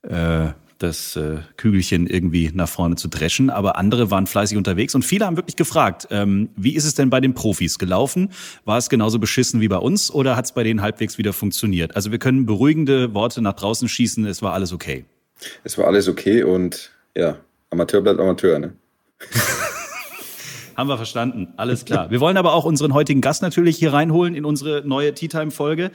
äh, 0.04 0.50
das 0.80 1.18
äh, 1.18 1.40
Kügelchen 1.58 2.08
irgendwie 2.08 2.52
nach 2.54 2.70
vorne 2.70 2.96
zu 2.96 3.10
dreschen. 3.10 3.50
Aber 3.50 3.78
andere 3.78 4.12
waren 4.12 4.28
fleißig 4.28 4.58
unterwegs 4.58 4.96
und 4.96 5.04
viele 5.04 5.26
haben 5.26 5.36
wirklich 5.36 5.58
gefragt, 5.58 6.08
ähm, 6.10 6.50
wie 6.56 6.74
ist 6.74 6.86
es 6.86 6.96
denn 6.96 7.10
bei 7.10 7.20
den 7.20 7.34
Profis 7.34 7.78
gelaufen? 7.78 8.32
War 8.66 8.78
es 8.78 8.90
genauso 8.90 9.20
beschissen 9.20 9.62
wie 9.62 9.68
bei 9.68 9.78
uns 9.78 10.10
oder 10.10 10.36
hat 10.36 10.46
es 10.46 10.54
bei 10.54 10.64
denen 10.64 10.82
halbwegs 10.82 11.18
wieder 11.18 11.34
funktioniert? 11.34 11.96
Also 11.96 12.12
wir 12.12 12.20
können 12.20 12.46
beruhigende 12.46 13.14
Worte 13.14 13.42
nach 13.42 13.54
draußen 13.54 13.90
schießen, 13.90 14.26
es 14.26 14.42
war 14.42 14.54
alles 14.54 14.72
okay. 14.72 15.06
Es 15.64 15.78
war 15.78 15.86
alles 15.86 16.08
okay 16.08 16.44
und 16.44 16.92
ja, 17.16 17.38
Amateur 17.70 18.02
bleibt 18.02 18.20
Amateur, 18.20 18.60
ne? 18.60 18.74
Haben 20.80 20.88
wir 20.88 20.96
verstanden. 20.96 21.50
Alles 21.58 21.84
klar. 21.84 22.10
Wir 22.10 22.22
wollen 22.22 22.38
aber 22.38 22.54
auch 22.54 22.64
unseren 22.64 22.94
heutigen 22.94 23.20
Gast 23.20 23.42
natürlich 23.42 23.76
hier 23.76 23.92
reinholen 23.92 24.34
in 24.34 24.46
unsere 24.46 24.82
neue 24.88 25.14
Tea 25.14 25.28
Time 25.28 25.52
Folge. 25.52 25.92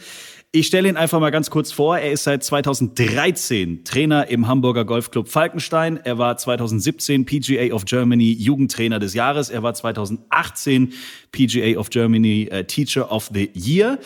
Ich 0.57 0.69
stelle 0.69 0.88
ihn 0.88 0.97
einfach 0.97 1.19
mal 1.19 1.31
ganz 1.31 1.51
kurz 1.51 1.73
vor. 1.73 1.99
Er 1.99 2.12
ist 2.12 2.23
seit 2.23 2.45
2013 2.45 3.83
Trainer 3.83 4.29
im 4.29 4.47
Hamburger 4.47 4.85
Golfclub 4.85 5.27
Falkenstein. 5.29 5.99
Er 6.05 6.17
war 6.19 6.37
2017 6.37 7.25
PGA 7.25 7.75
of 7.75 7.87
Germany 7.87 8.31
Jugendtrainer 8.31 9.01
des 9.01 9.14
Jahres. 9.14 9.51
Er 9.51 9.64
war 9.64 9.75
2018 9.75 10.93
PGA 11.33 11.77
of 11.77 11.90
Germany 11.90 12.45
äh, 12.53 12.62
Teacher 12.67 13.11
of 13.11 13.31
the 13.35 13.51
Year. 13.53 13.99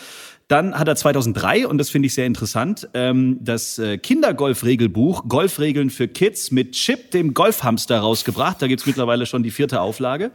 Dann 0.47 0.73
hat 0.73 0.87
er 0.87 0.95
2003, 0.95 1.67
und 1.67 1.77
das 1.77 1.91
finde 1.91 2.07
ich 2.07 2.15
sehr 2.15 2.25
interessant, 2.25 2.89
ähm, 2.95 3.37
das 3.41 3.77
äh, 3.77 3.99
Kindergolf-Regelbuch 3.99 5.27
Golfregeln 5.27 5.91
für 5.91 6.07
Kids 6.07 6.49
mit 6.49 6.71
Chip, 6.71 7.11
dem 7.11 7.35
Golfhamster, 7.35 7.99
rausgebracht. 7.99 8.59
Da 8.59 8.65
gibt's 8.65 8.87
mittlerweile 8.87 9.27
schon 9.27 9.43
die 9.43 9.51
vierte 9.51 9.81
Auflage. 9.81 10.31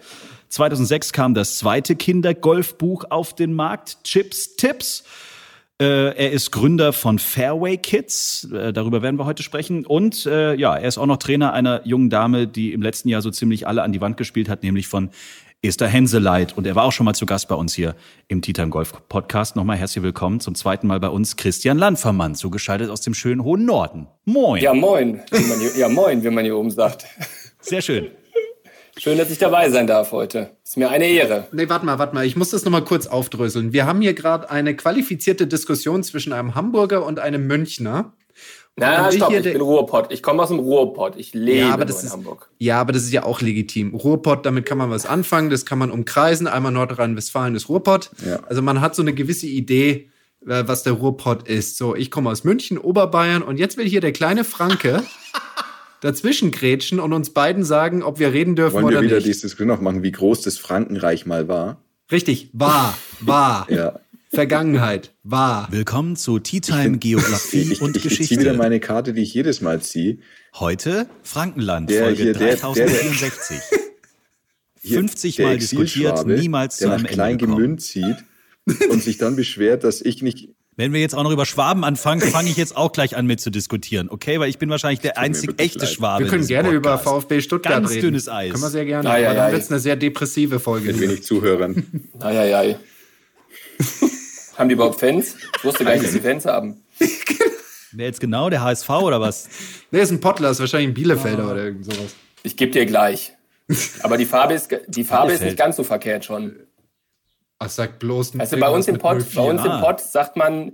2006 0.51 1.13
kam 1.13 1.35
das 1.35 1.59
zweite 1.59 1.97
Kindergolfbuch 1.97 3.07
auf 3.11 3.35
den 3.35 3.53
Markt, 3.53 4.05
Chips 4.05 4.55
Tipps. 4.55 5.03
Äh, 5.83 6.17
er 6.17 6.31
ist 6.31 6.53
Gründer 6.53 6.93
von 6.93 7.19
Fairway 7.19 7.77
Kids, 7.77 8.49
äh, 8.53 8.73
darüber 8.73 9.03
werden 9.03 9.19
wir 9.19 9.25
heute 9.25 9.43
sprechen. 9.43 9.85
Und 9.85 10.25
äh, 10.25 10.55
ja, 10.55 10.77
er 10.77 10.87
ist 10.87 10.99
auch 10.99 11.07
noch 11.07 11.17
Trainer 11.17 11.53
einer 11.53 11.85
jungen 11.85 12.11
Dame, 12.11 12.47
die 12.47 12.73
im 12.73 12.81
letzten 12.81 13.09
Jahr 13.09 13.23
so 13.23 13.31
ziemlich 13.31 13.67
alle 13.67 13.83
an 13.83 13.91
die 13.91 14.01
Wand 14.01 14.17
gespielt 14.17 14.49
hat, 14.49 14.63
nämlich 14.63 14.87
von 14.87 15.11
Esther 15.63 15.89
Henseleit. 15.89 16.57
Und 16.57 16.69
er 16.69 16.77
war 16.77 16.85
auch 16.85 16.93
schon 16.93 17.07
mal 17.07 17.15
zu 17.15 17.27
Gast 17.27 17.49
bei 17.49 17.57
uns 17.57 17.75
hier 17.75 17.97
im 18.29 18.41
Titan 18.41 18.71
Golf 18.71 18.93
Podcast. 19.09 19.57
Nochmal 19.57 19.77
herzlich 19.77 20.05
willkommen 20.05 20.39
zum 20.39 20.55
zweiten 20.55 20.87
Mal 20.87 21.01
bei 21.01 21.09
uns 21.09 21.35
Christian 21.35 21.77
Landvermann, 21.77 22.37
zugeschaltet 22.37 22.89
aus 22.89 23.01
dem 23.01 23.15
schönen 23.15 23.43
hohen 23.43 23.65
Norden. 23.65 24.07
Moin. 24.27 24.63
Ja, 24.63 24.75
moin. 24.75 25.23
Ja, 25.77 25.89
moin, 25.89 26.23
wie 26.23 26.31
man 26.31 26.45
hier 26.45 26.57
oben 26.57 26.71
sagt. 26.71 27.05
Sehr 27.61 27.83
schön. 27.83 28.11
Schön, 28.97 29.19
dass 29.19 29.31
ich 29.31 29.39
dabei 29.39 29.71
sein 29.71 29.87
darf 29.87 30.13
heute. 30.13 30.51
Ist 30.63 30.77
mir 30.77 30.89
eine 30.89 31.09
Ehre. 31.09 31.49
Nee, 31.53 31.69
warte 31.69 31.85
mal, 31.85 31.99
warte 31.99 32.15
mal. 32.15 32.25
Ich 32.25 32.37
muss 32.37 32.51
das 32.51 32.65
nochmal 32.65 32.85
kurz 32.85 33.07
aufdröseln. 33.07 33.73
Wir 33.73 33.87
haben 33.87 34.01
hier 34.01 34.15
gerade 34.15 34.51
eine 34.51 34.77
qualifizierte 34.77 35.47
Diskussion 35.47 36.05
zwischen 36.05 36.33
einem 36.33 36.55
Hamburger 36.55 37.05
und 37.05 37.19
einem 37.19 37.47
Münchner. 37.47 38.13
Na, 38.77 39.11
stopp, 39.13 39.33
ich 39.33 39.43
bin 39.43 39.61
Ruhrpott. 39.61 40.13
Ich 40.13 40.23
komme 40.23 40.43
aus 40.43 40.49
dem 40.49 40.59
Ruhrpott. 40.59 41.15
Ich 41.17 41.33
lebe 41.33 41.59
ja, 41.61 41.73
aber 41.73 41.85
das 41.85 42.01
in 42.01 42.07
ist, 42.07 42.13
Hamburg. 42.13 42.51
Ja, 42.59 42.81
aber 42.81 42.93
das 42.93 43.05
ist 43.05 43.13
ja 43.13 43.25
auch 43.25 43.41
legitim. 43.41 43.95
Ruhrpott, 43.95 44.47
damit 44.47 44.67
kann 44.67 44.79
man 44.79 44.91
was 44.91 45.07
anfangen. 45.07 45.51
Das 45.51 45.65
kann 45.65 45.79
man 45.79 45.91
umkreisen. 45.91 46.47
Einmal 46.47 46.73
Nordrhein-Westfalen 46.73 47.55
ist 47.55 47.69
Ruhrpott. 47.69 48.11
Ja. 48.27 48.41
Also 48.49 48.63
man 48.63 48.81
hat 48.81 48.97
so 48.97 49.03
eine 49.03 49.13
gewisse 49.13 49.47
Idee, 49.47 50.11
äh, 50.47 50.65
was 50.67 50.83
der 50.83 50.95
Ruhrpott 50.95 51.49
ist. 51.49 51.77
So, 51.77 51.95
ich 51.95 52.11
komme 52.11 52.31
aus 52.31 52.43
München, 52.43 52.79
Oberbayern 52.79 53.43
und 53.43 53.59
jetzt 53.59 53.77
will 53.77 53.89
hier 53.89 54.01
der 54.01 54.13
kleine 54.13 54.45
Franke 54.45 55.03
dazwischen 56.05 56.51
grätschen 56.51 57.01
und 57.01 57.13
uns 57.15 57.31
beiden 57.31 57.65
sagen, 57.65 58.03
ob 58.03 58.19
wir 58.19 58.33
reden 58.33 58.57
dürfen 58.57 58.75
Wollen 58.75 58.85
wir 58.89 58.99
oder 58.99 59.03
wieder 59.03 59.17
nicht. 59.17 59.27
dieses 59.27 59.41
Diskussion 59.41 59.69
noch 59.69 59.81
machen, 59.81 60.03
wie 60.03 60.13
groß 60.13 60.43
das 60.43 60.59
Frankenreich 60.59 61.25
mal 61.25 61.49
war? 61.49 61.83
Richtig, 62.13 62.51
war, 62.53 62.97
war. 63.21 63.67
Ja. 63.71 63.99
Vergangenheit, 64.29 65.15
war. 65.23 65.69
Willkommen 65.71 66.17
zu 66.17 66.41
Tea 66.41 66.61
Time 66.61 66.99
Geografie 66.99 67.59
Ich, 67.73 67.81
und 67.81 67.91
ich, 67.97 68.05
ich 68.05 68.11
Geschichte. 68.11 68.35
ziehe 68.35 68.41
wieder 68.41 68.55
meine 68.55 68.81
Karte, 68.81 69.13
die 69.13 69.23
ich 69.23 69.33
jedes 69.33 69.61
Mal 69.61 69.81
ziehe. 69.81 70.19
Heute 70.57 71.07
Frankenland, 71.23 71.89
Der 71.89 72.03
Folge 72.05 72.23
hier, 72.25 72.33
der- 72.35 72.57
3064. 72.57 73.57
Hier, 74.83 74.99
50 74.99 75.37
der 75.37 75.47
Mal 75.47 75.57
diskutiert, 75.59 76.27
niemals 76.27 76.77
zu 76.77 76.85
der 76.85 76.93
einem 76.95 77.03
nach 77.05 77.09
Ende 77.11 77.15
klein 77.15 77.39
gekommen. 77.39 77.57
Gemünd 77.59 77.81
zieht 77.81 78.17
und 78.91 79.03
sich 79.03 79.17
dann 79.17 79.35
beschwert, 79.37 79.83
dass 79.85 80.03
ich 80.03 80.21
nicht. 80.21 80.51
Wenn 80.77 80.93
wir 80.93 81.01
jetzt 81.01 81.15
auch 81.15 81.23
noch 81.23 81.31
über 81.31 81.47
Schwaben 81.47 81.85
anfangen, 81.85 82.21
fange 82.33 82.51
ich 82.51 82.57
jetzt 82.57 82.77
auch 82.77 82.93
gleich 82.93 83.17
an 83.17 83.27
mit 83.27 83.41
zu 83.41 83.51
diskutieren, 83.51 84.09
okay? 84.11 84.41
Weil 84.41 84.49
ich 84.51 84.59
bin 84.59 84.71
wahrscheinlich 84.71 85.01
der 85.01 85.19
einzig 85.19 85.51
wirklich 85.51 85.69
echte 85.69 85.81
leid. 85.81 85.89
Schwabe. 85.89 86.25
Wir 86.25 86.31
können 86.31 86.47
gerne 86.47 86.71
über. 86.71 86.99
VfB 86.99 87.41
Stuttgart 87.41 87.75
Ganz 87.75 87.91
reden. 87.91 88.01
dünnes 88.03 88.29
Eis. 88.29 88.53
Können 88.53 88.63
wir 88.63 88.71
sehr 88.71 88.85
gerne, 88.85 89.09
Ei, 89.11 89.25
aber 89.27 89.31
ei, 89.31 89.35
dann 89.35 89.49
ei. 89.49 89.53
wird 89.53 89.63
es 89.63 89.71
eine 89.71 89.81
sehr 89.81 89.97
depressive 89.97 90.59
Folge. 90.61 90.87
Mit 90.93 91.01
wenig 91.01 91.23
Zuhörern. 91.23 92.11
Eieiei. 92.21 92.77
haben 94.57 94.69
die 94.69 94.75
überhaupt 94.75 95.01
Fans? 95.01 95.37
Ich 95.59 95.65
wusste 95.65 95.85
gar 95.85 95.93
nicht, 95.93 96.05
dass 96.05 96.13
sie 96.13 96.21
Fans 96.21 96.45
haben. 96.47 96.83
Wer 97.93 98.07
jetzt 98.07 98.21
genau, 98.21 98.51
der 98.51 98.63
HSV 98.63 98.91
oder 98.91 99.21
was? 99.21 99.49
Nee, 99.93 100.01
ist 100.01 100.11
ein 100.11 100.21
Pottler, 100.21 100.51
ist 100.51 100.59
wahrscheinlich 100.59 100.89
ein 100.89 100.95
Bielefelder 100.95 101.51
oder 101.51 101.65
irgend 101.65 101.85
sowas. 101.85 102.15
Ich 102.43 102.57
gebe 102.57 102.73
dir 102.73 102.87
gleich. 102.87 103.33
Aber 104.03 104.17
die 104.17 104.27
Farbe 104.27 104.55
ist, 104.55 104.69
die 104.89 105.05
Farbe 105.05 105.33
ist 105.33 105.43
nicht 105.43 105.57
ganz 105.57 105.77
so 105.77 105.85
verkehrt 105.85 106.25
schon. 106.25 106.57
Ach, 107.59 107.69
sag 107.69 107.99
bloß 107.99 108.39
Also 108.39 108.59
bei 108.59 108.69
uns 108.69 108.89
im 108.89 108.99
Pott, 108.99 109.25
bei 109.35 109.43
uns 109.43 109.65
im 109.65 109.81
Pott 109.81 110.01
sagt 110.01 110.37
man, 110.37 110.73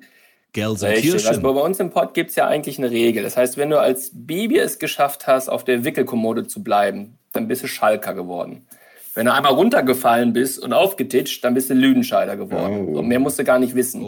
Richtig, 0.57 0.64
Gelsenkirchen. 0.64 1.29
also 1.29 1.40
bei 1.43 1.49
uns 1.51 1.79
im 1.79 1.90
Pott 1.90 2.14
gibt's 2.14 2.35
ja 2.35 2.49
eigentlich 2.49 2.79
eine 2.79 2.90
Regel. 2.90 3.23
Das 3.23 3.37
heißt, 3.37 3.57
wenn 3.57 3.71
du 3.71 3.79
als 3.79 4.11
Baby 4.12 4.59
es 4.59 4.79
geschafft 4.79 5.27
hast, 5.27 5.49
auf 5.49 5.64
der 5.64 5.85
Wickelkommode 5.85 6.47
zu 6.47 6.64
bleiben, 6.64 7.19
dann 7.33 7.47
bist 7.47 7.62
du 7.62 7.69
Schalker 7.69 8.14
geworden. 8.14 8.66
Wenn 9.14 9.27
du 9.27 9.33
einmal 9.33 9.53
runtergefallen 9.53 10.33
bist 10.33 10.59
und 10.59 10.73
aufgetitscht, 10.73 11.45
dann 11.45 11.55
bist 11.55 11.71
du 11.71 11.75
Lüdenscheider 11.75 12.37
geworden. 12.37 12.97
Und 12.97 13.07
mehr 13.07 13.19
musst 13.19 13.38
du 13.38 13.45
gar 13.45 13.59
nicht 13.59 13.75
wissen. 13.75 14.05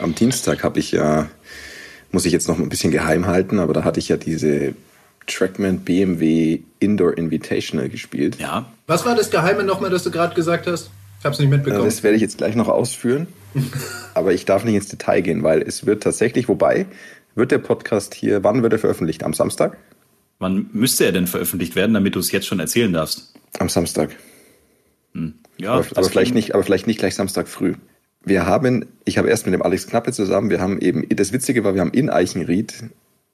Am 0.00 0.14
Dienstag 0.14 0.64
habe 0.64 0.78
ich 0.78 0.92
ja, 0.92 1.28
muss 2.10 2.24
ich 2.24 2.32
jetzt 2.32 2.48
noch 2.48 2.58
ein 2.58 2.68
bisschen 2.68 2.90
geheim 2.92 3.26
halten, 3.26 3.58
aber 3.58 3.72
da 3.72 3.84
hatte 3.84 4.00
ich 4.00 4.08
ja 4.08 4.16
diese 4.16 4.74
Trackman 5.28 5.80
BMW 5.80 6.60
Indoor 6.80 7.16
Invitational 7.16 7.88
gespielt. 7.88 8.38
Ja. 8.40 8.66
Was 8.86 9.04
war 9.06 9.14
das 9.14 9.30
Geheime 9.30 9.62
nochmal, 9.62 9.90
das 9.90 10.02
du 10.04 10.10
gerade 10.10 10.34
gesagt 10.34 10.66
hast? 10.66 10.90
Ich 11.20 11.24
hab's 11.24 11.38
nicht 11.38 11.50
mitbekommen. 11.50 11.84
Das 11.84 12.02
werde 12.02 12.16
ich 12.16 12.22
jetzt 12.22 12.38
gleich 12.38 12.54
noch 12.54 12.68
ausführen, 12.68 13.26
aber 14.14 14.32
ich 14.32 14.44
darf 14.44 14.64
nicht 14.64 14.74
ins 14.74 14.88
Detail 14.88 15.20
gehen, 15.20 15.42
weil 15.42 15.62
es 15.62 15.86
wird 15.86 16.02
tatsächlich, 16.02 16.48
wobei, 16.48 16.86
wird 17.34 17.50
der 17.50 17.58
Podcast 17.58 18.14
hier, 18.14 18.42
wann 18.44 18.62
wird 18.62 18.72
er 18.72 18.78
veröffentlicht? 18.78 19.24
Am 19.24 19.34
Samstag? 19.34 19.76
Wann 20.38 20.70
müsste 20.72 21.04
er 21.04 21.12
denn 21.12 21.26
veröffentlicht 21.26 21.74
werden, 21.76 21.94
damit 21.94 22.14
du 22.14 22.20
es 22.20 22.30
jetzt 22.30 22.46
schon 22.46 22.60
erzählen 22.60 22.92
darfst? 22.92 23.34
Am 23.58 23.68
Samstag. 23.68 24.10
Ja, 25.58 25.72
aber, 25.72 25.86
aber 25.96 26.08
vielleicht 26.08 26.34
nicht, 26.34 26.54
aber 26.54 26.62
vielleicht 26.62 26.86
nicht 26.86 27.00
gleich 27.00 27.14
Samstag 27.14 27.48
früh. 27.48 27.74
Wir 28.24 28.46
haben, 28.46 28.86
ich 29.04 29.18
habe 29.18 29.28
erst 29.28 29.46
mit 29.46 29.54
dem 29.54 29.62
Alex 29.62 29.86
Knappe 29.86 30.12
zusammen, 30.12 30.50
wir 30.50 30.60
haben 30.60 30.80
eben, 30.80 31.08
das 31.08 31.32
Witzige 31.32 31.64
war, 31.64 31.74
wir 31.74 31.80
haben 31.80 31.92
in 31.92 32.10
Eichenried, 32.10 32.84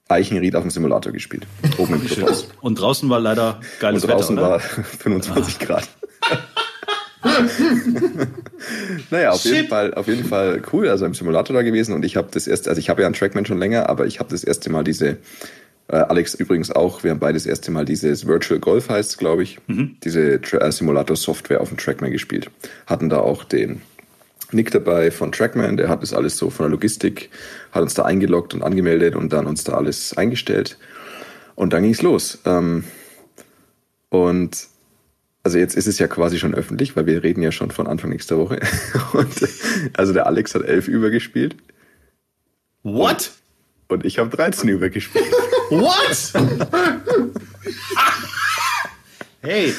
Eichenried 0.07 0.55
auf 0.55 0.61
dem 0.61 0.69
Simulator 0.69 1.11
gespielt. 1.11 1.47
Oben 1.77 1.95
im 1.95 2.05
Clubhaus. 2.05 2.47
Und 2.61 2.79
draußen 2.79 3.09
war 3.09 3.19
leider 3.19 3.59
geiles 3.79 4.03
Und 4.03 4.11
draußen 4.11 4.37
Wetter, 4.37 4.49
war 4.49 4.59
25 4.99 5.59
Grad. 5.59 5.87
naja, 9.09 9.31
auf 9.31 9.43
jeden, 9.43 9.67
Fall, 9.67 9.93
auf 9.95 10.07
jeden 10.07 10.25
Fall 10.25 10.61
cool, 10.71 10.89
also 10.89 11.05
im 11.05 11.13
Simulator 11.15 11.55
da 11.55 11.63
gewesen 11.63 11.93
und 11.93 12.05
ich 12.05 12.17
habe 12.17 12.27
das 12.31 12.47
erste, 12.47 12.69
also 12.69 12.79
ich 12.79 12.89
habe 12.89 13.01
ja 13.01 13.07
einen 13.07 13.15
Trackman 13.15 13.45
schon 13.45 13.57
länger, 13.57 13.89
aber 13.89 14.05
ich 14.05 14.19
habe 14.19 14.29
das 14.29 14.43
erste 14.43 14.69
Mal 14.69 14.83
diese, 14.83 15.17
äh, 15.87 15.95
Alex 15.97 16.35
übrigens 16.35 16.71
auch, 16.71 17.03
wir 17.03 17.11
haben 17.11 17.19
beide 17.19 17.33
das 17.33 17.47
erste 17.47 17.71
Mal 17.71 17.85
dieses 17.85 18.27
Virtual 18.27 18.59
Golf 18.59 18.89
heißt 18.89 19.17
glaube 19.17 19.41
ich, 19.41 19.59
diese 19.67 20.39
Tra 20.39 20.59
äh, 20.59 20.71
Simulator-Software 20.71 21.61
auf 21.61 21.69
dem 21.69 21.77
Trackman 21.77 22.11
gespielt. 22.11 22.51
Hatten 22.85 23.09
da 23.09 23.19
auch 23.19 23.43
den 23.43 23.81
Nick 24.51 24.71
dabei 24.71 25.11
von 25.11 25.31
Trackman, 25.31 25.77
der 25.77 25.89
hat 25.89 26.01
das 26.01 26.13
alles 26.13 26.37
so 26.37 26.49
von 26.49 26.65
der 26.65 26.71
Logistik, 26.71 27.29
hat 27.71 27.81
uns 27.81 27.93
da 27.93 28.03
eingeloggt 28.03 28.53
und 28.53 28.63
angemeldet 28.63 29.15
und 29.15 29.33
dann 29.33 29.47
uns 29.47 29.63
da 29.63 29.73
alles 29.73 30.15
eingestellt. 30.15 30.77
Und 31.55 31.73
dann 31.73 31.83
ging's 31.83 32.01
los. 32.01 32.39
Ähm, 32.45 32.83
und 34.09 34.67
also 35.43 35.59
jetzt 35.59 35.75
ist 35.75 35.87
es 35.87 35.99
ja 35.99 36.07
quasi 36.07 36.39
schon 36.39 36.55
öffentlich, 36.55 36.95
weil 36.95 37.05
wir 37.05 37.21
reden 37.21 37.43
ja 37.43 37.51
schon 37.51 37.69
von 37.69 37.85
Anfang 37.85 38.09
nächster 38.09 38.37
Woche. 38.37 38.59
Und 39.13 39.47
also 39.93 40.11
der 40.11 40.25
Alex 40.25 40.55
hat 40.55 40.63
11 40.63 40.87
übergespielt. 40.87 41.55
What? 42.81 43.31
Und 43.87 44.05
ich 44.05 44.17
habe 44.17 44.35
13 44.35 44.69
übergespielt. 44.69 45.25
What? 45.69 46.33
hey. 49.41 49.73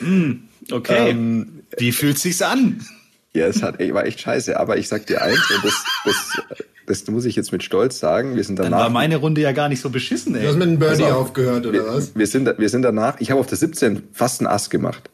Hm, 0.00 0.48
okay. 0.70 1.10
Ähm, 1.10 1.62
Wie 1.78 1.92
fühlt 1.92 2.18
sich's 2.18 2.42
an? 2.42 2.84
Ja, 3.34 3.46
es 3.46 3.62
hat, 3.62 3.80
ey, 3.80 3.92
war 3.94 4.06
echt 4.06 4.20
scheiße. 4.20 4.58
Aber 4.58 4.78
ich 4.78 4.88
sag 4.88 5.06
dir 5.06 5.22
eins, 5.22 5.50
und 5.54 5.64
das, 5.64 5.84
das, 6.04 6.42
das 6.86 7.06
muss 7.08 7.24
ich 7.24 7.36
jetzt 7.36 7.52
mit 7.52 7.62
Stolz 7.62 7.98
sagen. 7.98 8.36
Wir 8.36 8.44
sind 8.44 8.58
Dann 8.58 8.70
danach. 8.70 8.84
war 8.84 8.90
meine 8.90 9.16
Runde 9.16 9.40
ja 9.40 9.52
gar 9.52 9.68
nicht 9.68 9.80
so 9.80 9.90
beschissen, 9.90 10.34
ey. 10.34 10.42
Du 10.42 10.48
hast 10.48 10.56
mit 10.56 10.68
einem 10.68 10.78
Birdie 10.78 11.04
auf. 11.04 11.26
aufgehört, 11.26 11.66
oder 11.66 11.84
wir, 11.84 11.86
was? 11.86 12.16
Wir 12.16 12.26
sind, 12.26 12.58
wir 12.58 12.68
sind 12.68 12.82
danach, 12.82 13.20
ich 13.20 13.30
habe 13.30 13.40
auf 13.40 13.46
der 13.46 13.58
17 13.58 14.08
fast 14.12 14.40
ein 14.40 14.46
Ass 14.46 14.70
gemacht. 14.70 15.10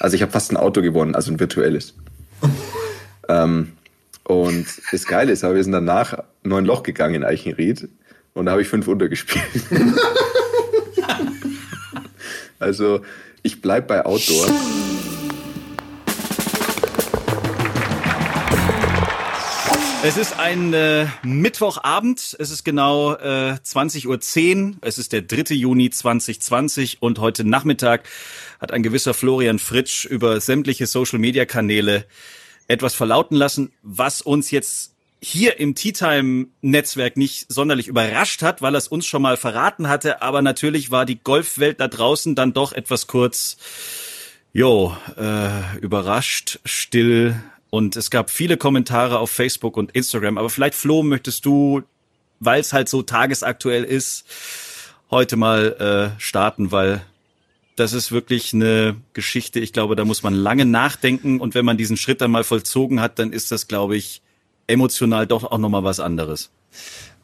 Also 0.00 0.16
ich 0.16 0.22
habe 0.22 0.32
fast 0.32 0.50
ein 0.50 0.56
Auto 0.56 0.82
gewonnen, 0.82 1.14
also 1.14 1.30
ein 1.30 1.38
virtuelles. 1.38 1.94
ähm, 3.28 3.72
und 4.24 4.66
das 4.90 5.06
Geile 5.06 5.32
ist, 5.32 5.44
aber 5.44 5.56
wir 5.56 5.62
sind 5.62 5.72
danach 5.72 6.24
neun 6.42 6.64
Loch 6.64 6.82
gegangen 6.82 7.16
in 7.16 7.24
Eichenried 7.24 7.88
und 8.34 8.46
da 8.46 8.52
habe 8.52 8.62
ich 8.62 8.68
fünf 8.68 8.88
untergespielt. 8.88 9.44
also 12.58 13.02
ich 13.42 13.60
bleib 13.60 13.88
bei 13.88 14.04
Outdoor. 14.04 14.46
Es 20.04 20.16
ist 20.16 20.36
ein 20.36 20.74
äh, 20.74 21.06
Mittwochabend, 21.22 22.36
es 22.40 22.50
ist 22.50 22.64
genau 22.64 23.14
äh, 23.14 23.56
20.10 23.64 24.08
Uhr, 24.08 24.76
es 24.80 24.98
ist 24.98 25.12
der 25.12 25.22
3. 25.22 25.54
Juni 25.54 25.90
2020 25.90 27.00
und 27.00 27.20
heute 27.20 27.44
Nachmittag 27.44 28.08
hat 28.60 28.72
ein 28.72 28.82
gewisser 28.82 29.14
Florian 29.14 29.60
Fritsch 29.60 30.04
über 30.04 30.40
sämtliche 30.40 30.88
Social-Media-Kanäle 30.88 32.04
etwas 32.66 32.96
verlauten 32.96 33.36
lassen, 33.36 33.70
was 33.82 34.22
uns 34.22 34.50
jetzt 34.50 34.96
hier 35.20 35.60
im 35.60 35.76
Tea 35.76 35.92
Time 35.92 36.48
Netzwerk 36.62 37.16
nicht 37.16 37.46
sonderlich 37.48 37.86
überrascht 37.86 38.42
hat, 38.42 38.60
weil 38.60 38.74
er 38.74 38.78
es 38.78 38.88
uns 38.88 39.06
schon 39.06 39.22
mal 39.22 39.36
verraten 39.36 39.88
hatte, 39.88 40.20
aber 40.20 40.42
natürlich 40.42 40.90
war 40.90 41.06
die 41.06 41.22
Golfwelt 41.22 41.78
da 41.78 41.86
draußen 41.86 42.34
dann 42.34 42.52
doch 42.52 42.72
etwas 42.72 43.06
kurz 43.06 43.56
Jo, 44.52 44.96
äh, 45.16 45.78
überrascht, 45.78 46.58
still 46.64 47.36
und 47.72 47.96
es 47.96 48.10
gab 48.10 48.28
viele 48.28 48.58
Kommentare 48.58 49.18
auf 49.18 49.30
Facebook 49.30 49.78
und 49.78 49.92
Instagram. 49.92 50.36
Aber 50.36 50.50
vielleicht, 50.50 50.74
Flo, 50.74 51.02
möchtest 51.02 51.46
du, 51.46 51.80
weil 52.38 52.60
es 52.60 52.74
halt 52.74 52.90
so 52.90 53.00
tagesaktuell 53.00 53.82
ist, 53.82 54.26
heute 55.10 55.36
mal 55.36 56.12
äh, 56.16 56.20
starten, 56.20 56.70
weil 56.70 57.00
das 57.76 57.94
ist 57.94 58.12
wirklich 58.12 58.52
eine 58.52 58.96
Geschichte. 59.14 59.58
Ich 59.58 59.72
glaube, 59.72 59.96
da 59.96 60.04
muss 60.04 60.22
man 60.22 60.34
lange 60.34 60.66
nachdenken 60.66 61.40
und 61.40 61.54
wenn 61.54 61.64
man 61.64 61.78
diesen 61.78 61.96
Schritt 61.96 62.20
dann 62.20 62.30
mal 62.30 62.44
vollzogen 62.44 63.00
hat, 63.00 63.18
dann 63.18 63.32
ist 63.32 63.50
das, 63.50 63.68
glaube 63.68 63.96
ich, 63.96 64.20
emotional 64.66 65.26
doch 65.26 65.44
auch 65.44 65.56
nochmal 65.56 65.82
was 65.82 65.98
anderes. 65.98 66.50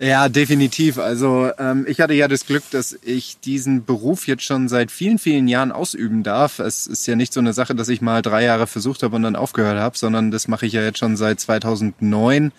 Ja, 0.01 0.29
definitiv. 0.29 0.99
Also 0.99 1.51
ähm, 1.59 1.85
ich 1.89 2.01
hatte 2.01 2.15
ja 2.15 2.29
das 2.29 2.47
Glück, 2.47 2.63
dass 2.71 2.97
ich 3.03 3.41
diesen 3.41 3.85
Beruf 3.85 4.29
jetzt 4.29 4.45
schon 4.45 4.69
seit 4.69 4.93
vielen, 4.93 5.19
vielen 5.19 5.49
Jahren 5.49 5.73
ausüben 5.73 6.23
darf. 6.23 6.61
Es 6.61 6.87
ist 6.87 7.07
ja 7.09 7.17
nicht 7.17 7.33
so 7.33 7.41
eine 7.41 7.53
Sache, 7.53 7.75
dass 7.75 7.89
ich 7.89 8.01
mal 8.01 8.23
drei 8.23 8.45
Jahre 8.45 8.69
versucht 8.69 9.03
habe 9.03 9.17
und 9.17 9.25
dann 9.25 9.35
aufgehört 9.35 9.79
habe, 9.79 9.99
sondern 9.99 10.31
das 10.31 10.47
mache 10.47 10.67
ich 10.67 10.73
ja 10.75 10.83
jetzt 10.83 10.99
schon 10.99 11.17
seit 11.17 11.41
2009, 11.41 12.53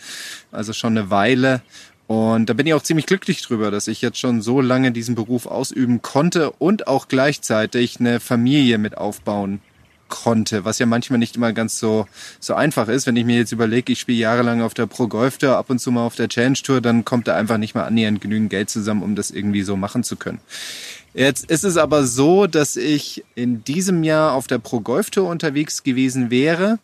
also 0.52 0.74
schon 0.74 0.98
eine 0.98 1.10
Weile. 1.12 1.62
Und 2.08 2.50
da 2.50 2.54
bin 2.54 2.68
ich 2.68 2.74
auch 2.74 2.84
ziemlich 2.84 3.06
glücklich 3.06 3.42
drüber, 3.42 3.72
dass 3.72 3.88
ich 3.88 4.02
jetzt 4.02 4.18
schon 4.18 4.42
so 4.42 4.60
lange 4.60 4.92
diesen 4.92 5.16
Beruf 5.16 5.46
ausüben 5.46 6.02
konnte 6.02 6.52
und 6.52 6.88
auch 6.88 7.08
gleichzeitig 7.08 8.02
eine 8.02 8.20
Familie 8.20 8.80
mit 8.80 8.98
aufbauen 8.98 9.62
konnte, 10.10 10.66
was 10.66 10.80
ja 10.80 10.86
manchmal 10.86 11.20
nicht 11.20 11.38
immer 11.38 11.54
ganz 11.54 11.80
so, 11.80 12.08
so 12.40 12.54
einfach 12.54 12.90
ist. 12.90 13.08
Wenn 13.08 13.16
ich 13.16 13.26
mir 13.26 13.38
jetzt 13.38 13.52
überlege, 13.52 13.94
ich 13.94 14.00
spiele 14.00 14.18
jahrelang 14.18 14.62
auf 14.62 14.74
der 14.74 14.88
Pro 14.88 15.08
Golf 15.08 15.38
Tour, 15.38 15.56
ab 15.56 15.70
und 15.70 15.80
zu 15.80 15.92
mal 15.92 16.06
auf 16.06 16.16
der 16.16 16.28
Challenge 16.28 16.58
Tour, 16.62 16.82
dann 16.82 17.06
kommt 17.06 17.28
da 17.28 17.36
einfach 17.36 17.58
nicht 17.58 17.76
mal 17.76 17.86
annähernd 17.86 18.20
genügend 18.20 18.50
Geld 18.50 18.70
zusammen, 18.70 19.04
um 19.04 19.16
das 19.16 19.32
irgendwie 19.32 19.62
so 19.62 19.78
machen 19.78 20.04
zu 20.04 20.18
können. 20.18 20.40
Jetzt 21.14 21.50
ist 21.50 21.64
es 21.64 21.78
aber 21.78 22.06
so, 22.06 22.46
dass 22.48 22.76
ich 22.76 23.24
in 23.36 23.64
diesem 23.64 24.04
Jahr 24.04 24.34
auf 24.34 24.48
der 24.48 24.60
Pro 24.60 24.82
Golf 24.82 25.10
Tour 25.10 25.28
unterwegs 25.28 25.84
gewesen 25.84 26.30
wäre, 26.30 26.80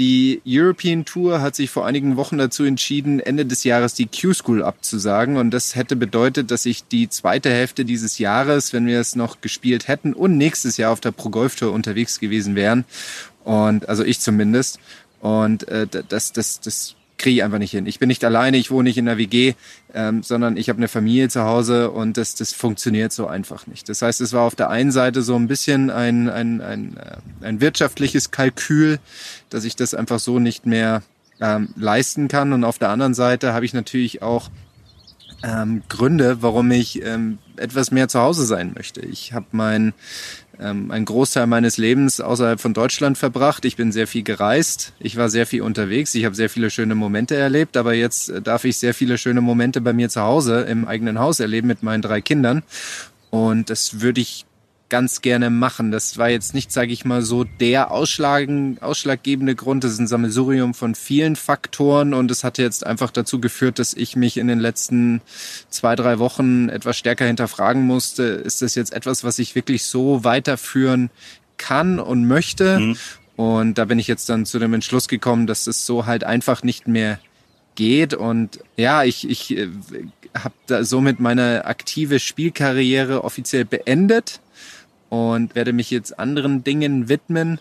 Die 0.00 0.40
European 0.46 1.04
Tour 1.04 1.42
hat 1.42 1.54
sich 1.54 1.68
vor 1.68 1.84
einigen 1.84 2.16
Wochen 2.16 2.38
dazu 2.38 2.64
entschieden, 2.64 3.20
Ende 3.20 3.44
des 3.44 3.64
Jahres 3.64 3.92
die 3.92 4.06
Q-School 4.06 4.62
abzusagen. 4.62 5.36
Und 5.36 5.50
das 5.50 5.76
hätte 5.76 5.94
bedeutet, 5.94 6.50
dass 6.50 6.64
ich 6.64 6.84
die 6.88 7.10
zweite 7.10 7.50
Hälfte 7.50 7.84
dieses 7.84 8.18
Jahres, 8.18 8.72
wenn 8.72 8.86
wir 8.86 8.98
es 8.98 9.14
noch 9.14 9.42
gespielt 9.42 9.88
hätten 9.88 10.14
und 10.14 10.38
nächstes 10.38 10.78
Jahr 10.78 10.92
auf 10.92 11.00
der 11.00 11.10
Pro 11.10 11.28
Golf 11.28 11.54
Tour 11.54 11.72
unterwegs 11.72 12.18
gewesen 12.18 12.54
wären. 12.54 12.86
Und 13.44 13.90
also 13.90 14.02
ich 14.02 14.20
zumindest. 14.20 14.78
Und 15.20 15.68
äh, 15.68 15.86
das, 15.86 16.32
das, 16.32 16.60
das 16.60 16.96
kriege 17.20 17.36
ich 17.36 17.44
einfach 17.44 17.58
nicht 17.58 17.70
hin. 17.70 17.86
Ich 17.86 17.98
bin 17.98 18.08
nicht 18.08 18.24
alleine, 18.24 18.56
ich 18.56 18.70
wohne 18.70 18.88
nicht 18.88 18.98
in 18.98 19.06
der 19.06 19.18
WG, 19.18 19.54
ähm, 19.94 20.22
sondern 20.22 20.56
ich 20.56 20.68
habe 20.68 20.78
eine 20.78 20.88
Familie 20.88 21.28
zu 21.28 21.42
Hause 21.42 21.90
und 21.90 22.16
das, 22.16 22.34
das 22.34 22.52
funktioniert 22.52 23.12
so 23.12 23.26
einfach 23.26 23.66
nicht. 23.66 23.88
Das 23.88 24.02
heißt, 24.02 24.20
es 24.20 24.32
war 24.32 24.42
auf 24.42 24.56
der 24.56 24.70
einen 24.70 24.90
Seite 24.90 25.22
so 25.22 25.36
ein 25.36 25.46
bisschen 25.46 25.90
ein, 25.90 26.28
ein, 26.28 26.60
ein, 26.60 26.96
äh, 26.96 27.46
ein 27.46 27.60
wirtschaftliches 27.60 28.30
Kalkül, 28.30 28.98
dass 29.50 29.64
ich 29.64 29.76
das 29.76 29.94
einfach 29.94 30.18
so 30.18 30.38
nicht 30.38 30.66
mehr 30.66 31.02
ähm, 31.40 31.68
leisten 31.76 32.28
kann. 32.28 32.52
Und 32.52 32.64
auf 32.64 32.78
der 32.78 32.90
anderen 32.90 33.14
Seite 33.14 33.52
habe 33.52 33.64
ich 33.64 33.74
natürlich 33.74 34.22
auch 34.22 34.50
ähm, 35.42 35.82
Gründe, 35.88 36.42
warum 36.42 36.70
ich 36.70 37.02
ähm, 37.04 37.38
etwas 37.56 37.90
mehr 37.90 38.08
zu 38.08 38.20
Hause 38.20 38.44
sein 38.44 38.72
möchte. 38.74 39.00
Ich 39.00 39.32
habe 39.32 39.46
mein 39.52 39.92
ähm, 40.60 40.90
einen 40.90 41.04
Großteil 41.04 41.46
meines 41.46 41.78
Lebens 41.78 42.20
außerhalb 42.20 42.60
von 42.60 42.74
Deutschland 42.74 43.18
verbracht. 43.18 43.64
Ich 43.64 43.76
bin 43.76 43.92
sehr 43.92 44.06
viel 44.06 44.22
gereist. 44.22 44.92
Ich 44.98 45.16
war 45.16 45.28
sehr 45.28 45.46
viel 45.46 45.62
unterwegs. 45.62 46.14
Ich 46.14 46.24
habe 46.24 46.34
sehr 46.34 46.50
viele 46.50 46.70
schöne 46.70 46.94
Momente 46.94 47.36
erlebt. 47.36 47.76
Aber 47.76 47.94
jetzt 47.94 48.28
äh, 48.28 48.42
darf 48.42 48.64
ich 48.64 48.76
sehr 48.76 48.94
viele 48.94 49.18
schöne 49.18 49.40
Momente 49.40 49.80
bei 49.80 49.92
mir 49.92 50.08
zu 50.08 50.20
Hause 50.20 50.60
im 50.62 50.86
eigenen 50.86 51.18
Haus 51.18 51.40
erleben 51.40 51.68
mit 51.68 51.82
meinen 51.82 52.02
drei 52.02 52.20
Kindern. 52.20 52.62
Und 53.30 53.70
das 53.70 54.00
würde 54.00 54.20
ich 54.20 54.44
ganz 54.90 55.22
gerne 55.22 55.48
machen. 55.48 55.90
Das 55.90 56.18
war 56.18 56.28
jetzt 56.28 56.52
nicht, 56.52 56.70
sage 56.70 56.92
ich 56.92 57.04
mal, 57.04 57.22
so 57.22 57.44
der 57.44 57.90
ausschlaggebende 57.90 59.54
Grund. 59.54 59.84
Das 59.84 59.92
ist 59.92 59.98
ein 60.00 60.06
Sammelsurium 60.06 60.74
von 60.74 60.94
vielen 60.94 61.36
Faktoren 61.36 62.12
und 62.12 62.30
es 62.30 62.44
hat 62.44 62.58
jetzt 62.58 62.84
einfach 62.84 63.10
dazu 63.10 63.40
geführt, 63.40 63.78
dass 63.78 63.94
ich 63.94 64.16
mich 64.16 64.36
in 64.36 64.48
den 64.48 64.60
letzten 64.60 65.22
zwei, 65.70 65.96
drei 65.96 66.18
Wochen 66.18 66.68
etwas 66.68 66.98
stärker 66.98 67.24
hinterfragen 67.24 67.86
musste. 67.86 68.24
Ist 68.24 68.60
das 68.60 68.74
jetzt 68.74 68.92
etwas, 68.92 69.24
was 69.24 69.38
ich 69.38 69.54
wirklich 69.54 69.86
so 69.86 70.24
weiterführen 70.24 71.10
kann 71.56 71.98
und 71.98 72.26
möchte? 72.26 72.80
Mhm. 72.80 72.96
Und 73.36 73.78
da 73.78 73.86
bin 73.86 73.98
ich 73.98 74.08
jetzt 74.08 74.28
dann 74.28 74.44
zu 74.44 74.58
dem 74.58 74.74
Entschluss 74.74 75.08
gekommen, 75.08 75.46
dass 75.46 75.66
es 75.66 75.86
so 75.86 76.04
halt 76.04 76.24
einfach 76.24 76.62
nicht 76.62 76.88
mehr 76.88 77.18
geht. 77.74 78.12
Und 78.12 78.60
ja, 78.76 79.04
ich, 79.04 79.28
ich 79.28 79.56
äh, 79.56 79.68
habe 80.36 80.54
da 80.66 80.84
somit 80.84 81.20
meine 81.20 81.64
aktive 81.64 82.18
Spielkarriere 82.18 83.24
offiziell 83.24 83.64
beendet 83.64 84.40
und 85.10 85.54
werde 85.54 85.74
mich 85.74 85.90
jetzt 85.90 86.18
anderen 86.18 86.64
Dingen 86.64 87.10
widmen. 87.10 87.60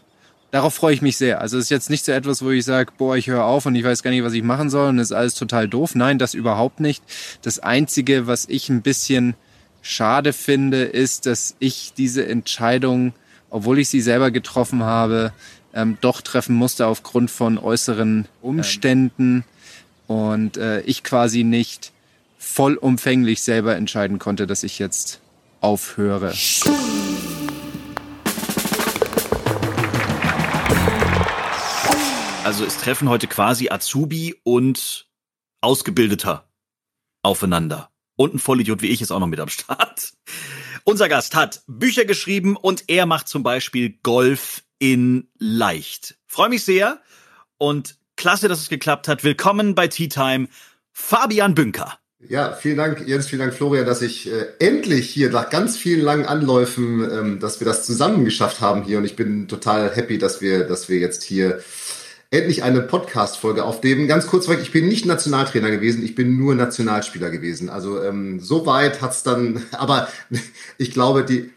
Darauf 0.51 0.73
freue 0.73 0.93
ich 0.93 1.01
mich 1.01 1.17
sehr. 1.17 1.41
Also 1.41 1.57
es 1.57 1.65
ist 1.65 1.69
jetzt 1.69 1.89
nicht 1.89 2.05
so 2.05 2.11
etwas, 2.11 2.41
wo 2.41 2.49
ich 2.49 2.63
sage, 2.63 2.91
boah, 2.97 3.17
ich 3.17 3.27
höre 3.27 3.43
auf 3.43 3.65
und 3.65 3.75
ich 3.75 3.83
weiß 3.83 4.01
gar 4.01 4.11
nicht, 4.11 4.23
was 4.23 4.33
ich 4.33 4.43
machen 4.43 4.69
soll 4.69 4.89
und 4.89 4.99
ist 4.99 5.11
alles 5.11 5.35
total 5.35 5.67
doof. 5.67 5.93
Nein, 5.93 6.17
das 6.17 6.33
überhaupt 6.33 6.79
nicht. 6.79 7.03
Das 7.41 7.59
Einzige, 7.59 8.25
was 8.25 8.47
ich 8.47 8.69
ein 8.69 8.81
bisschen 8.81 9.35
schade 9.81 10.33
finde, 10.33 10.83
ist, 10.83 11.25
dass 11.25 11.55
ich 11.59 11.93
diese 11.95 12.25
Entscheidung, 12.25 13.13
obwohl 13.49 13.79
ich 13.79 13.89
sie 13.89 14.01
selber 14.01 14.31
getroffen 14.31 14.83
habe, 14.83 15.33
ähm, 15.73 15.97
doch 16.01 16.21
treffen 16.21 16.55
musste 16.55 16.87
aufgrund 16.87 17.29
von 17.29 17.57
äußeren 17.57 18.27
Umständen 18.41 19.43
und 20.07 20.57
äh, 20.57 20.81
ich 20.81 21.03
quasi 21.03 21.43
nicht 21.43 21.91
vollumfänglich 22.39 23.41
selber 23.41 23.75
entscheiden 23.75 24.17
konnte, 24.17 24.47
dass 24.47 24.63
ich 24.63 24.79
jetzt 24.79 25.19
aufhöre. 25.61 26.33
Also 32.49 32.65
es 32.65 32.77
treffen 32.77 33.09
heute 33.09 33.27
quasi 33.27 33.69
Azubi 33.69 34.33
und 34.41 35.07
Ausgebildeter 35.61 36.49
aufeinander. 37.21 37.91
Und 38.15 38.33
ein 38.33 38.39
Vollidiot 38.39 38.81
wie 38.81 38.87
ich 38.87 39.03
ist 39.03 39.11
auch 39.11 39.19
noch 39.19 39.27
mit 39.27 39.39
am 39.39 39.49
Start. 39.49 40.13
Unser 40.83 41.09
Gast 41.09 41.35
hat 41.35 41.61
Bücher 41.67 42.05
geschrieben 42.05 42.55
und 42.55 42.85
er 42.87 43.05
macht 43.05 43.27
zum 43.27 43.43
Beispiel 43.43 43.99
Golf 44.01 44.63
in 44.79 45.27
leicht. 45.37 46.17
Freue 46.25 46.49
mich 46.49 46.63
sehr 46.63 46.99
und 47.59 47.97
klasse, 48.15 48.47
dass 48.47 48.61
es 48.61 48.69
geklappt 48.69 49.07
hat. 49.07 49.23
Willkommen 49.23 49.75
bei 49.75 49.87
Tea 49.87 50.09
Time, 50.09 50.47
Fabian 50.91 51.53
Bünker. 51.53 51.99
Ja, 52.27 52.53
vielen 52.53 52.77
Dank, 52.77 53.07
Jens, 53.07 53.27
vielen 53.27 53.41
Dank, 53.41 53.53
Florian, 53.53 53.85
dass 53.85 54.01
ich 54.01 54.27
äh, 54.27 54.47
endlich 54.57 55.07
hier 55.07 55.29
nach 55.29 55.51
ganz 55.51 55.77
vielen 55.77 56.01
langen 56.01 56.25
Anläufen, 56.25 57.07
ähm, 57.11 57.39
dass 57.39 57.61
wir 57.61 57.65
das 57.65 57.85
zusammen 57.85 58.25
geschafft 58.25 58.59
haben 58.59 58.85
hier. 58.85 58.97
Und 58.97 59.05
ich 59.05 59.15
bin 59.15 59.47
total 59.47 59.95
happy, 59.95 60.17
dass 60.17 60.41
wir, 60.41 60.63
dass 60.63 60.89
wir 60.89 60.97
jetzt 60.97 61.21
hier 61.21 61.61
endlich 62.31 62.63
eine 62.63 62.81
Podcast-Folge 62.81 63.63
aufnehmen. 63.63 64.07
Ganz 64.07 64.27
kurz 64.27 64.45
vorweg, 64.45 64.61
ich 64.61 64.71
bin 64.71 64.87
nicht 64.87 65.05
Nationaltrainer 65.05 65.71
gewesen, 65.71 66.03
ich 66.03 66.13
bin 66.13 66.37
nur 66.37 66.53
Nationalspieler 66.53 67.31
gewesen. 67.31 67.69
Also 67.69 68.03
ähm, 68.03 68.39
so 68.39 68.65
weit 68.65 69.01
hat's 69.01 69.23
dann, 69.23 69.63
aber 69.71 70.07
ich 70.77 70.91
glaube, 70.91 71.23
die, 71.23 71.49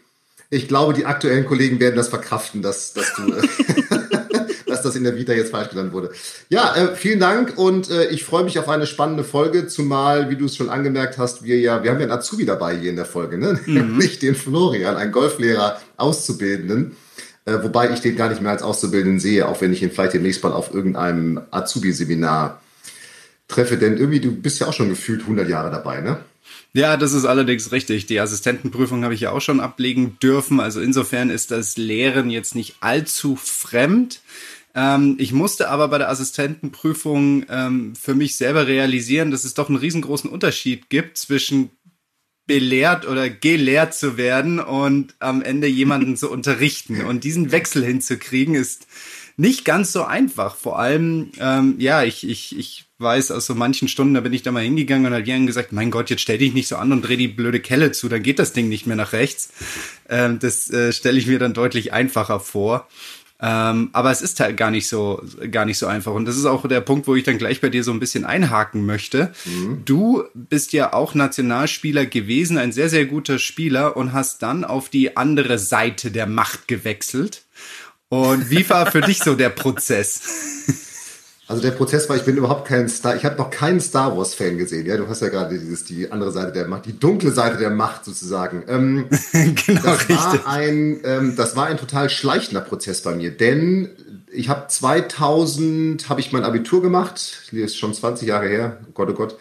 ich 0.49 0.67
glaube, 0.67 0.93
die 0.93 1.05
aktuellen 1.05 1.45
Kollegen 1.45 1.79
werden 1.79 1.95
das 1.95 2.09
verkraften, 2.09 2.63
dass, 2.63 2.93
dass 2.93 3.13
du, 3.15 3.31
dass 4.65 4.81
das 4.81 4.95
in 4.95 5.03
der 5.03 5.15
Vita 5.15 5.33
jetzt 5.33 5.51
falsch 5.51 5.69
genannt 5.69 5.93
wurde. 5.93 6.11
Ja, 6.49 6.75
äh, 6.75 6.95
vielen 6.95 7.19
Dank 7.19 7.55
und 7.55 7.91
äh, 7.91 8.07
ich 8.07 8.23
freue 8.23 8.43
mich 8.43 8.57
auf 8.57 8.67
eine 8.67 8.87
spannende 8.87 9.23
Folge, 9.23 9.67
zumal, 9.67 10.31
wie 10.31 10.37
du 10.37 10.45
es 10.45 10.55
schon 10.55 10.69
angemerkt 10.69 11.19
hast, 11.19 11.43
wir 11.43 11.59
ja, 11.59 11.83
wir 11.83 11.91
haben 11.91 11.99
ja 11.99 12.05
einen 12.05 12.11
Azubi 12.11 12.45
dabei 12.45 12.75
hier 12.77 12.89
in 12.89 12.95
der 12.95 13.05
Folge, 13.05 13.37
ne? 13.37 13.59
Mhm. 13.63 13.73
Nämlich 13.75 14.17
den 14.17 14.33
Florian, 14.33 14.95
einen 14.95 15.11
Golflehrer, 15.11 15.79
Auszubildenden. 15.97 16.95
Äh, 17.45 17.61
wobei 17.61 17.91
ich 17.91 17.99
den 17.99 18.15
gar 18.15 18.29
nicht 18.29 18.41
mehr 18.41 18.51
als 18.51 18.63
Auszubildenden 18.63 19.19
sehe, 19.19 19.47
auch 19.47 19.61
wenn 19.61 19.73
ich 19.73 19.83
ihn 19.83 19.91
vielleicht 19.91 20.13
demnächst 20.13 20.43
mal 20.43 20.53
auf 20.53 20.73
irgendeinem 20.73 21.41
Azubi-Seminar 21.51 22.61
treffe. 23.47 23.77
Denn 23.77 23.97
irgendwie, 23.97 24.21
du 24.21 24.31
bist 24.31 24.59
ja 24.59 24.67
auch 24.67 24.73
schon 24.73 24.89
gefühlt 24.89 25.21
100 25.21 25.49
Jahre 25.49 25.69
dabei, 25.69 26.01
ne? 26.01 26.19
Ja, 26.73 26.97
das 26.97 27.13
ist 27.13 27.25
allerdings 27.25 27.71
richtig. 27.71 28.07
Die 28.07 28.19
Assistentenprüfung 28.19 29.03
habe 29.03 29.13
ich 29.13 29.21
ja 29.21 29.31
auch 29.31 29.41
schon 29.41 29.59
ablegen 29.59 30.17
dürfen. 30.21 30.59
Also 30.59 30.81
insofern 30.81 31.29
ist 31.29 31.51
das 31.51 31.77
Lehren 31.77 32.31
jetzt 32.31 32.55
nicht 32.55 32.77
allzu 32.79 33.35
fremd. 33.35 34.21
Ähm, 34.73 35.15
ich 35.19 35.33
musste 35.33 35.69
aber 35.69 35.87
bei 35.87 35.99
der 35.99 36.09
Assistentenprüfung 36.09 37.45
ähm, 37.49 37.93
für 37.95 38.15
mich 38.15 38.37
selber 38.37 38.65
realisieren, 38.65 39.29
dass 39.29 39.43
es 39.43 39.53
doch 39.53 39.69
einen 39.69 39.77
riesengroßen 39.77 40.29
Unterschied 40.29 40.89
gibt 40.89 41.17
zwischen 41.17 41.69
belehrt 42.45 43.07
oder 43.07 43.29
gelehrt 43.29 43.93
zu 43.93 44.17
werden 44.17 44.59
und 44.59 45.15
am 45.19 45.41
Ende 45.41 45.67
jemanden 45.67 46.17
zu 46.17 46.29
unterrichten. 46.31 47.05
Und 47.05 47.23
diesen 47.23 47.51
Wechsel 47.51 47.83
hinzukriegen 47.83 48.55
ist 48.55 48.87
nicht 49.37 49.65
ganz 49.65 49.91
so 49.91 50.03
einfach. 50.03 50.55
Vor 50.55 50.79
allem, 50.79 51.31
ähm, 51.39 51.75
ja, 51.79 52.03
ich, 52.03 52.27
ich, 52.27 52.57
ich 52.57 52.85
weiß 52.99 53.31
aus 53.31 53.45
so 53.45 53.55
manchen 53.55 53.87
Stunden, 53.87 54.13
da 54.13 54.21
bin 54.21 54.33
ich 54.33 54.43
da 54.43 54.51
mal 54.51 54.63
hingegangen 54.63 55.05
und 55.05 55.13
hat 55.13 55.27
jemand 55.27 55.47
gesagt, 55.47 55.71
mein 55.71 55.91
Gott, 55.91 56.09
jetzt 56.09 56.21
stell 56.21 56.37
dich 56.37 56.53
nicht 56.53 56.67
so 56.67 56.77
an 56.77 56.91
und 56.91 57.01
dreh 57.01 57.17
die 57.17 57.27
blöde 57.27 57.59
Kelle 57.59 57.91
zu, 57.91 58.09
dann 58.09 58.23
geht 58.23 58.39
das 58.39 58.53
Ding 58.53 58.69
nicht 58.69 58.87
mehr 58.87 58.95
nach 58.95 59.13
rechts. 59.13 59.51
Ähm, 60.09 60.39
das 60.39 60.69
äh, 60.69 60.93
stelle 60.93 61.17
ich 61.17 61.27
mir 61.27 61.39
dann 61.39 61.53
deutlich 61.53 61.93
einfacher 61.93 62.39
vor. 62.39 62.87
Ähm, 63.45 63.89
aber 63.91 64.09
es 64.09 64.21
ist 64.21 64.39
halt 64.39 64.55
gar 64.55 64.71
nicht 64.71 64.87
so, 64.87 65.21
gar 65.51 65.65
nicht 65.65 65.77
so 65.77 65.85
einfach. 65.85 66.13
Und 66.13 66.23
das 66.23 66.37
ist 66.37 66.45
auch 66.45 66.65
der 66.65 66.79
Punkt, 66.79 67.07
wo 67.07 67.15
ich 67.15 67.25
dann 67.25 67.37
gleich 67.37 67.59
bei 67.59 67.67
dir 67.67 67.83
so 67.83 67.91
ein 67.91 67.99
bisschen 67.99 68.23
einhaken 68.23 68.85
möchte. 68.85 69.33
Mhm. 69.43 69.81
Du 69.83 70.23
bist 70.33 70.71
ja 70.71 70.93
auch 70.93 71.13
Nationalspieler 71.13 72.05
gewesen, 72.05 72.57
ein 72.57 72.71
sehr, 72.71 72.87
sehr 72.87 73.05
guter 73.05 73.39
Spieler 73.39 73.97
und 73.97 74.13
hast 74.13 74.43
dann 74.43 74.63
auf 74.63 74.87
die 74.87 75.17
andere 75.17 75.59
Seite 75.59 76.09
der 76.09 76.25
Macht 76.25 76.69
gewechselt. 76.69 77.43
Und 78.07 78.49
wie 78.49 78.69
war 78.69 78.89
für 78.89 79.01
dich 79.01 79.19
so 79.19 79.35
der 79.35 79.49
Prozess? 79.49 80.21
Also 81.45 81.61
der 81.61 81.71
Prozess 81.71 82.07
war, 82.07 82.15
ich 82.15 82.23
bin 82.23 82.37
überhaupt 82.37 82.67
kein 82.67 82.87
Star, 82.87 83.17
ich 83.17 83.25
habe 83.25 83.35
noch 83.35 83.49
keinen 83.49 83.81
Star 83.81 84.17
Wars 84.17 84.33
Fan 84.33 84.57
gesehen. 84.57 84.85
Ja, 84.85 84.95
du 84.95 85.09
hast 85.09 85.21
ja 85.21 85.27
gerade 85.27 85.57
dieses 85.59 85.83
die 85.83 86.09
andere 86.09 86.31
Seite 86.31 86.53
der 86.53 86.67
Macht, 86.67 86.85
die 86.85 86.97
dunkle 86.97 87.31
Seite 87.31 87.57
der 87.57 87.69
Macht 87.69 88.05
sozusagen. 88.05 88.63
Ähm, 88.67 89.05
genau 89.33 89.81
das 89.83 89.99
richtig. 90.07 90.45
War 90.45 90.47
ein, 90.47 91.01
ähm, 91.03 91.35
das 91.35 91.57
war 91.57 91.65
ein 91.65 91.77
total 91.77 92.09
schleichender 92.09 92.61
Prozess 92.61 93.01
bei 93.01 93.13
mir, 93.13 93.31
denn 93.31 93.89
ich 94.31 94.47
habe 94.47 94.67
2000 94.69 96.07
habe 96.07 96.21
ich 96.21 96.31
mein 96.31 96.45
Abitur 96.45 96.81
gemacht, 96.81 97.49
das 97.51 97.59
ist 97.59 97.77
schon 97.77 97.93
20 97.93 98.27
Jahre 98.27 98.47
her, 98.47 98.77
oh 98.87 98.91
Gott 98.93 99.09
oh 99.09 99.13
Gott, 99.13 99.37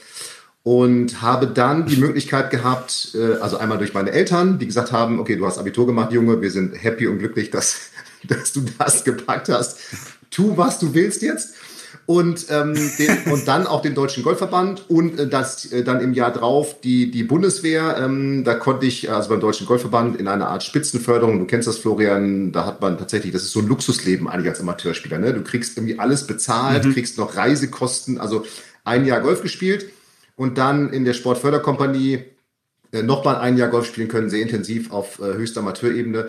und 0.65 1.23
habe 1.23 1.47
dann 1.47 1.87
die 1.87 1.97
Möglichkeit 1.99 2.51
gehabt, 2.51 3.13
äh, 3.15 3.41
also 3.41 3.59
einmal 3.59 3.79
durch 3.79 3.95
meine 3.95 4.11
Eltern, 4.11 4.59
die 4.59 4.67
gesagt 4.67 4.91
haben, 4.91 5.21
okay, 5.21 5.37
du 5.37 5.47
hast 5.47 5.59
Abitur 5.59 5.87
gemacht, 5.87 6.11
Junge, 6.11 6.41
wir 6.43 6.51
sind 6.51 6.75
happy 6.75 7.07
und 7.07 7.19
glücklich, 7.19 7.51
dass 7.51 7.93
dass 8.29 8.53
du 8.53 8.65
das 8.79 9.05
gepackt 9.05 9.49
hast. 9.49 9.79
Tu, 10.31 10.57
was 10.57 10.79
du 10.79 10.95
willst 10.95 11.23
jetzt 11.23 11.55
und, 12.07 12.47
ähm, 12.51 12.75
den, 12.99 13.33
und 13.33 13.47
dann 13.47 13.67
auch 13.67 13.83
den 13.83 13.95
Deutschen 13.95 14.23
Golfverband 14.23 14.91
und 14.91 15.19
äh, 15.19 15.29
das 15.29 15.71
äh, 15.73 15.85
dann 15.85 16.01
im 16.01 16.13
Jahr 16.13 16.33
drauf 16.33 16.81
die, 16.81 17.11
die 17.11 17.23
Bundeswehr. 17.23 17.97
Ähm, 17.99 18.45
da 18.45 18.55
konnte 18.55 18.87
ich 18.87 19.11
also 19.11 19.29
beim 19.29 19.41
Deutschen 19.41 19.67
Golfverband 19.67 20.19
in 20.19 20.29
einer 20.29 20.49
Art 20.49 20.63
Spitzenförderung, 20.63 21.39
du 21.39 21.47
kennst 21.47 21.69
das 21.69 21.79
Florian, 21.79 22.53
da 22.53 22.67
hat 22.67 22.81
man 22.81 22.99
tatsächlich, 22.99 23.33
das 23.33 23.43
ist 23.43 23.53
so 23.53 23.61
ein 23.61 23.69
Luxusleben 23.69 24.29
eigentlich 24.29 24.49
als 24.49 24.61
Amateurspieler. 24.61 25.19
Ne? 25.19 25.33
Du 25.33 25.43
kriegst 25.43 25.77
irgendwie 25.77 25.99
alles 25.99 26.27
bezahlt, 26.27 26.85
mhm. 26.85 26.93
kriegst 26.93 27.19
noch 27.19 27.37
Reisekosten, 27.37 28.19
also 28.19 28.45
ein 28.85 29.07
Jahr 29.07 29.21
Golf 29.21 29.43
gespielt 29.43 29.87
und 30.37 30.59
dann 30.59 30.93
in 30.93 31.05
der 31.05 31.13
Sportförderkompanie 31.13 32.25
äh, 32.93 33.03
nochmal 33.03 33.37
ein 33.37 33.57
Jahr 33.57 33.69
Golf 33.69 33.87
spielen 33.87 34.09
können, 34.09 34.29
sehr 34.29 34.43
intensiv 34.43 34.93
auf 34.93 35.19
äh, 35.19 35.35
höchster 35.35 35.61
Amateurebene. 35.61 36.29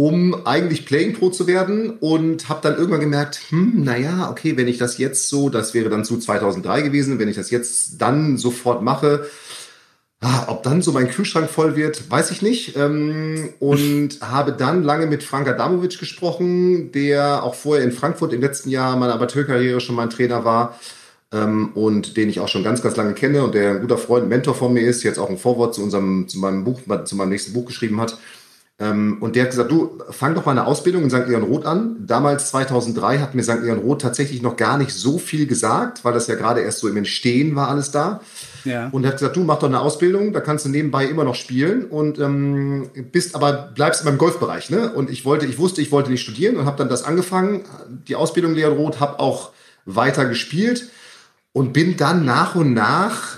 Um 0.00 0.46
eigentlich 0.46 0.86
Playing 0.86 1.12
Pro 1.12 1.28
zu 1.28 1.46
werden 1.46 1.90
und 2.00 2.48
habe 2.48 2.60
dann 2.62 2.78
irgendwann 2.78 3.00
gemerkt, 3.00 3.38
hm, 3.50 3.84
naja, 3.84 4.30
okay, 4.30 4.56
wenn 4.56 4.66
ich 4.66 4.78
das 4.78 4.96
jetzt 4.96 5.28
so, 5.28 5.50
das 5.50 5.74
wäre 5.74 5.90
dann 5.90 6.06
zu 6.06 6.18
2003 6.18 6.80
gewesen, 6.80 7.18
wenn 7.18 7.28
ich 7.28 7.36
das 7.36 7.50
jetzt 7.50 8.00
dann 8.00 8.38
sofort 8.38 8.82
mache, 8.82 9.26
ah, 10.22 10.44
ob 10.46 10.62
dann 10.62 10.80
so 10.80 10.92
mein 10.92 11.10
Kühlschrank 11.10 11.50
voll 11.50 11.76
wird, 11.76 12.10
weiß 12.10 12.30
ich 12.30 12.40
nicht. 12.40 12.78
Ähm, 12.78 13.50
und 13.60 14.16
habe 14.22 14.52
dann 14.52 14.84
lange 14.84 15.04
mit 15.04 15.22
Frank 15.22 15.46
Adamovic 15.46 15.98
gesprochen, 15.98 16.92
der 16.92 17.42
auch 17.42 17.54
vorher 17.54 17.84
in 17.84 17.92
Frankfurt 17.92 18.32
im 18.32 18.40
letzten 18.40 18.70
Jahr 18.70 18.96
meiner 18.96 19.16
Amateurkarriere 19.16 19.82
schon 19.82 19.96
mein 19.96 20.08
Trainer 20.08 20.46
war 20.46 20.80
ähm, 21.30 21.72
und 21.74 22.16
den 22.16 22.30
ich 22.30 22.40
auch 22.40 22.48
schon 22.48 22.64
ganz, 22.64 22.80
ganz 22.80 22.96
lange 22.96 23.12
kenne 23.12 23.44
und 23.44 23.54
der 23.54 23.72
ein 23.72 23.80
guter 23.82 23.98
Freund, 23.98 24.30
Mentor 24.30 24.54
von 24.54 24.72
mir 24.72 24.80
ist, 24.80 25.02
jetzt 25.02 25.18
auch 25.18 25.28
ein 25.28 25.36
Vorwort 25.36 25.74
zu 25.74 25.82
unserem, 25.82 26.26
zu 26.26 26.38
meinem 26.38 26.64
Buch, 26.64 26.80
zu 27.04 27.16
meinem 27.16 27.28
nächsten 27.28 27.52
Buch 27.52 27.66
geschrieben 27.66 28.00
hat. 28.00 28.16
Ähm, 28.80 29.18
und 29.20 29.36
der 29.36 29.42
hat 29.42 29.50
gesagt, 29.50 29.70
du, 29.70 29.98
fang 30.08 30.34
doch 30.34 30.46
mal 30.46 30.52
eine 30.52 30.66
Ausbildung 30.66 31.02
in 31.02 31.10
St. 31.10 31.26
Leon 31.28 31.42
Roth 31.42 31.66
an. 31.66 31.96
Damals, 32.06 32.48
2003, 32.48 33.18
hat 33.18 33.34
mir 33.34 33.42
St. 33.42 33.60
Leon 33.62 33.78
Roth 33.78 34.00
tatsächlich 34.00 34.40
noch 34.40 34.56
gar 34.56 34.78
nicht 34.78 34.92
so 34.92 35.18
viel 35.18 35.46
gesagt, 35.46 36.02
weil 36.02 36.14
das 36.14 36.28
ja 36.28 36.34
gerade 36.34 36.62
erst 36.62 36.78
so 36.78 36.88
im 36.88 36.96
Entstehen 36.96 37.54
war 37.54 37.68
alles 37.68 37.90
da. 37.90 38.22
Ja. 38.64 38.88
Und 38.88 39.04
er 39.04 39.08
hat 39.08 39.18
gesagt, 39.18 39.36
du 39.36 39.44
mach 39.44 39.58
doch 39.58 39.68
eine 39.68 39.80
Ausbildung, 39.80 40.32
da 40.32 40.40
kannst 40.40 40.64
du 40.64 40.70
nebenbei 40.70 41.04
immer 41.04 41.24
noch 41.24 41.34
spielen 41.34 41.84
und 41.84 42.18
ähm, 42.18 42.88
bist 43.12 43.34
aber 43.34 43.70
bleibst 43.74 44.02
beim 44.04 44.16
Golfbereich. 44.16 44.70
Ne? 44.70 44.90
Und 44.90 45.10
ich 45.10 45.26
wollte, 45.26 45.44
ich 45.44 45.58
wusste, 45.58 45.82
ich 45.82 45.92
wollte 45.92 46.10
nicht 46.10 46.22
studieren 46.22 46.56
und 46.56 46.64
habe 46.64 46.78
dann 46.78 46.88
das 46.88 47.04
angefangen, 47.04 47.64
die 48.08 48.16
Ausbildung 48.16 48.54
Leon 48.54 48.78
Roth, 48.78 48.98
habe 48.98 49.20
auch 49.20 49.50
weiter 49.84 50.24
gespielt 50.24 50.88
und 51.52 51.74
bin 51.74 51.98
dann 51.98 52.24
nach 52.24 52.54
und 52.54 52.72
nach 52.72 53.36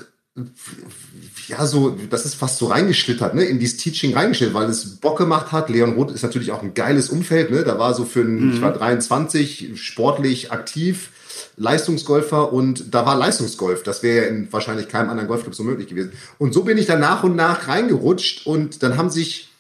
ja, 1.48 1.66
so, 1.66 1.96
das 2.10 2.24
ist 2.24 2.34
fast 2.34 2.58
so 2.58 2.66
reingeschlittert, 2.66 3.34
ne, 3.34 3.44
in 3.44 3.58
dieses 3.58 3.76
Teaching 3.76 4.14
reingeschlittert, 4.14 4.54
weil 4.54 4.68
es 4.68 4.96
Bock 4.96 5.18
gemacht 5.18 5.52
hat. 5.52 5.70
Leon 5.70 5.94
Roth 5.94 6.10
ist 6.10 6.22
natürlich 6.22 6.52
auch 6.52 6.62
ein 6.62 6.74
geiles 6.74 7.10
Umfeld, 7.10 7.50
ne, 7.50 7.64
da 7.64 7.78
war 7.78 7.94
so 7.94 8.04
für 8.04 8.20
ein, 8.20 8.46
mhm. 8.46 8.52
ich 8.54 8.62
war 8.62 8.72
23, 8.72 9.72
sportlich 9.74 10.52
aktiv, 10.52 11.10
Leistungsgolfer 11.56 12.52
und 12.52 12.94
da 12.94 13.04
war 13.06 13.16
Leistungsgolf. 13.16 13.82
Das 13.82 14.02
wäre 14.02 14.24
ja 14.24 14.30
in 14.30 14.52
wahrscheinlich 14.52 14.88
keinem 14.88 15.10
anderen 15.10 15.28
Golfclub 15.28 15.54
so 15.54 15.62
möglich 15.62 15.88
gewesen. 15.88 16.12
Und 16.38 16.54
so 16.54 16.64
bin 16.64 16.78
ich 16.78 16.86
dann 16.86 17.00
nach 17.00 17.24
und 17.24 17.36
nach 17.36 17.68
reingerutscht 17.68 18.46
und 18.46 18.82
dann 18.82 18.96
haben 18.96 19.10
sich 19.10 19.51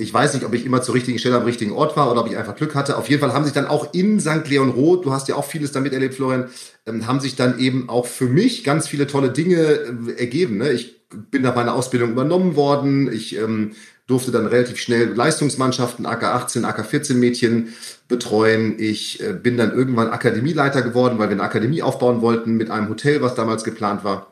ich 0.00 0.14
weiß 0.14 0.32
nicht, 0.32 0.46
ob 0.46 0.54
ich 0.54 0.64
immer 0.64 0.80
zur 0.80 0.94
richtigen 0.94 1.18
Stelle 1.18 1.36
am 1.36 1.44
richtigen 1.44 1.72
Ort 1.72 1.94
war 1.94 2.10
oder 2.10 2.22
ob 2.22 2.30
ich 2.30 2.36
einfach 2.36 2.56
Glück 2.56 2.74
hatte. 2.74 2.96
Auf 2.96 3.10
jeden 3.10 3.20
Fall 3.20 3.34
haben 3.34 3.44
sich 3.44 3.52
dann 3.52 3.66
auch 3.66 3.92
in 3.92 4.18
St. 4.18 4.48
Leon 4.48 4.70
Roth, 4.70 5.04
du 5.04 5.12
hast 5.12 5.28
ja 5.28 5.34
auch 5.34 5.44
vieles 5.44 5.72
damit 5.72 5.92
erlebt, 5.92 6.14
Florian, 6.14 6.48
ähm, 6.86 7.06
haben 7.06 7.20
sich 7.20 7.36
dann 7.36 7.58
eben 7.58 7.90
auch 7.90 8.06
für 8.06 8.24
mich 8.24 8.64
ganz 8.64 8.88
viele 8.88 9.06
tolle 9.06 9.30
Dinge 9.30 9.56
äh, 9.56 10.18
ergeben. 10.18 10.56
Ne? 10.56 10.72
Ich 10.72 11.06
bin 11.30 11.42
nach 11.42 11.54
meiner 11.54 11.74
Ausbildung 11.74 12.12
übernommen 12.12 12.56
worden. 12.56 13.12
Ich 13.12 13.36
ähm, 13.36 13.72
durfte 14.06 14.30
dann 14.30 14.46
relativ 14.46 14.78
schnell 14.78 15.08
Leistungsmannschaften, 15.08 16.06
AK 16.06 16.24
18, 16.24 16.64
AK 16.64 16.86
14 16.86 17.20
Mädchen 17.20 17.74
betreuen. 18.08 18.76
Ich 18.78 19.22
äh, 19.22 19.34
bin 19.34 19.58
dann 19.58 19.72
irgendwann 19.72 20.08
Akademieleiter 20.08 20.80
geworden, 20.80 21.18
weil 21.18 21.28
wir 21.28 21.34
eine 21.34 21.42
Akademie 21.42 21.82
aufbauen 21.82 22.22
wollten 22.22 22.56
mit 22.56 22.70
einem 22.70 22.88
Hotel, 22.88 23.20
was 23.20 23.34
damals 23.34 23.64
geplant 23.64 24.02
war 24.02 24.30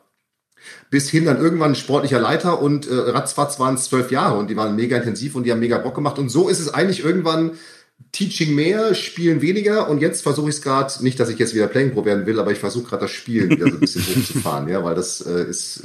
bis 0.89 1.09
hin 1.09 1.25
dann 1.25 1.37
irgendwann 1.37 1.75
sportlicher 1.75 2.19
Leiter 2.19 2.61
und 2.61 2.87
äh, 2.87 2.93
ratzfatz 2.93 3.59
waren 3.59 3.75
es 3.75 3.85
zwölf 3.85 4.11
Jahre 4.11 4.37
und 4.37 4.49
die 4.49 4.55
waren 4.55 4.75
mega 4.75 4.97
intensiv 4.97 5.35
und 5.35 5.43
die 5.43 5.51
haben 5.51 5.59
mega 5.59 5.77
Bock 5.77 5.95
gemacht. 5.95 6.19
Und 6.19 6.29
so 6.29 6.49
ist 6.49 6.59
es 6.59 6.73
eigentlich 6.73 7.03
irgendwann 7.03 7.51
Teaching 8.11 8.55
mehr, 8.55 8.95
Spielen 8.95 9.41
weniger 9.41 9.87
und 9.87 10.01
jetzt 10.01 10.23
versuche 10.23 10.49
ich 10.49 10.55
es 10.55 10.61
gerade, 10.61 10.91
nicht, 11.03 11.19
dass 11.19 11.29
ich 11.29 11.37
jetzt 11.37 11.53
wieder 11.53 11.67
Playing 11.67 11.93
Pro 11.93 12.05
werden 12.05 12.25
will, 12.25 12.39
aber 12.39 12.51
ich 12.51 12.57
versuche 12.57 12.89
gerade 12.89 13.03
das 13.03 13.11
Spielen 13.11 13.51
wieder 13.51 13.67
so 13.67 13.73
ein 13.73 13.79
bisschen 13.79 14.01
hochzufahren, 14.15 14.67
ja, 14.67 14.83
weil 14.83 14.95
das 14.95 15.21
äh, 15.21 15.43
ist, 15.43 15.83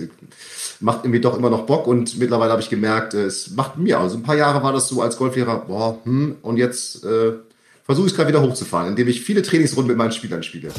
macht 0.81 1.05
irgendwie 1.05 1.21
doch 1.21 1.37
immer 1.37 1.51
noch 1.51 1.67
Bock 1.67 1.87
und 1.87 2.19
mittlerweile 2.19 2.53
habe 2.53 2.63
ich 2.63 2.71
gemerkt, 2.71 3.13
äh, 3.13 3.25
es 3.25 3.51
macht 3.51 3.79
mir, 3.79 4.01
also 4.01 4.17
ein 4.17 4.23
paar 4.23 4.37
Jahre 4.37 4.63
war 4.63 4.73
das 4.73 4.89
so 4.89 5.03
als 5.03 5.19
Golflehrer, 5.19 5.67
boah, 5.67 5.99
hm, 6.05 6.37
und 6.41 6.57
jetzt 6.57 7.05
äh, 7.05 7.33
versuche 7.85 8.07
ich 8.07 8.13
es 8.13 8.17
gerade 8.17 8.31
wieder 8.31 8.43
hochzufahren, 8.43 8.89
indem 8.89 9.09
ich 9.09 9.21
viele 9.21 9.43
Trainingsrunden 9.43 9.89
mit 9.89 9.99
meinen 9.99 10.13
Spielern 10.13 10.43
spiele. 10.43 10.71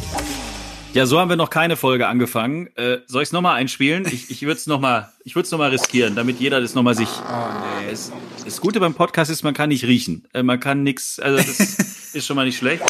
Ja, 0.95 1.05
so 1.05 1.19
haben 1.19 1.27
wir 1.27 1.35
noch 1.35 1.49
keine 1.49 1.75
Folge 1.75 2.07
angefangen. 2.07 2.69
Äh, 2.77 2.99
soll 3.05 3.21
ich 3.21 3.27
es 3.27 3.33
nochmal 3.33 3.57
einspielen? 3.57 4.05
Ich, 4.05 4.31
ich 4.31 4.43
würde 4.43 4.53
es 4.53 4.65
nochmal 4.65 5.11
noch 5.25 5.69
riskieren, 5.69 6.15
damit 6.15 6.39
jeder 6.39 6.61
das 6.61 6.73
nochmal 6.73 6.95
sich. 6.95 7.09
Oh, 7.09 7.81
nee. 7.81 7.91
Es, 7.91 8.13
das 8.45 8.61
Gute 8.61 8.79
beim 8.79 8.93
Podcast 8.93 9.29
ist, 9.29 9.43
man 9.43 9.53
kann 9.53 9.67
nicht 9.67 9.83
riechen. 9.83 10.25
Äh, 10.31 10.41
man 10.41 10.57
kann 10.57 10.83
nichts, 10.83 11.19
also 11.19 11.35
das 11.35 11.59
ist 12.13 12.25
schon 12.25 12.37
mal 12.37 12.45
nicht 12.45 12.57
schlecht. 12.57 12.81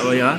Aber 0.00 0.14
ja. 0.14 0.38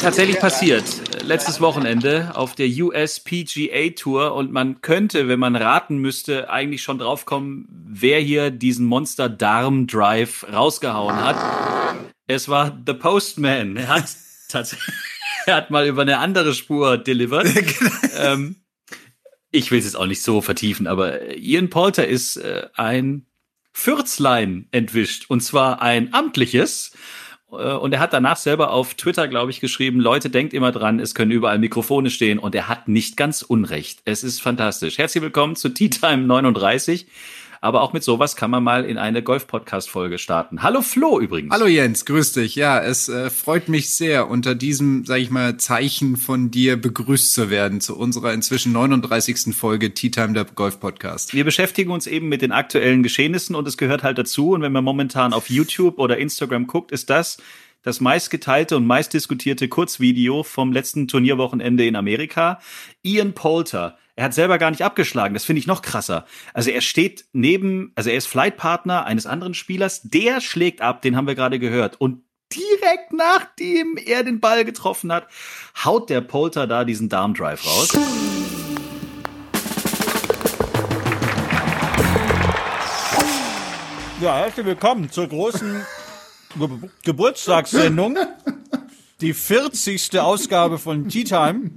Tatsächlich 0.00 0.38
passiert. 0.38 0.84
Letztes 1.26 1.60
Wochenende 1.62 2.32
auf 2.34 2.54
der 2.54 2.68
USPGA 2.68 3.90
Tour 3.96 4.34
und 4.34 4.52
man 4.52 4.82
könnte, 4.82 5.26
wenn 5.26 5.38
man 5.38 5.56
raten 5.56 5.96
müsste, 5.96 6.50
eigentlich 6.50 6.82
schon 6.82 6.98
draufkommen, 6.98 7.66
wer 7.70 8.20
hier 8.20 8.50
diesen 8.50 8.84
Monster 8.84 9.30
Darm 9.30 9.86
Drive 9.86 10.44
rausgehauen 10.52 11.16
hat. 11.16 11.36
Es 12.26 12.48
war 12.50 12.78
The 12.86 12.92
Postman. 12.92 13.76
Er 13.76 13.88
hat 13.88 14.04
er 15.46 15.56
hat 15.56 15.70
mal 15.70 15.86
über 15.86 16.02
eine 16.02 16.18
andere 16.18 16.54
Spur 16.54 16.98
delivered. 16.98 17.48
Ähm, 18.16 18.54
ich 19.50 19.72
will 19.72 19.80
es 19.80 19.86
jetzt 19.86 19.96
auch 19.96 20.06
nicht 20.06 20.22
so 20.22 20.40
vertiefen, 20.40 20.86
aber 20.86 21.36
Ian 21.36 21.68
Polter 21.68 22.06
ist 22.06 22.36
äh, 22.36 22.68
ein 22.74 23.26
Fürzlein 23.72 24.68
entwischt 24.70 25.24
und 25.28 25.40
zwar 25.40 25.82
ein 25.82 26.14
amtliches. 26.14 26.92
Äh, 27.50 27.74
und 27.74 27.92
er 27.92 28.00
hat 28.00 28.12
danach 28.12 28.36
selber 28.36 28.70
auf 28.70 28.94
Twitter, 28.94 29.28
glaube 29.28 29.50
ich, 29.50 29.60
geschrieben, 29.60 30.00
Leute, 30.00 30.30
denkt 30.30 30.54
immer 30.54 30.72
dran, 30.72 31.00
es 31.00 31.14
können 31.14 31.30
überall 31.30 31.58
Mikrofone 31.58 32.10
stehen 32.10 32.38
und 32.38 32.54
er 32.54 32.68
hat 32.68 32.88
nicht 32.88 33.16
ganz 33.16 33.42
Unrecht. 33.42 34.00
Es 34.04 34.24
ist 34.24 34.40
fantastisch. 34.40 34.98
Herzlich 34.98 35.22
willkommen 35.22 35.56
zu 35.56 35.68
Tea 35.68 35.90
Time 35.90 36.24
39. 36.24 37.06
Aber 37.64 37.80
auch 37.80 37.94
mit 37.94 38.04
sowas 38.04 38.36
kann 38.36 38.50
man 38.50 38.62
mal 38.62 38.84
in 38.84 38.98
eine 38.98 39.22
Golf-Podcast-Folge 39.22 40.18
starten. 40.18 40.62
Hallo 40.62 40.82
Flo 40.82 41.18
übrigens. 41.18 41.50
Hallo 41.50 41.64
Jens, 41.64 42.04
grüß 42.04 42.32
dich. 42.32 42.56
Ja, 42.56 42.78
es 42.78 43.08
äh, 43.08 43.30
freut 43.30 43.70
mich 43.70 43.96
sehr, 43.96 44.28
unter 44.28 44.54
diesem, 44.54 45.06
sag 45.06 45.16
ich 45.20 45.30
mal, 45.30 45.56
Zeichen 45.56 46.18
von 46.18 46.50
dir 46.50 46.76
begrüßt 46.76 47.32
zu 47.32 47.48
werden 47.48 47.80
zu 47.80 47.96
unserer 47.96 48.34
inzwischen 48.34 48.72
39. 48.72 49.56
Folge 49.56 49.94
Tea 49.94 50.10
Time 50.10 50.34
der 50.34 50.44
Golf 50.44 50.78
Podcast. 50.78 51.32
Wir 51.32 51.44
beschäftigen 51.44 51.90
uns 51.90 52.06
eben 52.06 52.28
mit 52.28 52.42
den 52.42 52.52
aktuellen 52.52 53.02
Geschehnissen 53.02 53.56
und 53.56 53.66
es 53.66 53.78
gehört 53.78 54.02
halt 54.02 54.18
dazu. 54.18 54.50
Und 54.50 54.60
wenn 54.60 54.72
man 54.72 54.84
momentan 54.84 55.32
auf 55.32 55.48
YouTube 55.48 55.98
oder 55.98 56.18
Instagram 56.18 56.66
guckt, 56.66 56.92
ist 56.92 57.08
das 57.08 57.38
das 57.82 57.98
meistgeteilte 58.00 58.76
und 58.76 58.86
meistdiskutierte 58.86 59.68
Kurzvideo 59.68 60.42
vom 60.42 60.70
letzten 60.70 61.08
Turnierwochenende 61.08 61.86
in 61.86 61.96
Amerika. 61.96 62.60
Ian 63.02 63.32
Poulter 63.32 63.96
er 64.16 64.26
hat 64.26 64.34
selber 64.34 64.58
gar 64.58 64.70
nicht 64.70 64.82
abgeschlagen. 64.82 65.34
Das 65.34 65.44
finde 65.44 65.58
ich 65.58 65.66
noch 65.66 65.82
krasser. 65.82 66.24
Also 66.52 66.70
er 66.70 66.80
steht 66.82 67.24
neben, 67.32 67.92
also 67.96 68.10
er 68.10 68.16
ist 68.16 68.26
Flightpartner 68.26 69.06
eines 69.06 69.26
anderen 69.26 69.54
Spielers. 69.54 70.02
Der 70.02 70.40
schlägt 70.40 70.80
ab, 70.80 71.02
den 71.02 71.16
haben 71.16 71.26
wir 71.26 71.34
gerade 71.34 71.58
gehört. 71.58 72.00
Und 72.00 72.22
direkt 72.52 73.12
nachdem 73.12 73.96
er 73.96 74.22
den 74.22 74.38
Ball 74.38 74.64
getroffen 74.64 75.10
hat, 75.10 75.26
haut 75.84 76.10
der 76.10 76.20
Polter 76.20 76.68
da 76.68 76.84
diesen 76.84 77.08
Darmdrive 77.08 77.66
raus. 77.66 77.92
Ja, 84.20 84.38
herzlich 84.38 84.64
willkommen 84.64 85.10
zur 85.10 85.26
großen 85.26 85.84
Ge 86.56 86.68
Geburtstagssendung. 87.04 88.16
Die 89.20 89.34
40. 89.34 90.20
Ausgabe 90.20 90.78
von 90.78 91.08
Tea 91.08 91.24
Time. 91.24 91.70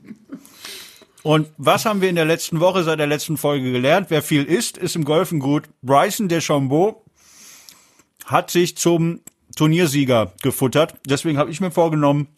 Und 1.28 1.50
was 1.58 1.84
haben 1.84 2.00
wir 2.00 2.08
in 2.08 2.16
der 2.16 2.24
letzten 2.24 2.62
Woche 2.62 2.86
seit 2.86 3.00
der 3.00 3.06
letzten 3.06 3.36
Folge 3.36 3.74
gelernt? 3.74 4.06
Wer 4.08 4.22
viel 4.22 4.46
isst, 4.46 4.78
ist 4.78 4.96
im 4.96 5.04
Golfen 5.04 5.42
gut. 5.42 5.66
Bryson 5.82 6.30
DeChambeau 6.30 7.04
hat 8.24 8.50
sich 8.50 8.78
zum 8.78 9.20
Turniersieger 9.58 10.32
gefuttert. 10.42 10.94
Deswegen 11.06 11.38
habe 11.38 11.52
ich 11.52 11.60
mir 11.60 11.70
vorgenommen, 11.70 12.30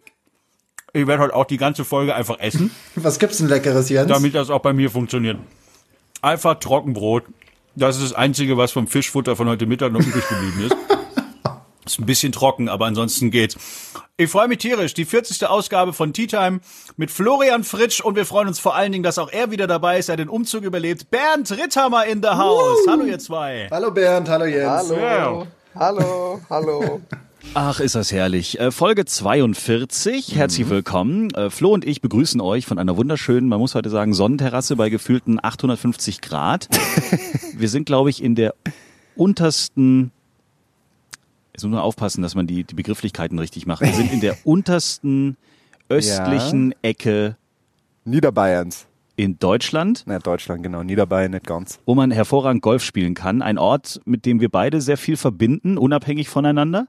ich 0.91 1.05
werde 1.05 1.21
heute 1.21 1.35
auch 1.35 1.45
die 1.45 1.57
ganze 1.57 1.85
Folge 1.85 2.15
einfach 2.15 2.39
essen. 2.39 2.71
Was 2.95 3.19
gibt's 3.19 3.37
denn 3.37 3.47
leckeres, 3.47 3.89
Jens? 3.89 4.07
Damit 4.07 4.33
das 4.33 4.49
auch 4.49 4.61
bei 4.61 4.73
mir 4.73 4.89
funktioniert. 4.89 5.37
Einfach 6.23 6.55
Trockenbrot. 6.55 7.25
Das 7.75 7.95
ist 7.95 8.05
das 8.05 8.13
Einzige, 8.13 8.57
was 8.57 8.71
vom 8.71 8.87
Fischfutter 8.87 9.35
von 9.35 9.47
heute 9.47 9.67
Mittag 9.67 9.93
noch 9.93 10.01
übrig 10.01 10.27
geblieben 10.27 10.65
ist. 10.65 10.75
Ist 11.89 11.97
ein 11.97 12.05
bisschen 12.05 12.31
trocken, 12.31 12.69
aber 12.69 12.85
ansonsten 12.85 13.31
geht's. 13.31 13.57
Ich 14.15 14.29
freue 14.29 14.47
mich 14.47 14.59
tierisch. 14.59 14.93
Die 14.93 15.05
40. 15.05 15.47
Ausgabe 15.47 15.91
von 15.91 16.13
Tea 16.13 16.27
Time 16.27 16.59
mit 16.97 17.09
Florian 17.09 17.63
Fritsch 17.63 17.99
und 17.99 18.15
wir 18.15 18.27
freuen 18.27 18.47
uns 18.47 18.59
vor 18.59 18.75
allen 18.75 18.91
Dingen, 18.91 19.03
dass 19.03 19.17
auch 19.17 19.31
er 19.31 19.49
wieder 19.49 19.65
dabei 19.65 19.97
ist, 19.97 20.07
er 20.07 20.15
den 20.15 20.29
Umzug 20.29 20.63
überlebt. 20.63 21.09
Bernd 21.09 21.51
Ritthammer 21.51 22.05
in 22.05 22.21
the 22.21 22.29
house. 22.29 22.77
Uh. 22.85 22.91
Hallo 22.91 23.05
ihr 23.05 23.17
zwei. 23.17 23.69
Hallo 23.71 23.89
Bernd, 23.89 24.29
hallo 24.29 24.45
Jens. 24.45 24.69
Hallo. 24.69 24.99
Ja. 24.99 25.47
Hallo, 25.73 26.41
hallo. 26.47 27.01
Ach, 27.55 27.79
ist 27.79 27.95
das 27.95 28.11
herrlich. 28.11 28.59
Äh, 28.59 28.69
Folge 28.69 29.05
42, 29.05 30.35
herzlich 30.35 30.67
mhm. 30.67 30.69
willkommen. 30.69 31.31
Äh, 31.31 31.49
Flo 31.49 31.73
und 31.73 31.85
ich 31.85 32.01
begrüßen 32.01 32.39
euch 32.39 32.67
von 32.67 32.77
einer 32.77 32.97
wunderschönen, 32.97 33.49
man 33.49 33.57
muss 33.57 33.73
heute 33.73 33.89
sagen, 33.89 34.13
Sonnenterrasse 34.13 34.75
bei 34.75 34.89
gefühlten 34.89 35.39
850 35.41 36.21
Grad. 36.21 36.69
wir 37.57 37.67
sind, 37.67 37.87
glaube 37.87 38.11
ich, 38.11 38.21
in 38.21 38.35
der 38.35 38.53
untersten 39.15 40.11
Jetzt 41.59 41.65
muss 41.65 41.73
man 41.73 41.81
aufpassen, 41.81 42.21
dass 42.21 42.35
man 42.35 42.47
die, 42.47 42.63
die 42.63 42.73
Begrifflichkeiten 42.73 43.37
richtig 43.37 43.67
macht. 43.67 43.81
Wir 43.81 43.91
sind 43.91 44.13
in 44.13 44.21
der 44.21 44.37
untersten 44.45 45.35
östlichen. 45.89 46.73
Ecke 46.81 47.35
Niederbayerns. 48.05 48.87
in 49.17 49.39
Deutschland. 49.39 50.05
Ja, 50.07 50.19
Deutschland, 50.19 50.63
genau. 50.63 50.83
Niederbayern, 50.83 51.31
nicht 51.31 51.45
ganz. 51.45 51.81
Wo 51.85 51.95
man 51.95 52.11
hervorragend 52.11 52.61
Golf 52.61 52.81
spielen 52.81 53.13
kann. 53.13 53.41
Ein 53.41 53.57
Ort, 53.57 53.99
mit 54.05 54.25
dem 54.25 54.39
wir 54.39 54.47
beide 54.47 54.79
sehr 54.79 54.95
viel 54.95 55.17
verbinden, 55.17 55.77
unabhängig 55.77 56.29
voneinander. 56.29 56.87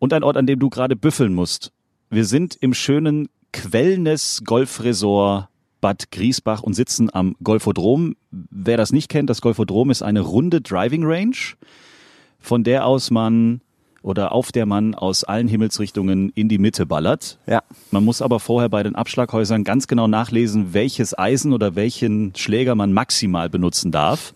Und 0.00 0.12
ein 0.12 0.24
Ort, 0.24 0.36
an 0.36 0.48
dem 0.48 0.58
du 0.58 0.68
gerade 0.68 0.96
büffeln 0.96 1.32
musst. 1.32 1.70
Wir 2.10 2.24
sind 2.24 2.56
im 2.60 2.74
schönen 2.74 3.28
Quellness 3.52 4.42
Golfresort 4.44 5.46
Bad 5.80 6.10
Griesbach 6.10 6.64
und 6.64 6.74
sitzen 6.74 7.08
am 7.14 7.36
Golfodrom. 7.40 8.16
Wer 8.32 8.78
das 8.78 8.90
nicht 8.90 9.08
kennt, 9.08 9.30
das 9.30 9.40
Golfodrom 9.40 9.90
ist 9.90 10.02
eine 10.02 10.22
runde 10.22 10.60
Driving 10.60 11.04
Range, 11.04 11.36
von 12.40 12.64
der 12.64 12.84
aus 12.84 13.12
man 13.12 13.60
oder 14.06 14.30
auf 14.30 14.52
der 14.52 14.66
man 14.66 14.94
aus 14.94 15.24
allen 15.24 15.48
Himmelsrichtungen 15.48 16.30
in 16.36 16.48
die 16.48 16.58
Mitte 16.58 16.86
ballert. 16.86 17.38
Ja. 17.46 17.62
Man 17.90 18.04
muss 18.04 18.22
aber 18.22 18.38
vorher 18.38 18.68
bei 18.68 18.84
den 18.84 18.94
Abschlaghäusern 18.94 19.64
ganz 19.64 19.88
genau 19.88 20.06
nachlesen, 20.06 20.72
welches 20.72 21.18
Eisen 21.18 21.52
oder 21.52 21.74
welchen 21.74 22.32
Schläger 22.36 22.76
man 22.76 22.92
maximal 22.92 23.50
benutzen 23.50 23.90
darf. 23.90 24.32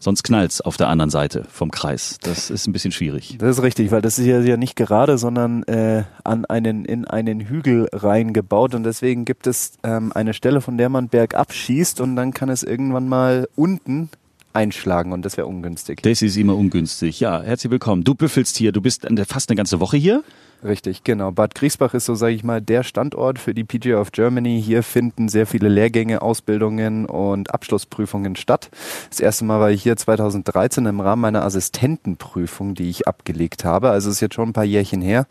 Sonst 0.00 0.24
knallt's 0.24 0.60
auf 0.60 0.76
der 0.76 0.88
anderen 0.88 1.10
Seite 1.10 1.44
vom 1.50 1.70
Kreis. 1.70 2.18
Das 2.22 2.50
ist 2.50 2.66
ein 2.66 2.72
bisschen 2.72 2.92
schwierig. 2.92 3.36
Das 3.38 3.58
ist 3.58 3.62
richtig, 3.62 3.92
weil 3.92 4.02
das 4.02 4.18
ist 4.18 4.26
ja, 4.26 4.40
ja 4.40 4.56
nicht 4.56 4.74
gerade, 4.74 5.16
sondern 5.16 5.62
äh, 5.64 6.02
an 6.24 6.44
einen, 6.44 6.84
in 6.84 7.04
einen 7.04 7.40
Hügel 7.40 7.88
reingebaut 7.92 8.74
und 8.74 8.82
deswegen 8.82 9.24
gibt 9.24 9.46
es 9.46 9.74
ähm, 9.84 10.12
eine 10.12 10.34
Stelle, 10.34 10.60
von 10.60 10.76
der 10.76 10.88
man 10.88 11.08
bergab 11.08 11.52
schießt 11.52 12.00
und 12.00 12.16
dann 12.16 12.32
kann 12.32 12.48
es 12.48 12.64
irgendwann 12.64 13.08
mal 13.08 13.48
unten 13.54 14.10
einschlagen 14.52 15.12
und 15.12 15.24
das 15.24 15.36
wäre 15.36 15.46
ungünstig. 15.46 16.02
Das 16.02 16.22
ist 16.22 16.36
immer 16.36 16.56
ungünstig. 16.56 17.20
Ja, 17.20 17.42
herzlich 17.42 17.70
willkommen. 17.70 18.04
Du 18.04 18.14
büffelst 18.14 18.56
hier, 18.56 18.72
du 18.72 18.80
bist 18.80 19.06
fast 19.26 19.50
eine 19.50 19.56
ganze 19.56 19.80
Woche 19.80 19.96
hier. 19.96 20.22
Richtig, 20.64 21.04
genau. 21.04 21.30
Bad 21.30 21.54
Griesbach 21.54 21.94
ist 21.94 22.06
so, 22.06 22.16
sage 22.16 22.34
ich 22.34 22.42
mal, 22.42 22.60
der 22.60 22.82
Standort 22.82 23.38
für 23.38 23.54
die 23.54 23.62
PGA 23.62 24.00
of 24.00 24.10
Germany. 24.10 24.60
Hier 24.60 24.82
finden 24.82 25.28
sehr 25.28 25.46
viele 25.46 25.68
Lehrgänge, 25.68 26.20
Ausbildungen 26.20 27.06
und 27.06 27.54
Abschlussprüfungen 27.54 28.34
statt. 28.34 28.68
Das 29.08 29.20
erste 29.20 29.44
Mal 29.44 29.60
war 29.60 29.70
ich 29.70 29.84
hier 29.84 29.96
2013 29.96 30.84
im 30.86 31.00
Rahmen 31.00 31.22
meiner 31.22 31.44
Assistentenprüfung, 31.44 32.74
die 32.74 32.90
ich 32.90 33.06
abgelegt 33.06 33.64
habe. 33.64 33.90
Also 33.90 34.10
ist 34.10 34.20
jetzt 34.20 34.34
schon 34.34 34.48
ein 34.48 34.52
paar 34.52 34.64
Jährchen 34.64 35.00
her. 35.00 35.26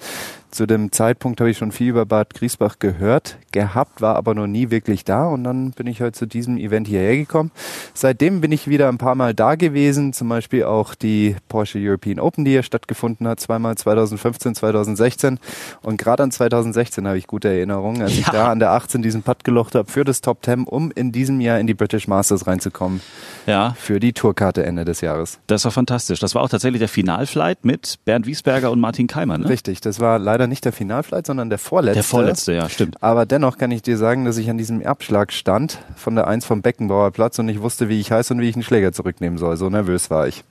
Zu 0.51 0.65
dem 0.65 0.91
Zeitpunkt 0.91 1.41
habe 1.41 1.49
ich 1.49 1.57
schon 1.57 1.71
viel 1.71 1.89
über 1.89 2.05
Bad 2.05 2.33
Griesbach 2.33 2.79
gehört, 2.79 3.37
gehabt, 3.51 4.01
war 4.01 4.15
aber 4.15 4.33
noch 4.33 4.47
nie 4.47 4.69
wirklich 4.69 5.03
da 5.03 5.27
und 5.27 5.43
dann 5.43 5.71
bin 5.71 5.87
ich 5.87 6.01
heute 6.01 6.13
zu 6.13 6.25
diesem 6.25 6.57
Event 6.57 6.87
hierher 6.87 7.17
gekommen. 7.17 7.51
Seitdem 7.93 8.39
bin 8.39 8.51
ich 8.51 8.67
wieder 8.67 8.87
ein 8.87 8.97
paar 8.97 9.15
Mal 9.15 9.33
da 9.33 9.55
gewesen, 9.55 10.13
zum 10.13 10.29
Beispiel 10.29 10.63
auch 10.63 10.95
die 10.95 11.35
Porsche 11.49 11.79
European 11.81 12.19
Open, 12.19 12.45
die 12.45 12.51
hier 12.51 12.63
stattgefunden 12.63 13.27
hat, 13.27 13.39
zweimal 13.39 13.75
2015, 13.75 14.55
2016 14.55 15.39
und 15.81 15.97
gerade 15.97 16.23
an 16.23 16.31
2016 16.31 17.07
habe 17.07 17.17
ich 17.17 17.27
gute 17.27 17.49
Erinnerungen, 17.49 18.01
als 18.01 18.13
ja. 18.13 18.19
ich 18.19 18.27
da 18.27 18.51
an 18.51 18.59
der 18.59 18.71
18 18.71 19.01
diesen 19.01 19.23
Putt 19.23 19.43
gelocht 19.43 19.75
habe 19.75 19.89
für 19.89 20.05
das 20.05 20.21
Top 20.21 20.45
10, 20.45 20.63
um 20.63 20.91
in 20.91 21.11
diesem 21.11 21.41
Jahr 21.41 21.59
in 21.59 21.67
die 21.67 21.73
British 21.73 22.07
Masters 22.07 22.47
reinzukommen. 22.47 23.01
Ja. 23.47 23.75
Für 23.79 23.99
die 23.99 24.13
Tourkarte 24.13 24.65
Ende 24.65 24.85
des 24.85 25.01
Jahres. 25.01 25.39
Das 25.47 25.65
war 25.65 25.71
fantastisch. 25.71 26.19
Das 26.19 26.35
war 26.35 26.41
auch 26.41 26.49
tatsächlich 26.49 26.79
der 26.79 26.89
Finalflight 26.89 27.65
mit 27.65 27.99
Bernd 28.05 28.25
Wiesberger 28.27 28.71
und 28.71 28.79
Martin 28.79 29.07
Keimer. 29.07 29.37
Ne? 29.37 29.49
Richtig, 29.49 29.81
das 29.81 29.99
war 29.99 30.19
leider 30.19 30.36
nicht 30.45 30.63
der 30.65 30.73
Finalflight, 30.73 31.25
sondern 31.25 31.49
der 31.49 31.57
vorletzte. 31.57 31.95
Der 31.95 32.03
vorletzte, 32.03 32.53
ja, 32.53 32.69
stimmt. 32.69 33.01
Aber 33.01 33.25
dennoch 33.25 33.57
kann 33.57 33.71
ich 33.71 33.81
dir 33.81 33.97
sagen, 33.97 34.25
dass 34.25 34.37
ich 34.37 34.51
an 34.51 34.59
diesem 34.59 34.85
Abschlag 34.85 35.33
stand 35.33 35.79
von 35.95 36.13
der 36.13 36.27
1 36.27 36.45
vom 36.45 36.61
Beckenbauer 36.61 37.09
Platz 37.09 37.39
und 37.39 37.49
ich 37.49 37.61
wusste, 37.61 37.89
wie 37.89 37.99
ich 37.99 38.11
heiße 38.11 38.35
und 38.35 38.41
wie 38.41 38.49
ich 38.49 38.55
einen 38.55 38.63
Schläger 38.63 38.91
zurücknehmen 38.91 39.39
soll. 39.39 39.57
So 39.57 39.71
nervös 39.71 40.11
war 40.11 40.27
ich. 40.27 40.43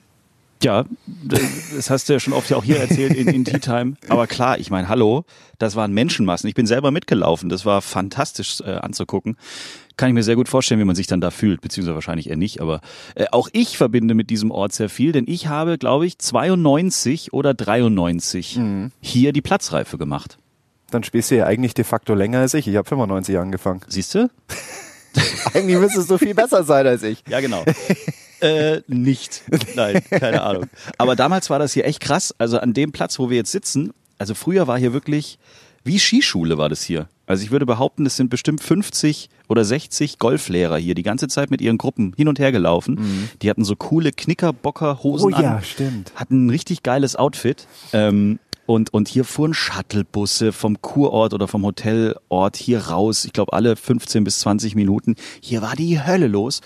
Ja, 0.63 0.85
das 1.23 1.89
hast 1.89 2.09
du 2.09 2.13
ja 2.13 2.19
schon 2.19 2.33
oft 2.33 2.49
ja 2.49 2.57
auch 2.57 2.63
hier 2.63 2.79
erzählt 2.79 3.13
in, 3.13 3.27
in 3.27 3.45
Tea 3.45 3.59
Time. 3.59 3.93
Aber 4.09 4.25
klar, 4.25 4.57
ich 4.57 4.71
meine, 4.71 4.89
hallo, 4.89 5.23
das 5.59 5.75
waren 5.75 5.93
Menschenmassen. 5.93 6.49
Ich 6.49 6.55
bin 6.55 6.65
selber 6.65 6.89
mitgelaufen. 6.89 7.49
Das 7.49 7.65
war 7.65 7.81
fantastisch 7.81 8.61
äh, 8.61 8.71
anzugucken. 8.71 9.37
Kann 9.97 10.09
ich 10.09 10.13
mir 10.13 10.23
sehr 10.23 10.35
gut 10.35 10.47
vorstellen, 10.47 10.79
wie 10.79 10.85
man 10.85 10.95
sich 10.95 11.07
dann 11.07 11.21
da 11.21 11.31
fühlt, 11.31 11.61
beziehungsweise 11.61 11.95
wahrscheinlich 11.95 12.29
eher 12.29 12.37
nicht. 12.37 12.61
Aber 12.61 12.81
äh, 13.15 13.25
auch 13.31 13.49
ich 13.51 13.77
verbinde 13.77 14.13
mit 14.13 14.29
diesem 14.29 14.51
Ort 14.51 14.73
sehr 14.73 14.89
viel, 14.89 15.11
denn 15.11 15.25
ich 15.27 15.47
habe, 15.47 15.77
glaube 15.77 16.05
ich, 16.05 16.19
92 16.19 17.33
oder 17.33 17.53
93 17.53 18.57
mhm. 18.57 18.91
hier 19.01 19.33
die 19.33 19.41
Platzreife 19.41 19.97
gemacht. 19.97 20.37
Dann 20.91 21.03
spielst 21.03 21.31
du 21.31 21.35
ja 21.35 21.45
eigentlich 21.45 21.73
de 21.73 21.83
facto 21.83 22.13
länger 22.13 22.39
als 22.39 22.53
ich. 22.53 22.67
Ich 22.67 22.75
habe 22.75 22.87
95 22.87 23.37
angefangen. 23.37 23.81
Siehst 23.87 24.15
du? 24.15 24.29
eigentlich 25.53 25.79
müsstest 25.79 26.09
du 26.09 26.17
viel 26.17 26.33
besser 26.33 26.63
sein 26.63 26.87
als 26.87 27.03
ich. 27.03 27.23
Ja, 27.27 27.39
genau. 27.39 27.65
Äh, 28.39 28.81
nicht. 28.87 29.41
Nein, 29.75 30.01
keine 30.11 30.43
Ahnung. 30.43 30.67
Aber 30.99 31.15
damals 31.15 31.49
war 31.49 31.57
das 31.57 31.73
hier 31.73 31.85
echt 31.85 31.99
krass. 31.99 32.35
Also 32.37 32.59
an 32.59 32.73
dem 32.73 32.91
Platz, 32.91 33.17
wo 33.17 33.29
wir 33.31 33.37
jetzt 33.37 33.51
sitzen, 33.51 33.93
also 34.19 34.35
früher 34.35 34.67
war 34.67 34.77
hier 34.77 34.93
wirklich, 34.93 35.39
wie 35.83 35.97
Skischule 35.97 36.57
war 36.57 36.69
das 36.69 36.83
hier. 36.83 37.07
Also 37.27 37.43
ich 37.43 37.51
würde 37.51 37.65
behaupten, 37.65 38.05
es 38.05 38.15
sind 38.15 38.29
bestimmt 38.29 38.63
50 38.63 39.29
oder 39.49 39.63
60 39.63 40.17
Golflehrer 40.17 40.77
hier 40.77 40.95
die 40.95 41.03
ganze 41.03 41.27
Zeit 41.27 41.51
mit 41.51 41.61
ihren 41.61 41.77
Gruppen 41.77 42.13
hin 42.15 42.29
und 42.29 42.39
her 42.39 42.51
gelaufen. 42.51 42.95
Mhm. 42.95 43.29
Die 43.41 43.49
hatten 43.49 43.65
so 43.65 43.75
coole 43.75 44.11
Knickerbockerhosen 44.13 45.33
oh, 45.33 45.37
ja, 45.37 45.61
stimmt. 45.61 46.13
hatten 46.15 46.47
ein 46.47 46.49
richtig 46.49 46.83
geiles 46.83 47.17
Outfit. 47.17 47.67
Ähm, 47.91 48.39
und, 48.65 48.93
und 48.93 49.07
hier 49.07 49.23
fuhren 49.23 49.53
Shuttlebusse 49.53 50.51
vom 50.51 50.81
Kurort 50.81 51.33
oder 51.33 51.47
vom 51.47 51.63
Hotelort 51.63 52.57
hier 52.57 52.87
raus. 52.87 53.25
Ich 53.25 53.33
glaube, 53.33 53.53
alle 53.53 53.75
15 53.75 54.23
bis 54.23 54.39
20 54.39 54.75
Minuten. 54.75 55.15
Hier 55.41 55.61
war 55.61 55.75
die 55.75 56.01
Hölle 56.03 56.27
los. 56.27 56.61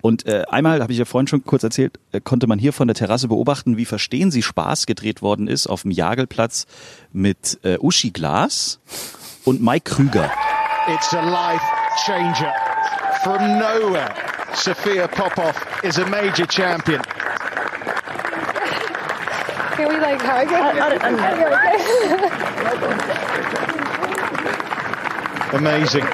Und 0.00 0.26
äh, 0.26 0.44
einmal, 0.48 0.80
habe 0.80 0.92
ich 0.92 0.98
ja 0.98 1.04
vorhin 1.04 1.26
schon 1.26 1.44
kurz 1.44 1.62
erzählt, 1.62 1.98
äh, 2.12 2.20
konnte 2.20 2.46
man 2.46 2.58
hier 2.58 2.72
von 2.72 2.88
der 2.88 2.94
Terrasse 2.94 3.28
beobachten, 3.28 3.76
wie 3.76 3.84
Verstehen 3.84 4.30
Sie 4.30 4.42
Spaß 4.42 4.86
gedreht 4.86 5.22
worden 5.22 5.46
ist 5.46 5.66
auf 5.66 5.82
dem 5.82 5.90
Jagelplatz 5.90 6.66
mit 7.12 7.58
äh, 7.64 7.78
Uschi 7.78 8.10
Glas 8.10 8.80
und 9.44 9.60
Mike 9.60 9.90
Krüger. 9.90 10.30
It's 10.88 11.12
a 11.12 11.22
life 11.22 11.62
changer. 12.06 12.52
From 13.22 13.58
nowhere, 13.58 14.14
Sophia 14.54 15.08
Popov 15.08 15.56
is 15.84 15.98
a 15.98 16.06
major 16.06 16.46
champion. 16.46 17.02
Can 19.76 19.88
we 19.88 19.98
like 19.98 20.20
hug? 20.20 20.50
Amazing. 25.54 26.06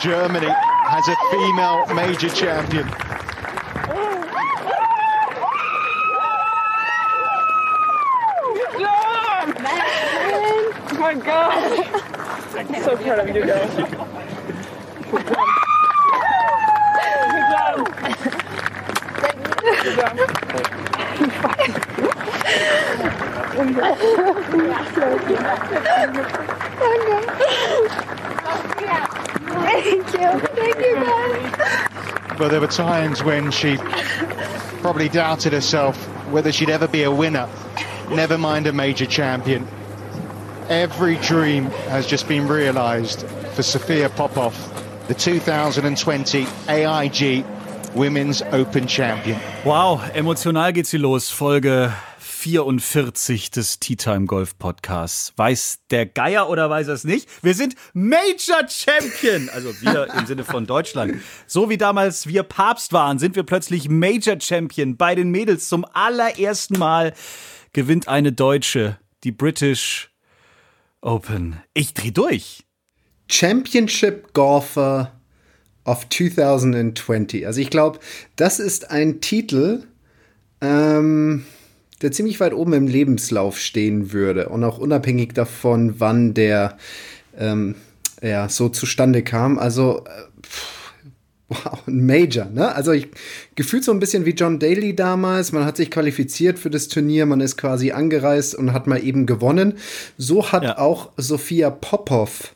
Germany 0.00 0.48
has 0.48 1.08
a 1.08 1.16
female 1.30 1.86
major 1.94 2.28
champion. 2.28 2.88
Oh 10.90 10.98
my 10.98 11.14
god! 11.14 12.21
I'm 12.54 12.82
so 12.82 12.96
proud 12.96 13.18
of 13.20 13.34
you 13.34 13.46
guys. 13.46 13.74
Good 13.74 15.26
job. 17.50 17.88
Good 19.82 19.96
job. 19.96 21.22
Thank 28.74 30.12
you. 30.12 30.38
Thank 30.54 30.76
you, 30.78 30.94
guys. 30.96 32.38
But 32.38 32.48
there 32.48 32.60
were 32.60 32.66
times 32.66 33.22
when 33.22 33.50
she 33.50 33.76
probably 34.80 35.08
doubted 35.08 35.52
herself 35.52 35.96
whether 36.30 36.50
she'd 36.50 36.70
ever 36.70 36.88
be 36.88 37.02
a 37.02 37.10
winner, 37.10 37.48
never 38.10 38.38
mind 38.38 38.66
a 38.66 38.72
major 38.72 39.06
champion. 39.06 39.66
Every 40.68 41.16
dream 41.16 41.66
has 41.88 42.06
just 42.06 42.28
been 42.28 42.46
realised 42.46 43.26
for 43.54 43.62
Sophia 43.62 44.08
Popov, 44.08 44.54
the 45.08 45.14
2020 45.14 46.46
AIG 46.68 47.44
Women's 47.94 48.42
Open 48.52 48.86
Champion. 48.86 49.38
Wow, 49.64 50.00
emotional 50.14 50.72
geht's 50.72 50.90
hier 50.90 51.00
los. 51.00 51.30
Folge 51.30 51.92
44 52.18 53.50
des 53.50 53.80
Tea 53.80 53.96
Time 53.96 54.26
Golf 54.26 54.56
Podcasts. 54.58 55.32
Weiß 55.36 55.80
der 55.90 56.06
Geier 56.06 56.48
oder 56.48 56.70
weiß 56.70 56.88
er 56.88 56.94
es 56.94 57.04
nicht? 57.04 57.28
Wir 57.42 57.54
sind 57.54 57.74
Major 57.92 58.68
Champion. 58.68 59.48
Also 59.52 59.70
wir 59.80 60.14
im 60.18 60.26
Sinne 60.26 60.44
von 60.44 60.66
Deutschland. 60.66 61.16
So 61.46 61.70
wie 61.70 61.76
damals 61.76 62.26
wir 62.28 62.44
Papst 62.44 62.92
waren, 62.92 63.18
sind 63.18 63.34
wir 63.34 63.42
plötzlich 63.42 63.88
Major 63.88 64.40
Champion 64.40 64.96
bei 64.96 65.14
den 65.14 65.30
Mädels. 65.30 65.68
Zum 65.68 65.84
allerersten 65.92 66.78
Mal 66.78 67.14
gewinnt 67.72 68.06
eine 68.08 68.32
Deutsche 68.32 68.98
die 69.24 69.32
British 69.32 70.11
Open. 71.02 71.56
Ich 71.74 71.94
dreh 71.94 72.12
durch. 72.12 72.64
Championship 73.28 74.32
Golfer 74.32 75.20
of 75.84 76.08
2020. 76.08 77.46
Also 77.46 77.60
ich 77.60 77.70
glaube, 77.70 77.98
das 78.36 78.60
ist 78.60 78.90
ein 78.90 79.20
Titel, 79.20 79.82
ähm, 80.60 81.44
der 82.00 82.12
ziemlich 82.12 82.40
weit 82.40 82.54
oben 82.54 82.72
im 82.72 82.86
Lebenslauf 82.86 83.58
stehen 83.58 84.12
würde 84.12 84.48
und 84.48 84.64
auch 84.64 84.78
unabhängig 84.78 85.34
davon, 85.34 85.98
wann 85.98 86.34
der 86.34 86.78
ähm, 87.36 87.74
ja, 88.22 88.48
so 88.48 88.68
zustande 88.68 89.22
kam. 89.22 89.58
Also 89.58 90.04
äh, 90.06 90.31
wow, 91.52 91.78
ein 91.86 92.04
Major, 92.06 92.46
ne? 92.46 92.74
Also 92.74 92.92
ich 92.92 93.08
gefühlt 93.54 93.84
so 93.84 93.92
ein 93.92 94.00
bisschen 94.00 94.24
wie 94.24 94.30
John 94.30 94.58
Daly 94.58 94.94
damals. 94.96 95.52
Man 95.52 95.64
hat 95.64 95.76
sich 95.76 95.90
qualifiziert 95.90 96.58
für 96.58 96.70
das 96.70 96.88
Turnier, 96.88 97.26
man 97.26 97.40
ist 97.40 97.56
quasi 97.56 97.92
angereist 97.92 98.54
und 98.54 98.72
hat 98.72 98.86
mal 98.86 99.02
eben 99.02 99.26
gewonnen. 99.26 99.74
So 100.18 100.52
hat 100.52 100.64
ja. 100.64 100.78
auch 100.78 101.10
Sophia 101.16 101.70
Popov 101.70 102.54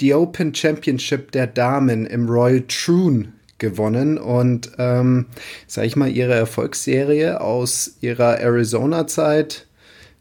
die 0.00 0.14
Open 0.14 0.54
Championship 0.54 1.32
der 1.32 1.46
Damen 1.46 2.06
im 2.06 2.28
Royal 2.28 2.62
Troon 2.68 3.32
gewonnen 3.58 4.18
und 4.18 4.70
ähm, 4.78 5.26
sag 5.66 5.84
ich 5.84 5.96
mal 5.96 6.10
ihre 6.10 6.34
Erfolgsserie 6.34 7.40
aus 7.40 7.96
ihrer 8.00 8.38
Arizona-Zeit 8.38 9.67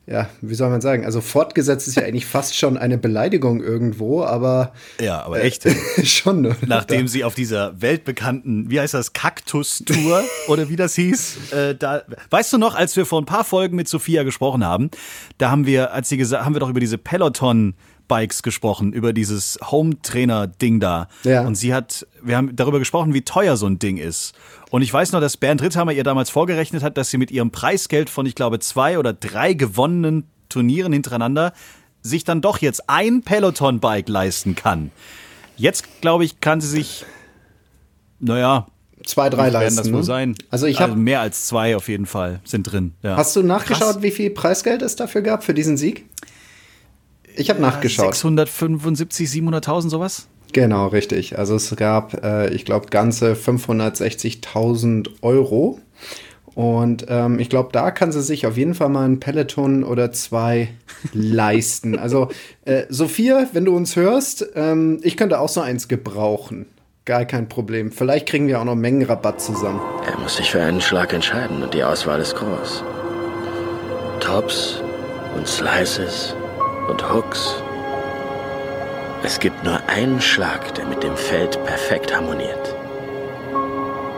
ja, 0.10 0.30
wie 0.40 0.56
soll 0.56 0.70
man 0.70 0.80
sagen? 0.80 1.04
Also 1.04 1.20
fortgesetzt 1.20 1.86
ist 1.86 1.96
ja 1.96 2.04
eigentlich 2.04 2.26
fast 2.26 2.56
schon 2.56 2.78
eine 2.78 2.98
Beleidigung 2.98 3.62
irgendwo, 3.62 4.24
aber. 4.24 4.72
Ja, 5.02 5.22
aber 5.22 5.44
echt. 5.44 5.66
Äh, 5.66 5.76
schon. 6.06 6.46
Oder? 6.46 6.56
Nachdem 6.66 7.10
sie 7.10 7.26
auf 7.26 7.36
dieser 7.36 7.82
weltbekannten, 7.82 8.70
wie 8.70 8.80
heißt 8.80 8.94
das, 8.94 9.12
Kaktus-Tour 9.12 10.24
oder 10.48 10.70
wie 10.70 10.78
das 10.78 10.96
hieß, 10.96 11.52
äh, 11.52 11.76
da, 11.76 12.04
weißt 12.30 12.54
du 12.54 12.58
noch, 12.58 12.74
als 12.74 12.96
wir 12.96 13.06
vor 13.06 13.22
ein 13.22 13.26
paar 13.26 13.44
Folgen 13.44 13.76
mit 13.76 13.90
Sophia 13.90 14.24
gesprochen 14.24 14.64
haben, 14.64 14.92
da 15.40 15.52
haben 15.52 15.66
wir, 15.66 15.94
als 15.94 16.08
sie 16.08 16.16
gesagt, 16.16 16.46
haben 16.46 16.56
wir 16.56 16.62
doch 16.62 16.70
über 16.70 16.80
diese 16.80 16.98
Peloton 16.98 17.74
Bikes 18.08 18.44
gesprochen, 18.44 18.94
über 18.94 19.14
dieses 19.14 19.60
Home-Trainer-Ding 19.64 20.80
da. 20.80 21.08
Ja. 21.24 21.46
Und 21.46 21.56
sie 21.56 21.74
hat, 21.74 22.08
wir 22.22 22.38
haben 22.38 22.56
darüber 22.56 22.80
gesprochen, 22.80 23.14
wie 23.14 23.22
teuer 23.22 23.58
so 23.58 23.66
ein 23.68 23.80
Ding 23.80 23.98
ist. 23.98 24.34
Und 24.70 24.82
ich 24.82 24.94
weiß 24.94 25.12
noch, 25.12 25.22
dass 25.22 25.38
Bernd 25.38 25.62
Ritthammer 25.62 25.94
ihr 25.94 26.04
damals 26.04 26.30
vorgerechnet 26.30 26.84
hat, 26.84 26.98
dass 26.98 27.10
sie 27.10 27.18
mit 27.18 27.32
ihrem 27.32 27.52
Preisgeld 27.52 28.10
von, 28.10 28.26
ich 28.26 28.36
glaube, 28.36 28.60
zwei 28.60 29.00
oder 29.00 29.14
drei 29.14 29.54
gewonnenen 29.54 30.26
Turnieren 30.50 30.94
hintereinander 30.94 31.54
sich 32.02 32.24
dann 32.24 32.42
doch 32.42 32.60
jetzt 32.60 32.90
ein 32.90 33.22
Peloton-Bike 33.22 34.08
leisten 34.08 34.56
kann. 34.56 34.92
Jetzt, 35.58 36.02
glaube 36.02 36.24
ich, 36.24 36.40
kann 36.40 36.62
sie 36.62 36.68
sich, 36.68 37.06
naja, 38.20 38.68
zwei, 39.06 39.30
drei 39.30 39.50
leisten. 39.50 39.78
das 39.78 39.92
wohl 39.92 40.00
ne? 40.00 40.04
sein. 40.04 40.36
Also 40.50 40.66
ich 40.68 40.80
habe 40.80 40.94
also 40.94 41.02
mehr 41.02 41.22
als 41.22 41.48
zwei 41.48 41.76
auf 41.76 41.90
jeden 41.90 42.06
Fall 42.06 42.40
sind 42.44 42.64
drin. 42.64 42.94
Ja. 43.02 43.18
Hast 43.18 43.36
du 43.36 43.44
nachgeschaut, 43.44 43.94
Krass. 43.94 44.02
wie 44.02 44.12
viel 44.12 44.30
Preisgeld 44.30 44.82
es 44.82 44.96
dafür 44.96 45.22
gab 45.22 45.44
für 45.44 45.54
diesen 45.54 45.78
Sieg? 45.78 46.06
Ich 47.38 47.50
habe 47.50 47.62
nachgeschaut. 47.62 48.16
675, 48.16 49.30
700.000 49.30 49.90
sowas? 49.90 50.28
Genau, 50.54 50.88
richtig. 50.88 51.38
Also 51.38 51.56
es 51.56 51.76
gab, 51.76 52.24
äh, 52.24 52.50
ich 52.54 52.66
glaube, 52.66 52.88
ganze 52.88 53.34
560.000 53.34 55.10
Euro. 55.22 55.80
Und 56.56 57.06
ähm, 57.10 57.38
ich 57.38 57.50
glaube, 57.50 57.70
da 57.72 57.92
kann 57.92 58.12
sie 58.12 58.24
sich 58.24 58.48
auf 58.48 58.58
jeden 58.58 58.74
Fall 58.74 58.90
mal 58.90 59.08
ein 59.08 59.20
Peloton 59.20 59.84
oder 59.84 60.12
zwei 60.12 60.70
leisten. 61.14 62.00
Also, 62.00 62.30
äh, 62.66 62.86
Sophia, 62.90 63.48
wenn 63.54 63.66
du 63.66 63.76
uns 63.76 63.96
hörst, 63.96 64.48
ähm, 64.56 65.00
ich 65.04 65.18
könnte 65.18 65.40
auch 65.40 65.50
so 65.50 65.62
eins 65.62 65.88
gebrauchen. 65.88 66.66
Gar 67.06 67.26
kein 67.26 67.48
Problem. 67.48 67.92
Vielleicht 67.92 68.28
kriegen 68.28 68.48
wir 68.48 68.60
auch 68.60 68.66
noch 68.66 68.76
Mengenrabatt 68.76 69.40
zusammen. 69.40 69.80
Er 70.12 70.20
muss 70.20 70.38
sich 70.38 70.52
für 70.52 70.62
einen 70.62 70.82
Schlag 70.82 71.14
entscheiden 71.14 71.62
und 71.62 71.74
die 71.74 71.84
Auswahl 71.84 72.20
ist 72.20 72.36
groß. 72.36 72.84
Tops 74.20 74.82
und 75.36 75.48
Slices 75.48 76.36
und 76.88 77.14
Hooks. 77.14 77.62
Es 79.24 79.40
gibt 79.40 79.64
nur 79.64 79.80
einen 79.88 80.22
Schlag, 80.22 80.74
der 80.76 80.86
mit 80.86 81.04
dem 81.04 81.18
Feld 81.18 81.64
perfekt 81.66 82.16
harmoniert. 82.16 82.76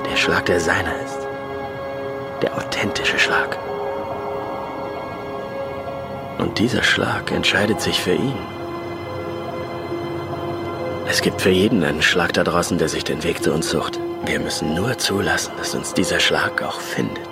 Der 0.09 0.15
Schlag, 0.15 0.45
der 0.45 0.59
seiner 0.59 0.93
ist. 1.03 1.27
Der 2.41 2.55
authentische 2.55 3.17
Schlag. 3.17 3.57
Und 6.37 6.57
dieser 6.59 6.83
Schlag 6.83 7.31
entscheidet 7.31 7.81
sich 7.81 7.99
für 7.99 8.13
ihn. 8.13 8.37
Es 11.07 11.21
gibt 11.21 11.41
für 11.41 11.49
jeden 11.49 11.83
einen 11.83 12.01
Schlag 12.01 12.33
da 12.33 12.43
draußen, 12.43 12.77
der 12.77 12.87
sich 12.87 13.03
den 13.03 13.23
Weg 13.23 13.43
zu 13.43 13.51
uns 13.51 13.69
sucht. 13.69 13.99
Wir 14.25 14.39
müssen 14.39 14.75
nur 14.75 14.97
zulassen, 14.97 15.53
dass 15.57 15.73
uns 15.73 15.93
dieser 15.93 16.19
Schlag 16.19 16.61
auch 16.61 16.79
findet. 16.79 17.27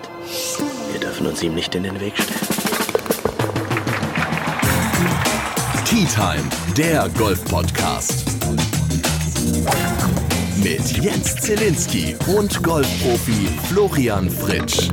Wir 0.92 1.00
dürfen 1.00 1.28
uns 1.28 1.44
ihm 1.44 1.54
nicht 1.54 1.76
in 1.76 1.84
den 1.84 2.00
Weg 2.00 2.14
stellen. 2.18 2.67
Tea 5.98 6.06
Time, 6.06 6.44
der 6.78 7.10
Golf-Podcast. 7.18 8.24
Mit 10.64 11.04
Jens 11.04 11.36
Zelinski 11.38 12.16
und 12.38 12.62
Golfprofi 12.62 13.48
Florian 13.68 14.30
Fritsch. 14.30 14.92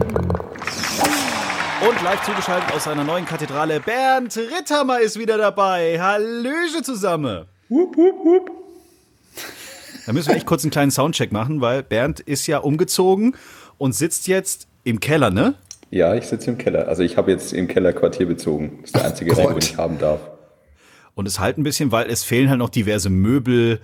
Und 1.86 2.02
live 2.02 2.24
zugeschaltet 2.24 2.72
aus 2.74 2.84
seiner 2.84 3.04
neuen 3.04 3.26
Kathedrale, 3.26 3.80
Bernd 3.80 4.34
Ritthammer 4.34 5.00
ist 5.00 5.18
wieder 5.18 5.36
dabei. 5.36 6.00
Hallöche 6.00 6.82
zusammen. 6.82 7.44
Hup, 7.68 7.94
hup, 7.94 8.24
hup. 8.24 8.50
Da 10.06 10.14
müssen 10.14 10.28
wir 10.28 10.36
echt 10.36 10.46
kurz 10.46 10.64
einen 10.64 10.70
kleinen 10.70 10.90
Soundcheck 10.90 11.32
machen, 11.32 11.60
weil 11.60 11.82
Bernd 11.82 12.20
ist 12.20 12.46
ja 12.46 12.60
umgezogen 12.60 13.36
und 13.76 13.94
sitzt 13.94 14.26
jetzt 14.26 14.68
im 14.84 15.00
Keller, 15.00 15.30
ne? 15.30 15.52
Ja, 15.90 16.14
ich 16.14 16.24
sitze 16.24 16.50
im 16.50 16.56
Keller. 16.56 16.88
Also 16.88 17.02
ich 17.02 17.18
habe 17.18 17.30
jetzt 17.30 17.52
im 17.52 17.68
Keller 17.68 17.92
Quartier 17.92 18.24
bezogen. 18.24 18.78
Das 18.80 18.86
ist 18.86 18.96
der 18.96 19.04
einzige 19.04 19.36
Raum, 19.36 19.50
den 19.50 19.58
ich 19.58 19.76
haben 19.76 19.98
darf. 19.98 20.33
Und 21.14 21.26
es 21.26 21.38
halt 21.38 21.58
ein 21.58 21.62
bisschen, 21.62 21.92
weil 21.92 22.10
es 22.10 22.24
fehlen 22.24 22.48
halt 22.50 22.58
noch 22.58 22.70
diverse 22.70 23.10
Möbel, 23.10 23.80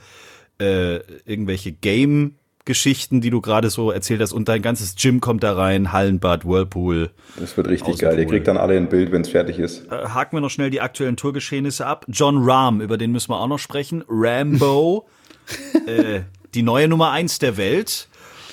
äh, 0.59 0.97
irgendwelche 1.25 1.73
Game- 1.73 2.37
Geschichten, 2.67 3.21
die 3.21 3.31
du 3.31 3.41
gerade 3.41 3.71
so 3.71 3.91
erzählt 3.91 4.21
hast 4.21 4.33
und 4.33 4.49
dein 4.49 4.61
ganzes 4.61 4.95
Gym 4.95 5.21
kommt 5.21 5.43
da 5.43 5.55
rein, 5.55 5.93
Hallenbad, 5.93 6.45
Whirlpool. 6.45 7.11
Das 7.37 7.57
wird 7.57 7.69
richtig 7.69 7.99
geil. 7.99 8.19
Ihr 8.19 8.27
kriegt 8.27 8.47
dann 8.47 8.59
alle 8.59 8.77
ein 8.77 8.89
Bild, 8.89 9.13
wenn 9.13 9.23
es 9.23 9.31
fertig 9.31 9.59
ist. 9.59 9.91
Äh, 9.91 10.09
haken 10.09 10.37
wir 10.37 10.41
noch 10.41 10.51
schnell 10.51 10.71
die 10.71 10.81
aktuellen 10.81 11.17
Tourgeschehnisse 11.17 11.87
ab. 11.87 12.05
John 12.09 12.49
Rahm, 12.49 12.81
über 12.81 12.99
den 12.99 13.13
müssen 13.13 13.31
wir 13.31 13.41
auch 13.41 13.49
noch 13.49 13.59
sprechen. 13.59 14.05
Rambo, 14.09 15.09
äh, 15.87 16.21
die 16.55 16.63
neue 16.63 16.87
Nummer 16.87 17.11
eins 17.11 17.39
der 17.39 17.57
Welt. 17.57 18.09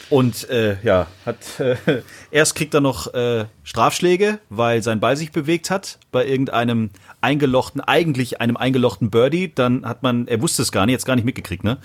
Und 0.09 0.49
äh, 0.49 0.77
ja, 0.83 1.07
hat 1.25 1.59
äh, 1.59 1.75
erst 2.31 2.55
kriegt 2.55 2.73
er 2.73 2.81
noch 2.81 3.13
äh, 3.13 3.45
Strafschläge, 3.63 4.39
weil 4.49 4.81
sein 4.81 5.01
Ball 5.01 5.17
sich 5.17 5.31
bewegt 5.31 5.69
hat 5.69 5.99
bei 6.11 6.25
irgendeinem 6.25 6.91
eingelochten, 7.21 7.81
eigentlich 7.81 8.41
einem 8.41 8.57
eingelochten 8.57 9.09
Birdie. 9.09 9.51
Dann 9.53 9.85
hat 9.85 10.03
man, 10.03 10.27
er 10.27 10.41
wusste 10.41 10.61
es 10.61 10.71
gar 10.71 10.85
nicht, 10.85 10.93
jetzt 10.93 11.05
gar 11.05 11.15
nicht 11.15 11.25
mitgekriegt, 11.25 11.63
ne? 11.63 11.77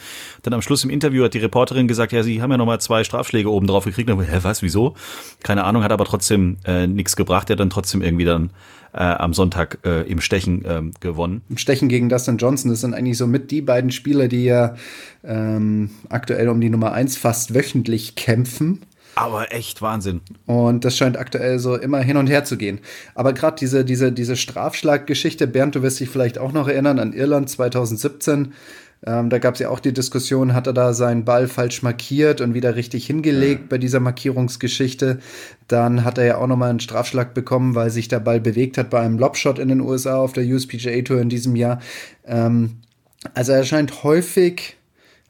Dann 0.42 0.54
am 0.54 0.62
Schluss 0.62 0.84
im 0.84 0.90
Interview 0.90 1.24
hat 1.24 1.34
die 1.34 1.38
Reporterin 1.38 1.88
gesagt, 1.88 2.12
ja, 2.12 2.22
sie 2.22 2.42
haben 2.42 2.50
ja 2.50 2.58
noch 2.58 2.66
mal 2.66 2.80
zwei 2.80 3.04
Strafschläge 3.04 3.50
oben 3.50 3.66
drauf 3.66 3.84
gekriegt. 3.84 4.10
Und, 4.10 4.20
hä, 4.20 4.38
was, 4.42 4.62
wieso? 4.62 4.94
Keine 5.42 5.64
Ahnung, 5.64 5.82
hat 5.82 5.92
aber 5.92 6.04
trotzdem 6.04 6.58
äh, 6.64 6.86
nichts 6.86 7.16
gebracht. 7.16 7.50
Er 7.50 7.54
hat 7.54 7.60
dann 7.60 7.70
trotzdem 7.70 8.02
irgendwie 8.02 8.24
dann 8.24 8.50
äh, 8.92 8.98
am 8.98 9.32
Sonntag 9.32 9.78
äh, 9.84 10.02
im 10.02 10.20
Stechen 10.20 10.64
ähm, 10.66 10.92
gewonnen. 11.00 11.42
Im 11.48 11.56
Stechen 11.56 11.88
gegen 11.88 12.08
Dustin 12.08 12.36
Johnson, 12.36 12.70
das 12.70 12.80
sind 12.80 12.94
eigentlich 12.94 13.16
so 13.16 13.26
mit 13.26 13.50
die 13.50 13.62
beiden 13.62 13.90
Spieler, 13.90 14.28
die 14.28 14.44
ja 14.44 14.74
ähm, 15.24 15.90
aktuell 16.08 16.48
um 16.48 16.60
die 16.60 16.70
Nummer 16.70 16.92
eins 16.92 17.16
fast 17.16 17.54
wöchentlich 17.54 18.14
kämpfen. 18.16 18.82
Aber 19.14 19.52
echt 19.52 19.82
Wahnsinn. 19.82 20.22
Und 20.46 20.84
das 20.84 20.96
scheint 20.96 21.18
aktuell 21.18 21.58
so 21.58 21.76
immer 21.76 22.00
hin 22.00 22.16
und 22.16 22.28
her 22.28 22.44
zu 22.44 22.56
gehen. 22.56 22.80
Aber 23.14 23.32
gerade 23.32 23.56
diese, 23.60 23.84
diese, 23.84 24.12
diese 24.12 24.36
Strafschlaggeschichte, 24.36 25.46
Bernd, 25.46 25.74
du 25.74 25.82
wirst 25.82 26.00
dich 26.00 26.08
vielleicht 26.08 26.38
auch 26.38 26.52
noch 26.52 26.68
erinnern 26.68 26.98
an 26.98 27.12
Irland 27.12 27.50
2017. 27.50 28.54
Ähm, 29.04 29.30
da 29.30 29.38
gab 29.38 29.54
es 29.54 29.60
ja 29.60 29.68
auch 29.68 29.80
die 29.80 29.92
Diskussion, 29.92 30.54
hat 30.54 30.68
er 30.68 30.72
da 30.72 30.94
seinen 30.94 31.24
Ball 31.24 31.48
falsch 31.48 31.82
markiert 31.82 32.40
und 32.40 32.54
wieder 32.54 32.76
richtig 32.76 33.04
hingelegt 33.06 33.62
ja. 33.62 33.66
bei 33.70 33.78
dieser 33.78 34.00
Markierungsgeschichte. 34.00 35.18
Dann 35.66 36.04
hat 36.04 36.18
er 36.18 36.24
ja 36.24 36.38
auch 36.38 36.46
nochmal 36.46 36.70
einen 36.70 36.80
Strafschlag 36.80 37.34
bekommen, 37.34 37.74
weil 37.74 37.90
sich 37.90 38.08
der 38.08 38.20
Ball 38.20 38.40
bewegt 38.40 38.78
hat 38.78 38.90
bei 38.90 39.00
einem 39.00 39.18
Lobshot 39.18 39.58
in 39.58 39.68
den 39.68 39.80
USA 39.80 40.16
auf 40.18 40.32
der 40.32 40.44
USPGA 40.44 41.02
Tour 41.02 41.20
in 41.20 41.28
diesem 41.28 41.56
Jahr. 41.56 41.80
Ähm, 42.24 42.76
also 43.34 43.52
er 43.52 43.64
scheint 43.64 44.04
häufig 44.04 44.76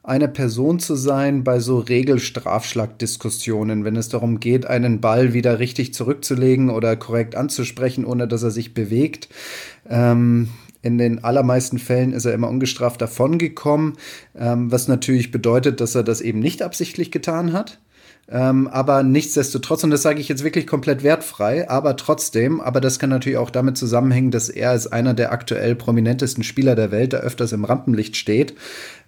eine 0.03 0.27
Person 0.27 0.79
zu 0.79 0.95
sein 0.95 1.45
bei 1.45 1.59
so 1.59 1.79
Regelstrafschlagdiskussionen, 1.79 3.85
wenn 3.85 3.95
es 3.95 4.09
darum 4.09 4.41
geht, 4.41 4.65
einen 4.65 4.99
Ball 4.99 5.33
wieder 5.33 5.59
richtig 5.59 5.93
zurückzulegen 5.93 6.69
oder 6.69 6.97
korrekt 6.97 7.35
anzusprechen, 7.35 8.03
ohne 8.03 8.27
dass 8.27 8.43
er 8.43 8.51
sich 8.51 8.73
bewegt. 8.73 9.29
Ähm, 9.89 10.49
in 10.81 10.97
den 10.97 11.23
allermeisten 11.23 11.79
Fällen 11.79 12.11
ist 12.11 12.25
er 12.25 12.33
immer 12.33 12.49
ungestraft 12.49 13.01
davongekommen, 13.01 13.93
ähm, 14.37 14.69
was 14.69 14.89
natürlich 14.89 15.31
bedeutet, 15.31 15.79
dass 15.79 15.95
er 15.95 16.03
das 16.03 16.19
eben 16.19 16.39
nicht 16.39 16.61
absichtlich 16.61 17.09
getan 17.09 17.53
hat. 17.53 17.79
Ähm, 18.29 18.69
aber 18.69 19.03
nichtsdestotrotz, 19.03 19.83
und 19.83 19.91
das 19.91 20.01
sage 20.01 20.21
ich 20.21 20.29
jetzt 20.29 20.45
wirklich 20.45 20.65
komplett 20.65 21.03
wertfrei, 21.03 21.69
aber 21.69 21.97
trotzdem, 21.97 22.61
aber 22.61 22.79
das 22.79 22.97
kann 22.97 23.09
natürlich 23.09 23.37
auch 23.37 23.49
damit 23.49 23.77
zusammenhängen, 23.77 24.31
dass 24.31 24.47
er 24.47 24.69
als 24.69 24.89
einer 24.89 25.13
der 25.13 25.33
aktuell 25.33 25.75
prominentesten 25.75 26.43
Spieler 26.43 26.75
der 26.75 26.89
Welt, 26.91 27.11
der 27.11 27.19
öfters 27.19 27.51
im 27.51 27.65
Rampenlicht 27.65 28.15
steht, 28.15 28.55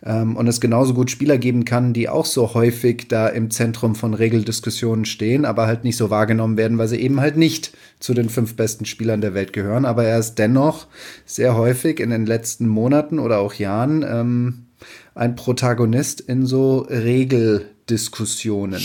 ähm, 0.04 0.36
und 0.36 0.48
es 0.48 0.60
genauso 0.60 0.94
gut 0.94 1.12
Spieler 1.12 1.38
geben 1.38 1.64
kann, 1.64 1.94
die 1.94 2.10
auch 2.10 2.26
so 2.26 2.54
häufig 2.54 3.08
da 3.08 3.28
im 3.28 3.52
Zentrum 3.52 3.96
von 3.96 4.14
Regeldiskussionen 4.14 5.06
stehen, 5.06 5.46
aber 5.46 5.66
halt 5.66 5.86
nicht 5.86 5.96
so 5.96 6.10
wahrgenommen 6.10 6.58
werden, 6.58 6.78
weil 6.78 6.90
sie 6.90 7.00
eben 7.00 7.22
halt 7.22 7.38
nicht 7.38 7.72
zu 8.02 8.14
den 8.14 8.28
fünf 8.28 8.58
besten 8.58 8.84
Spielern 8.84 9.22
der 9.22 9.34
Welt 9.34 9.54
gehören. 9.54 9.86
Aber 9.86 10.04
er 10.04 10.20
ist 10.20 10.36
dennoch 10.36 10.88
sehr 11.26 11.56
häufig 11.56 12.02
in 12.02 12.10
den 12.10 12.26
letzten 12.26 12.68
Monaten 12.68 13.20
oder 13.20 13.40
auch 13.40 13.54
Jahren 13.54 14.04
ähm, 14.08 14.65
ein 15.14 15.36
Protagonist 15.36 16.22
in 16.22 16.46
so 16.46 16.80
Regeldiskussionen. 16.90 18.82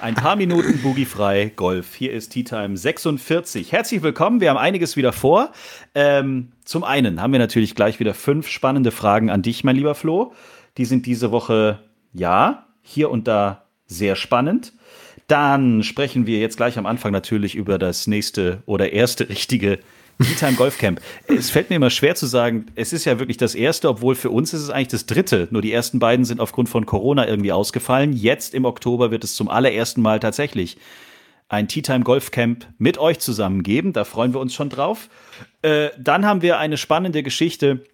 Ein 0.00 0.14
paar 0.14 0.36
Minuten 0.36 0.80
boogiefrei 0.80 1.52
Golf. 1.54 1.94
Hier 1.94 2.12
ist 2.12 2.30
Tea 2.30 2.42
Time 2.42 2.76
46. 2.76 3.72
Herzlich 3.72 4.02
willkommen. 4.02 4.40
Wir 4.40 4.48
haben 4.48 4.56
einiges 4.56 4.96
wieder 4.96 5.12
vor. 5.12 5.52
Ähm, 5.94 6.52
zum 6.64 6.82
einen 6.82 7.20
haben 7.20 7.32
wir 7.32 7.38
natürlich 7.38 7.74
gleich 7.74 8.00
wieder 8.00 8.14
fünf 8.14 8.48
spannende 8.48 8.90
Fragen 8.90 9.28
an 9.28 9.42
dich, 9.42 9.64
mein 9.64 9.76
lieber 9.76 9.94
Flo. 9.94 10.32
Die 10.78 10.86
sind 10.86 11.04
diese 11.04 11.30
Woche, 11.30 11.80
ja, 12.14 12.66
hier 12.80 13.10
und 13.10 13.28
da 13.28 13.64
sehr 13.86 14.16
spannend. 14.16 14.72
Dann 15.28 15.82
sprechen 15.82 16.26
wir 16.26 16.38
jetzt 16.38 16.56
gleich 16.56 16.78
am 16.78 16.86
Anfang 16.86 17.12
natürlich 17.12 17.54
über 17.54 17.78
das 17.78 18.06
nächste 18.06 18.62
oder 18.66 18.92
erste 18.92 19.28
richtige 19.28 19.78
Tea-Time 20.20 20.54
Golf 20.54 20.78
Camp. 20.78 21.00
Es 21.28 21.50
fällt 21.50 21.70
mir 21.70 21.76
immer 21.76 21.90
schwer 21.90 22.14
zu 22.14 22.26
sagen, 22.26 22.66
es 22.74 22.92
ist 22.92 23.04
ja 23.04 23.18
wirklich 23.18 23.36
das 23.36 23.54
erste, 23.54 23.88
obwohl 23.88 24.14
für 24.14 24.30
uns 24.30 24.52
ist 24.52 24.62
es 24.62 24.70
eigentlich 24.70 24.88
das 24.88 25.06
dritte. 25.06 25.46
Nur 25.50 25.62
die 25.62 25.72
ersten 25.72 25.98
beiden 25.98 26.24
sind 26.24 26.40
aufgrund 26.40 26.68
von 26.68 26.86
Corona 26.86 27.28
irgendwie 27.28 27.52
ausgefallen. 27.52 28.14
Jetzt 28.14 28.54
im 28.54 28.64
Oktober 28.64 29.10
wird 29.10 29.22
es 29.22 29.36
zum 29.36 29.48
allerersten 29.48 30.02
Mal 30.02 30.18
tatsächlich 30.18 30.78
ein 31.48 31.68
Tea 31.68 31.82
Time 31.82 32.00
Golf 32.00 32.30
Camp 32.30 32.66
mit 32.78 32.98
euch 32.98 33.18
zusammen 33.20 33.62
geben. 33.62 33.92
Da 33.92 34.04
freuen 34.04 34.34
wir 34.34 34.40
uns 34.40 34.54
schon 34.54 34.70
drauf. 34.70 35.08
Äh, 35.62 35.90
dann 35.98 36.26
haben 36.26 36.42
wir 36.42 36.58
eine 36.58 36.76
spannende 36.76 37.22
Geschichte 37.22 37.84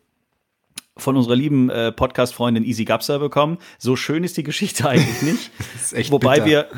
von 0.96 1.16
unserer 1.16 1.36
lieben 1.36 1.70
äh, 1.70 1.90
Podcast-Freundin 1.90 2.64
Easy 2.64 2.84
Gapser 2.84 3.18
bekommen. 3.18 3.58
So 3.78 3.96
schön 3.96 4.22
ist 4.22 4.36
die 4.36 4.44
Geschichte 4.44 4.88
eigentlich 4.88 5.22
nicht. 5.22 5.50
das 5.74 5.82
ist 5.86 5.92
echt 5.94 6.10
Wobei 6.12 6.34
bitter. 6.40 6.46
wir 6.46 6.68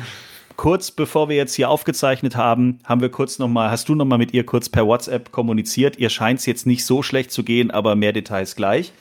kurz 0.57 0.91
bevor 0.91 1.29
wir 1.29 1.35
jetzt 1.35 1.55
hier 1.55 1.69
aufgezeichnet 1.69 2.35
haben, 2.35 2.79
haben 2.83 2.99
wir 2.99 3.09
kurz 3.09 3.39
noch 3.39 3.47
mal, 3.47 3.71
hast 3.71 3.87
du 3.87 3.95
noch 3.95 4.05
mal 4.05 4.17
mit 4.17 4.33
ihr 4.33 4.45
kurz 4.45 4.67
per 4.67 4.85
WhatsApp 4.85 5.31
kommuniziert. 5.31 5.97
Ihr 5.97 6.09
scheint 6.09 6.39
es 6.39 6.45
jetzt 6.45 6.65
nicht 6.65 6.83
so 6.83 7.03
schlecht 7.03 7.31
zu 7.31 7.43
gehen, 7.43 7.71
aber 7.71 7.95
mehr 7.95 8.11
Details 8.11 8.55
gleich. 8.55 8.91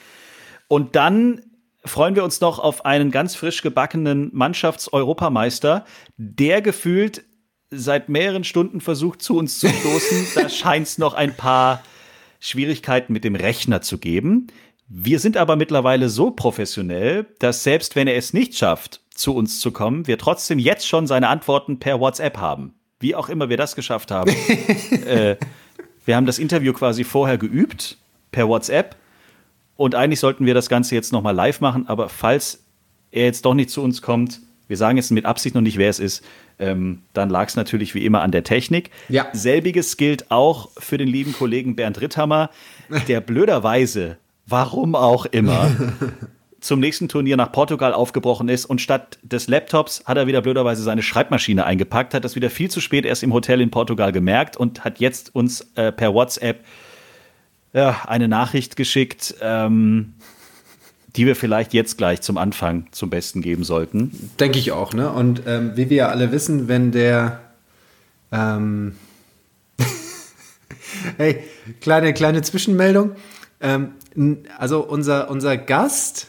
Und 0.69 0.95
dann 0.95 1.41
freuen 1.85 2.15
wir 2.15 2.25
uns 2.25 2.41
noch 2.41 2.59
auf 2.59 2.85
einen 2.85 3.11
ganz 3.11 3.35
frisch 3.35 3.63
gebackenen 3.63 4.31
Mannschafts-Europameister, 4.33 5.85
der 6.17 6.61
gefühlt 6.61 7.25
seit 7.71 8.09
mehreren 8.09 8.45
Stunden 8.45 8.81
versucht, 8.81 9.23
zu 9.23 9.37
uns 9.37 9.59
zu 9.59 9.69
stoßen. 9.69 10.27
da 10.35 10.49
scheint 10.49 10.87
es 10.87 10.99
noch 10.99 11.15
ein 11.15 11.35
paar 11.35 11.83
Schwierigkeiten 12.39 13.13
mit 13.13 13.25
dem 13.25 13.35
Rechner 13.35 13.81
zu 13.81 13.99
geben. 13.99 14.49
Wir 14.89 15.19
sind 15.19 15.37
aber 15.37 15.57
mittlerweile 15.57 16.09
so 16.09 16.31
professionell, 16.31 17.27
dass 17.41 17.65
selbst 17.65 17.97
wenn 17.97 18.07
er 18.07 18.17
es 18.17 18.33
nicht 18.33 18.57
schafft, 18.57 19.01
zu 19.15 19.35
uns 19.35 19.59
zu 19.59 19.73
kommen, 19.73 20.07
wir 20.07 20.19
trotzdem 20.19 20.59
jetzt 20.59 20.87
schon 20.87 21.07
seine 21.07 21.29
Antworten 21.29 21.79
per 21.79 21.99
WhatsApp 21.99 22.37
haben. 22.39 22.75
Wie 23.01 23.15
auch 23.15 23.29
immer 23.29 23.49
wir 23.49 23.57
das 23.57 23.75
geschafft 23.75 24.11
haben. 24.11 24.31
äh, 25.07 25.37
wir 26.05 26.17
haben 26.17 26.27
das 26.27 26.39
Interview 26.39 26.73
quasi 26.73 27.03
vorher 27.03 27.37
geübt, 27.37 27.97
per 28.31 28.49
WhatsApp. 28.49 28.97
Und 29.77 29.95
eigentlich 29.95 30.21
sollten 30.21 30.47
wir 30.47 30.55
das 30.55 30.69
Ganze 30.69 30.95
jetzt 30.95 31.13
nochmal 31.13 31.35
live 31.35 31.61
machen, 31.61 31.89
aber 31.89 32.09
falls 32.09 32.65
er 33.11 33.25
jetzt 33.25 33.45
doch 33.45 33.55
nicht 33.55 33.71
zu 33.71 33.83
uns 33.83 34.03
kommt, 34.03 34.41
wir 34.69 34.77
sagen 34.77 34.97
jetzt 34.97 35.11
mit 35.11 35.27
Absicht 35.27 35.55
noch 35.55 35.63
nicht, 35.63 35.79
wer 35.79 35.91
es 35.91 36.01
ist, 36.01 36.25
ähm, 36.59 37.03
dann 37.13 37.31
lag 37.31 37.49
es 37.49 37.57
natürlich 37.57 37.95
wie 37.95 38.05
immer 38.05 38.23
an 38.23 38.33
der 38.33 38.43
Technik. 38.43 38.91
Ja. 39.09 39.29
Selbiges 39.33 39.97
gilt 39.97 40.31
auch 40.31 40.71
für 40.79 40.97
den 40.97 41.09
lieben 41.09 41.33
Kollegen 41.33 41.77
Bernd 41.77 42.01
Ritthammer, 42.01 42.51
der 43.07 43.21
blöderweise, 43.23 44.17
warum 44.47 44.95
auch 44.95 45.27
immer, 45.27 45.71
zum 46.61 46.81
nächsten 46.81 47.09
Turnier 47.09 47.37
nach 47.37 47.53
Portugal 47.53 47.93
aufgebrochen 47.93 48.49
ist 48.49 48.65
und 48.65 48.81
statt 48.81 49.19
des 49.23 49.49
Laptops 49.49 50.03
hat 50.05 50.17
er 50.17 50.27
wieder 50.27 50.43
blöderweise 50.43 50.83
seine 50.83 51.03
Schreibmaschine 51.03 51.65
eingepackt, 51.65 52.15
hat 52.15 52.25
das 52.25 52.35
wieder 52.35 52.51
viel 52.51 52.71
zu 52.71 52.81
spät 52.81 53.05
erst 53.05 53.23
im 53.23 53.33
Hotel 53.33 53.61
in 53.61 53.71
Portugal 53.71 54.13
gemerkt 54.13 54.57
und 54.57 54.85
hat 54.85 54.99
jetzt 54.99 55.35
uns 55.35 55.73
äh, 55.77 55.93
per 55.93 56.13
WhatsApp 56.15 56.65
ja, 57.73 58.03
eine 58.07 58.27
Nachricht 58.27 58.77
geschickt, 58.77 59.37
ähm, 59.43 60.15
die 61.15 61.27
wir 61.27 61.37
vielleicht 61.37 61.73
jetzt 61.73 61.99
gleich 61.99 62.21
zum 62.21 62.37
Anfang 62.37 62.87
zum 62.91 63.11
Besten 63.11 63.43
geben 63.43 63.65
sollten. 63.65 64.33
Denke 64.41 64.59
ich 64.59 64.73
auch, 64.73 64.93
ne? 64.93 65.11
Und 65.11 65.43
ähm, 65.47 65.73
wie 65.77 65.89
wir 65.91 65.97
ja 65.97 66.09
alle 66.09 66.33
wissen, 66.33 66.69
wenn 66.69 66.91
der 66.91 67.41
ähm, 68.33 68.97
hey, 71.17 71.45
kleine, 71.81 72.13
kleine 72.13 72.43
Zwischenmeldung. 72.43 73.13
Ähm, 73.61 73.93
also 74.59 74.81
unser, 74.85 75.31
unser 75.31 75.57
Gast 75.57 76.29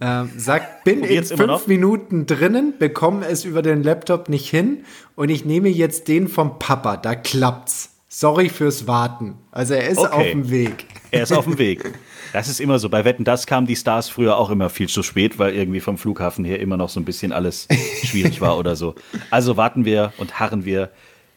ähm, 0.00 0.30
sagt, 0.36 0.84
bin 0.84 1.02
in 1.02 1.24
fünf 1.24 1.66
Minuten 1.66 2.26
drinnen, 2.26 2.74
bekomme 2.78 3.26
es 3.26 3.44
über 3.44 3.62
den 3.62 3.82
Laptop 3.82 4.28
nicht 4.28 4.48
hin 4.48 4.84
und 5.16 5.28
ich 5.28 5.44
nehme 5.44 5.68
jetzt 5.68 6.08
den 6.08 6.28
vom 6.28 6.58
Papa. 6.58 6.96
Da 6.96 7.14
klappt's. 7.14 7.90
Sorry 8.10 8.48
fürs 8.48 8.86
Warten. 8.86 9.34
Also 9.52 9.74
er 9.74 9.88
ist 9.88 9.98
Okay. 9.98 10.12
auf 10.14 10.22
dem 10.30 10.50
Weg. 10.50 10.86
Er 11.10 11.22
ist 11.24 11.32
auf 11.32 11.44
dem 11.44 11.58
Weg. 11.58 11.92
Das 12.34 12.46
ist 12.48 12.60
immer 12.60 12.78
so. 12.78 12.90
Bei 12.90 13.06
Wetten, 13.06 13.24
das 13.24 13.46
kamen 13.46 13.66
die 13.66 13.74
Stars 13.74 14.10
früher 14.10 14.36
auch 14.36 14.50
immer 14.50 14.68
viel 14.68 14.86
zu 14.86 15.02
spät, 15.02 15.38
weil 15.38 15.54
irgendwie 15.54 15.80
vom 15.80 15.96
Flughafen 15.96 16.44
her 16.44 16.60
immer 16.60 16.76
noch 16.76 16.90
so 16.90 17.00
ein 17.00 17.06
bisschen 17.06 17.32
alles 17.32 17.66
schwierig 18.04 18.42
war 18.42 18.58
oder 18.58 18.76
so. 18.76 18.94
Also 19.30 19.56
warten 19.56 19.86
wir 19.86 20.12
und 20.18 20.38
harren 20.38 20.66
wir 20.66 20.90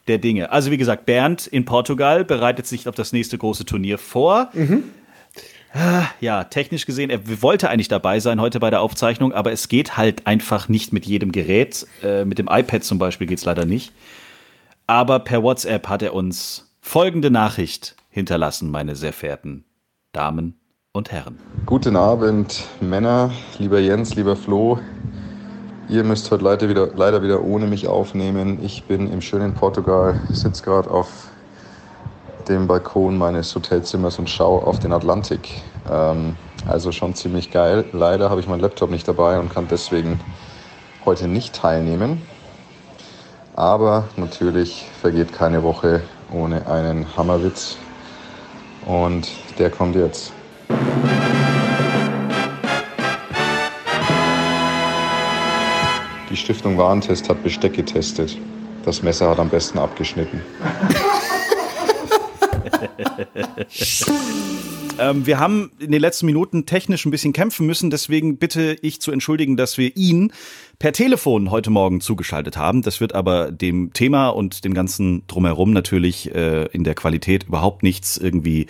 der 0.10 0.18
Dinge. 0.18 0.52
Also 0.52 0.70
wie 0.70 0.76
gesagt, 0.76 1.06
Bernd 1.06 1.48
in 1.48 1.64
Portugal 1.64 2.26
bereitet 2.26 2.68
sich 2.68 2.89
auf 2.89 2.96
das 2.96 3.14
nächste 3.14 3.38
große 3.38 3.64
Turnier 3.64 3.98
vor. 3.98 4.52
Ah, 4.54 4.58
Ja, 6.19 6.43
technisch 6.43 6.86
gesehen, 6.86 7.09
er 7.09 7.41
wollte 7.41 7.69
eigentlich 7.69 7.88
dabei 7.88 8.19
sein 8.19 8.41
heute 8.41 8.59
bei 8.59 8.69
der 8.69 8.82
Aufzeichnung, 8.82 9.34
aber 9.34 9.51
es 9.51 9.69
geht 9.69 9.97
halt 9.97 10.28
einfach 10.28 10.67
nicht 10.67 10.91
mit 10.91 11.05
jedem 11.05 11.32
Gerät. 11.32 11.88
Äh, 12.03 12.26
mit 12.26 12.39
dem 12.39 12.47
iPad 12.51 12.84
zum 12.84 12.99
Beispiel 12.99 13.26
geht 13.26 13.39
es 13.39 13.45
leider 13.45 13.65
nicht. 13.65 13.93
Aber 14.86 15.19
per 15.19 15.41
WhatsApp 15.43 15.88
hat 15.88 16.01
er 16.01 16.13
uns 16.13 16.76
folgende 16.82 17.32
Nachricht 17.32 17.95
hinterlassen, 18.09 18.69
meine 18.69 18.95
sehr 18.95 19.13
verehrten 19.13 19.63
Damen 20.11 20.59
und 20.91 21.11
Herren. 21.11 21.39
Guten 21.65 21.95
Abend, 21.95 22.65
Männer, 22.82 23.32
lieber 23.57 23.80
Jens, 23.80 24.15
lieber 24.15 24.36
Flo. 24.36 24.80
Ihr 25.88 26.03
müsst 26.03 26.30
heute 26.32 26.43
leider 26.43 26.69
wieder, 26.69 26.88
leider 26.95 27.24
wieder 27.24 27.43
ohne 27.43 27.67
mich 27.67 27.88
aufnehmen. 27.88 28.63
Ich 28.63 28.84
bin 28.84 29.11
im 29.11 29.22
schönen 29.22 29.53
Portugal, 29.53 30.19
sitze 30.30 30.63
gerade 30.63 30.91
auf 30.91 31.30
dem 32.50 32.68
Balkon 32.68 33.18
meines 33.18 33.54
Hotelzimmers 33.56 34.20
und 34.20 34.30
schaue 34.30 34.66
auf 34.66 34.80
den 34.80 34.94
Atlantik. 34.94 35.62
Ähm, 35.89 36.36
also 36.68 36.92
schon 36.92 37.16
ziemlich 37.16 37.52
geil. 37.52 37.86
Leider 37.92 38.30
habe 38.30 38.39
ich 38.39 38.48
meinen 38.48 38.60
Laptop 38.60 38.92
nicht 38.92 39.08
dabei 39.08 39.39
und 39.39 39.54
kann 39.54 39.68
deswegen 39.70 40.20
heute 41.06 41.28
nicht 41.28 41.56
teilnehmen. 41.56 42.22
Aber 43.56 44.06
natürlich 44.16 44.86
vergeht 45.02 45.34
keine 45.34 45.64
Woche 45.64 46.02
ohne 46.32 46.68
einen 46.68 47.06
Hammerwitz. 47.18 47.78
Und 48.86 49.28
der 49.60 49.70
kommt 49.70 49.96
jetzt. 49.96 50.32
Die 56.30 56.38
Stiftung 56.38 56.78
Warentest 56.78 57.30
hat 57.30 57.44
Besteck 57.44 57.74
getestet. 57.74 58.38
Das 58.86 59.04
Messer 59.04 59.30
hat 59.30 59.39
am 59.39 59.50
besten 59.50 59.78
abgeschnitten. 59.78 60.42
ähm, 64.99 65.26
wir 65.26 65.39
haben 65.39 65.72
in 65.80 65.91
den 65.91 66.01
letzten 66.01 66.26
Minuten 66.26 66.65
technisch 66.65 67.05
ein 67.05 67.11
bisschen 67.11 67.34
kämpfen 67.34 67.65
müssen, 67.65 67.89
deswegen 67.89 68.38
bitte 68.38 68.78
ich 68.82 69.01
zu 69.01 69.11
entschuldigen, 69.11 69.57
dass 69.57 69.78
wir 69.78 69.95
ihn 69.95 70.32
per 70.80 70.93
Telefon 70.93 71.51
heute 71.51 71.69
Morgen 71.69 72.01
zugeschaltet 72.01 72.57
haben. 72.57 72.82
Das 72.82 73.01
wird 73.01 73.13
aber 73.15 73.51
dem 73.51 73.93
Thema 73.93 74.30
und 74.30 74.63
dem 74.65 74.74
ganzen 74.74 75.26
drumherum 75.28 75.74
natürlich 75.74 76.34
äh, 76.34 76.65
in 76.67 76.84
der 76.84 76.95
Qualität 76.95 77.43
überhaupt 77.43 77.84
nichts 77.84 78.17
irgendwie 78.17 78.67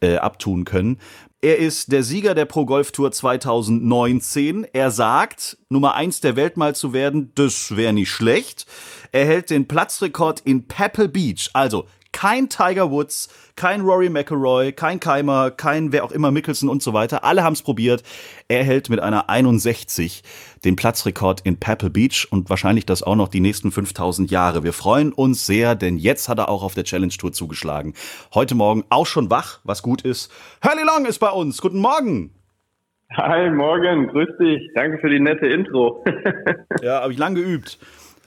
äh, 0.00 0.16
abtun 0.16 0.64
können. 0.64 0.98
Er 1.42 1.56
ist 1.56 1.90
der 1.90 2.02
Sieger 2.02 2.34
der 2.34 2.44
Pro 2.44 2.66
Golf 2.66 2.92
Tour 2.92 3.12
2019. 3.12 4.66
Er 4.74 4.90
sagt, 4.90 5.56
Nummer 5.70 5.94
eins 5.94 6.20
der 6.20 6.36
Welt 6.36 6.58
mal 6.58 6.74
zu 6.74 6.92
werden, 6.92 7.32
das 7.34 7.76
wäre 7.76 7.94
nicht 7.94 8.10
schlecht. 8.10 8.66
Er 9.10 9.24
hält 9.24 9.48
den 9.48 9.66
Platzrekord 9.66 10.40
in 10.40 10.68
Pebble 10.68 11.08
Beach, 11.08 11.48
also 11.54 11.86
kein 12.12 12.48
Tiger 12.48 12.90
Woods, 12.90 13.28
kein 13.56 13.82
Rory 13.82 14.08
McIlroy, 14.08 14.72
kein 14.72 15.00
Keimer, 15.00 15.50
kein 15.50 15.92
wer 15.92 16.04
auch 16.04 16.12
immer 16.12 16.30
Mickelson 16.30 16.68
und 16.68 16.82
so 16.82 16.92
weiter. 16.92 17.24
Alle 17.24 17.42
haben 17.44 17.52
es 17.52 17.62
probiert. 17.62 18.02
Er 18.48 18.64
hält 18.64 18.90
mit 18.90 19.00
einer 19.00 19.28
61 19.30 20.22
den 20.64 20.76
Platzrekord 20.76 21.40
in 21.42 21.58
Pebble 21.58 21.90
Beach 21.90 22.28
und 22.30 22.50
wahrscheinlich 22.50 22.86
das 22.86 23.02
auch 23.02 23.16
noch 23.16 23.28
die 23.28 23.40
nächsten 23.40 23.70
5000 23.70 24.30
Jahre. 24.30 24.64
Wir 24.64 24.72
freuen 24.72 25.12
uns 25.12 25.46
sehr, 25.46 25.74
denn 25.74 25.96
jetzt 25.96 26.28
hat 26.28 26.38
er 26.38 26.48
auch 26.48 26.62
auf 26.62 26.74
der 26.74 26.84
Challenge 26.84 27.12
Tour 27.12 27.32
zugeschlagen. 27.32 27.94
Heute 28.34 28.54
Morgen 28.54 28.84
auch 28.90 29.06
schon 29.06 29.30
wach, 29.30 29.60
was 29.64 29.82
gut 29.82 30.02
ist. 30.02 30.32
Hurley 30.64 30.84
Long 30.84 31.06
ist 31.06 31.18
bei 31.18 31.30
uns. 31.30 31.60
Guten 31.60 31.78
Morgen. 31.78 32.34
Hi, 33.16 33.50
morgen, 33.50 34.06
grüß 34.06 34.28
dich. 34.38 34.70
Danke 34.74 34.98
für 34.98 35.10
die 35.10 35.18
nette 35.20 35.46
Intro. 35.46 36.04
Ja, 36.82 37.02
habe 37.02 37.12
ich 37.12 37.18
lang 37.18 37.34
geübt. 37.34 37.78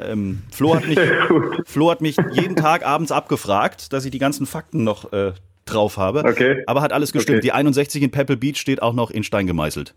Ähm, 0.04 0.41
Flo, 0.51 0.76
hat 0.76 0.88
mich, 0.88 0.99
Flo 1.66 1.91
hat 1.91 2.01
mich 2.01 2.18
jeden 2.32 2.56
Tag 2.56 2.86
abends 2.86 3.12
abgefragt, 3.12 3.93
dass 3.93 4.06
ich 4.06 4.12
die 4.12 4.20
ganzen 4.20 4.45
Fakten 4.45 4.84
noch 4.84 5.12
äh, 5.14 5.34
drauf 5.66 5.97
habe. 5.97 6.20
Okay. 6.20 6.64
Aber 6.68 6.82
hat 6.82 6.93
alles 6.93 7.12
gestimmt. 7.12 7.38
Okay. 7.38 7.47
Die 7.47 7.51
61 7.51 8.04
in 8.04 8.12
Pebble 8.12 8.38
Beach 8.38 8.58
steht 8.58 8.82
auch 8.82 8.93
noch 8.93 9.12
in 9.12 9.24
Stein 9.24 9.47
gemeißelt. 9.47 9.95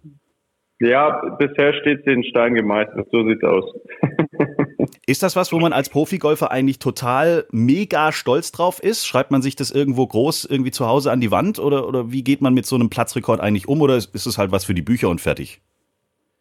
Ja, 0.79 1.23
bisher 1.39 1.73
steht 1.81 2.05
sie 2.05 2.13
in 2.13 2.23
Stein 2.23 2.55
gemeißelt, 2.55 3.09
so 3.11 3.27
sieht's 3.27 3.43
aus. 3.43 3.65
Ist 5.07 5.23
das 5.23 5.37
was, 5.37 5.53
wo 5.53 5.59
man 5.59 5.73
als 5.73 5.89
Profigolfer 5.89 6.51
eigentlich 6.51 6.79
total 6.79 7.47
mega 7.51 8.13
stolz 8.13 8.53
drauf 8.53 8.83
ist? 8.83 9.07
Schreibt 9.07 9.31
man 9.31 9.41
sich 9.41 9.57
das 9.57 9.71
irgendwo 9.71 10.07
groß 10.07 10.45
irgendwie 10.45 10.73
zu 10.73 10.87
Hause 10.87 11.13
an 11.13 11.21
die 11.21 11.31
Wand 11.31 11.59
oder, 11.59 11.89
oder 11.89 12.13
wie 12.13 12.23
geht 12.23 12.41
man 12.41 12.55
mit 12.55 12.67
so 12.67 12.77
einem 12.77 12.91
Platzrekord 12.91 13.41
eigentlich 13.41 13.69
um 13.69 13.81
oder 13.81 13.97
ist 13.97 14.15
ist 14.15 14.27
es 14.27 14.37
halt 14.37 14.53
was 14.53 14.65
für 14.65 14.75
die 14.75 14.83
Bücher 14.83 15.09
und 15.09 15.21
fertig? 15.21 15.61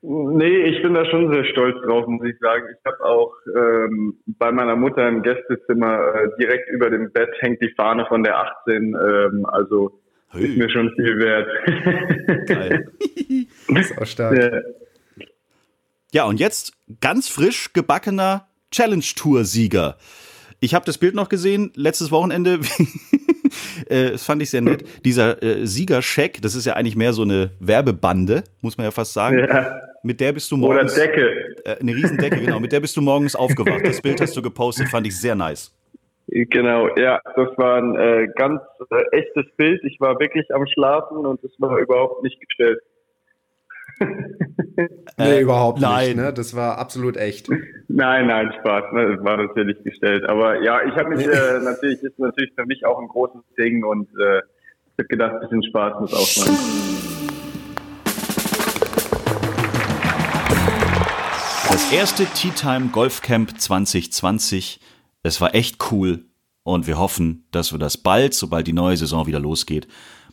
Nee, 0.08 0.58
ich 0.66 0.84
bin 0.84 0.94
da 0.94 1.04
schon 1.06 1.34
sehr 1.34 1.46
stolz 1.46 1.82
drauf, 1.84 2.06
muss 2.08 2.28
ich 2.28 2.38
sagen. 2.40 2.66
Ich 2.72 2.86
habe 2.86 3.04
auch 3.04 3.34
ähm, 3.56 4.20
bei 4.28 4.52
meiner 4.52 4.76
Mutter 4.76 5.08
im 5.08 5.24
Gästezimmer 5.24 6.14
äh, 6.14 6.30
direkt 6.40 6.70
über 6.70 6.92
dem 6.92 7.12
Bett 7.12 7.32
hängt 7.40 7.60
die 7.62 7.74
Fahne 7.76 8.06
von 8.08 8.24
der 8.24 8.38
18. 8.38 8.94
Ähm, 8.94 9.46
also 9.48 10.00
ist 10.34 10.58
mir 10.58 10.70
schon 10.70 10.92
viel 10.96 11.18
wert. 11.18 12.48
Geil. 12.48 12.92
Ist 13.80 13.98
auch 13.98 14.06
stark. 14.06 14.38
Ja. 14.38 14.62
Ja, 16.12 16.26
und 16.26 16.40
jetzt 16.40 16.74
ganz 17.02 17.28
frisch 17.28 17.74
gebackener 17.74 18.48
Challenge 18.72 19.04
Tour 19.16 19.44
Sieger. 19.44 19.98
Ich 20.60 20.76
habe 20.76 20.86
das 20.86 20.98
Bild 20.98 21.16
noch 21.16 21.30
gesehen, 21.30 21.72
letztes 21.76 22.12
Wochenende. 22.12 22.60
äh, 23.88 24.12
das 24.12 24.24
fand 24.24 24.42
ich 24.42 24.50
sehr 24.50 24.62
nett. 24.62 24.86
Dieser 25.04 25.42
äh, 25.42 25.66
Siegerscheck, 25.66 26.42
das 26.42 26.54
ist 26.54 26.66
ja 26.66 26.74
eigentlich 26.74 26.96
mehr 26.96 27.14
so 27.14 27.24
eine 27.24 27.52
Werbebande, 27.60 28.44
muss 28.62 28.78
man 28.78 28.86
ja 28.86 28.92
fast 28.92 29.14
sagen. 29.14 29.40
Ja. 29.40 29.82
Mit 30.06 30.22
der 30.22 30.34
bist 30.34 30.52
du 30.52 30.58
morgens. 30.58 30.96
Oder 30.96 31.08
Decke. 31.08 31.56
Äh, 31.66 31.80
eine 31.80 31.96
Riesendecke, 31.96 32.40
genau. 32.40 32.60
Mit 32.60 32.72
der 32.72 32.80
bist 32.80 32.96
du 32.96 33.02
morgens 33.02 33.36
aufgewacht. 33.36 33.88
Das 33.88 34.00
Bild 34.00 34.22
hast 34.22 34.38
du 34.38 34.42
gepostet, 34.44 34.88
fand 34.88 35.08
ich 35.08 35.20
sehr 35.20 35.34
nice. 35.34 35.76
Genau, 36.28 36.96
ja, 36.96 37.20
das 37.36 37.50
war 37.58 37.78
ein 37.78 37.96
äh, 37.96 38.28
ganz 38.36 38.62
äh, 38.92 39.18
echtes 39.18 39.46
Bild. 39.58 39.84
Ich 39.84 40.00
war 40.00 40.20
wirklich 40.20 40.54
am 40.54 40.68
Schlafen 40.68 41.26
und 41.26 41.44
es 41.44 41.52
war 41.58 41.80
überhaupt 41.80 42.22
nicht 42.22 42.40
gestellt. 42.40 42.82
nee, 45.18 45.40
überhaupt 45.42 45.82
nein. 45.82 46.08
nicht. 46.08 46.18
Ne? 46.18 46.34
Das 46.34 46.56
war 46.56 46.78
absolut 46.78 47.18
echt. 47.18 47.50
Nein, 47.88 48.28
nein, 48.28 48.54
Spaß. 48.60 48.94
Ne? 48.94 49.16
Das 49.16 49.26
war 49.26 49.38
natürlich 49.38 49.84
gestellt. 49.84 50.24
Aber 50.30 50.62
ja, 50.62 50.84
ich 50.86 50.94
habe 50.96 51.16
mich 51.16 51.26
äh, 51.26 51.60
natürlich, 51.64 52.04
ist 52.04 52.20
natürlich 52.20 52.54
für 52.54 52.68
mich 52.68 52.86
auch 52.86 53.00
ein 53.00 53.08
großes 53.08 53.42
Ding 53.58 53.84
und 53.84 54.08
äh, 54.20 54.38
ich 54.38 55.00
habe 55.00 55.08
gedacht, 55.08 55.34
ein 55.34 55.40
bisschen 55.40 55.64
Spaß 55.64 56.00
muss 56.00 56.14
auch 56.14 56.46
sein. 56.46 57.45
Das 61.76 61.92
erste 61.92 62.26
Tea 62.28 62.52
Time 62.52 62.88
Golf 62.88 63.22
Camp 63.22 63.60
2020 63.60 64.80
es 65.24 65.42
war 65.42 65.54
echt 65.54 65.92
cool 65.92 66.24
und 66.64 66.88
wir 66.88 66.98
hoffen, 66.98 67.48
dass 67.52 67.74
wir 67.74 67.80
das 67.80 67.98
bald, 67.98 68.34
sobald 68.34 68.66
die 68.66 68.72
neue 68.72 68.96
Saison 68.96 69.28
wieder 69.28 69.42
losgeht, 69.42 69.86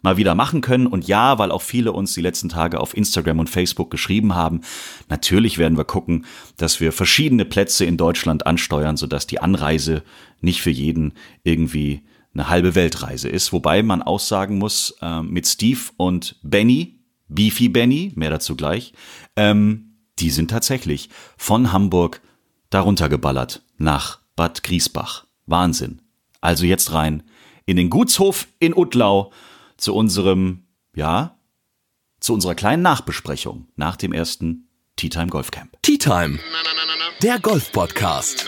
mal 0.02 0.16
wieder 0.16 0.36
machen 0.36 0.60
können. 0.60 0.86
Und 0.86 1.08
ja, 1.08 1.40
weil 1.40 1.50
auch 1.50 1.62
viele 1.62 1.90
uns 1.90 2.14
die 2.14 2.20
letzten 2.20 2.48
Tage 2.48 2.78
auf 2.78 2.96
Instagram 2.96 3.40
und 3.40 3.50
Facebook 3.50 3.90
geschrieben 3.90 4.36
haben, 4.36 4.60
natürlich 5.08 5.58
werden 5.58 5.76
wir 5.76 5.84
gucken, 5.84 6.26
dass 6.58 6.78
wir 6.78 6.92
verschiedene 6.92 7.44
Plätze 7.44 7.86
in 7.86 7.96
Deutschland 7.96 8.46
ansteuern, 8.46 8.96
sodass 8.96 9.26
die 9.26 9.40
Anreise 9.40 10.04
nicht 10.40 10.62
für 10.62 10.70
jeden 10.70 11.12
irgendwie 11.42 12.02
eine 12.34 12.50
halbe 12.50 12.76
Weltreise 12.76 13.28
ist. 13.28 13.52
Wobei 13.52 13.82
man 13.82 14.00
auch 14.00 14.20
sagen 14.20 14.58
muss, 14.58 14.96
äh, 15.02 15.22
mit 15.22 15.48
Steve 15.48 15.80
und 15.96 16.36
Benny, 16.44 17.00
Beefy 17.26 17.68
Benny, 17.68 18.12
mehr 18.14 18.30
dazu 18.30 18.54
gleich, 18.54 18.92
ähm, 19.34 19.88
die 20.22 20.30
sind 20.30 20.50
tatsächlich 20.50 21.08
von 21.36 21.72
Hamburg 21.72 22.20
darunter 22.70 23.08
geballert 23.08 23.62
nach 23.76 24.20
Bad 24.36 24.62
Griesbach. 24.62 25.26
Wahnsinn. 25.46 26.00
Also 26.40 26.64
jetzt 26.64 26.92
rein 26.92 27.24
in 27.66 27.76
den 27.76 27.90
Gutshof 27.90 28.46
in 28.60 28.76
Utlau 28.76 29.32
zu 29.76 29.94
unserem, 29.94 30.62
ja, 30.94 31.36
zu 32.20 32.34
unserer 32.34 32.54
kleinen 32.54 32.82
Nachbesprechung 32.82 33.66
nach 33.74 33.96
dem 33.96 34.12
ersten 34.12 34.68
Tea 34.94 35.08
Time 35.08 35.26
Golf 35.26 35.50
Camp. 35.50 35.76
Tea 35.82 35.98
Time, 35.98 36.38
der 37.20 37.40
Golf 37.40 37.72
Podcast. 37.72 38.46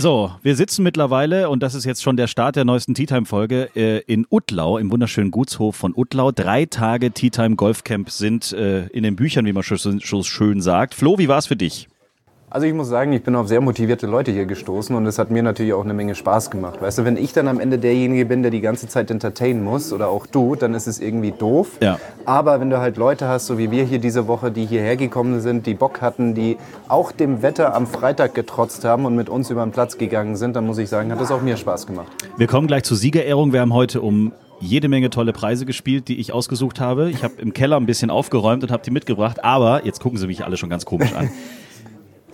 So, 0.00 0.32
wir 0.40 0.56
sitzen 0.56 0.82
mittlerweile, 0.82 1.50
und 1.50 1.62
das 1.62 1.74
ist 1.74 1.84
jetzt 1.84 2.02
schon 2.02 2.16
der 2.16 2.26
Start 2.26 2.56
der 2.56 2.64
neuesten 2.64 2.94
Tea 2.94 3.04
Time 3.04 3.26
Folge, 3.26 3.68
äh, 3.76 3.98
in 4.06 4.26
Utlau, 4.30 4.78
im 4.78 4.90
wunderschönen 4.90 5.30
Gutshof 5.30 5.76
von 5.76 5.92
Utlau. 5.94 6.32
Drei 6.32 6.64
Tage 6.64 7.10
Tea 7.10 7.28
Time 7.28 7.54
Golf 7.54 7.84
Camp 7.84 8.08
sind 8.08 8.50
äh, 8.52 8.86
in 8.86 9.02
den 9.02 9.14
Büchern, 9.14 9.44
wie 9.44 9.52
man 9.52 9.62
schon 9.62 10.24
schön 10.24 10.62
sagt. 10.62 10.94
Flo, 10.94 11.18
wie 11.18 11.28
war 11.28 11.36
es 11.36 11.48
für 11.48 11.56
dich? 11.56 11.86
Also 12.52 12.66
ich 12.66 12.74
muss 12.74 12.88
sagen, 12.88 13.12
ich 13.12 13.22
bin 13.22 13.36
auf 13.36 13.46
sehr 13.46 13.60
motivierte 13.60 14.08
Leute 14.08 14.32
hier 14.32 14.44
gestoßen 14.44 14.96
und 14.96 15.06
es 15.06 15.20
hat 15.20 15.30
mir 15.30 15.40
natürlich 15.40 15.72
auch 15.72 15.84
eine 15.84 15.94
Menge 15.94 16.16
Spaß 16.16 16.50
gemacht. 16.50 16.82
Weißt 16.82 16.98
du, 16.98 17.04
wenn 17.04 17.16
ich 17.16 17.32
dann 17.32 17.46
am 17.46 17.60
Ende 17.60 17.78
derjenige 17.78 18.24
bin, 18.24 18.42
der 18.42 18.50
die 18.50 18.60
ganze 18.60 18.88
Zeit 18.88 19.08
entertainen 19.12 19.62
muss 19.62 19.92
oder 19.92 20.08
auch 20.08 20.26
du, 20.26 20.56
dann 20.56 20.74
ist 20.74 20.88
es 20.88 20.98
irgendwie 20.98 21.30
doof. 21.30 21.68
Ja. 21.80 22.00
Aber 22.24 22.58
wenn 22.58 22.68
du 22.68 22.80
halt 22.80 22.96
Leute 22.96 23.28
hast, 23.28 23.46
so 23.46 23.56
wie 23.56 23.70
wir 23.70 23.84
hier 23.84 24.00
diese 24.00 24.26
Woche, 24.26 24.50
die 24.50 24.66
hierher 24.66 24.96
gekommen 24.96 25.40
sind, 25.40 25.64
die 25.64 25.74
Bock 25.74 26.00
hatten, 26.00 26.34
die 26.34 26.56
auch 26.88 27.12
dem 27.12 27.42
Wetter 27.42 27.72
am 27.72 27.86
Freitag 27.86 28.34
getrotzt 28.34 28.84
haben 28.84 29.04
und 29.04 29.14
mit 29.14 29.28
uns 29.28 29.48
über 29.50 29.62
den 29.62 29.70
Platz 29.70 29.96
gegangen 29.96 30.34
sind, 30.34 30.56
dann 30.56 30.66
muss 30.66 30.78
ich 30.78 30.88
sagen, 30.88 31.12
hat 31.12 31.20
das 31.20 31.30
auch 31.30 31.42
mir 31.42 31.56
Spaß 31.56 31.86
gemacht. 31.86 32.10
Wir 32.36 32.48
kommen 32.48 32.66
gleich 32.66 32.82
zur 32.82 32.96
Siegerehrung. 32.96 33.52
Wir 33.52 33.60
haben 33.60 33.74
heute 33.74 34.00
um 34.00 34.32
jede 34.58 34.88
Menge 34.88 35.10
tolle 35.10 35.32
Preise 35.32 35.66
gespielt, 35.66 36.08
die 36.08 36.18
ich 36.18 36.32
ausgesucht 36.32 36.80
habe. 36.80 37.10
Ich 37.10 37.22
habe 37.22 37.34
im 37.38 37.52
Keller 37.52 37.76
ein 37.76 37.86
bisschen 37.86 38.10
aufgeräumt 38.10 38.64
und 38.64 38.72
habe 38.72 38.82
die 38.84 38.90
mitgebracht. 38.90 39.44
Aber 39.44 39.86
jetzt 39.86 40.00
gucken 40.00 40.18
Sie 40.18 40.26
mich 40.26 40.44
alle 40.44 40.56
schon 40.56 40.68
ganz 40.68 40.84
komisch 40.84 41.14
an. 41.14 41.30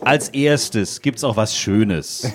Als 0.03 0.29
erstes 0.31 1.03
gibt 1.03 1.19
es 1.19 1.25
auch 1.25 1.37
was 1.37 1.57
Schönes. 1.57 2.33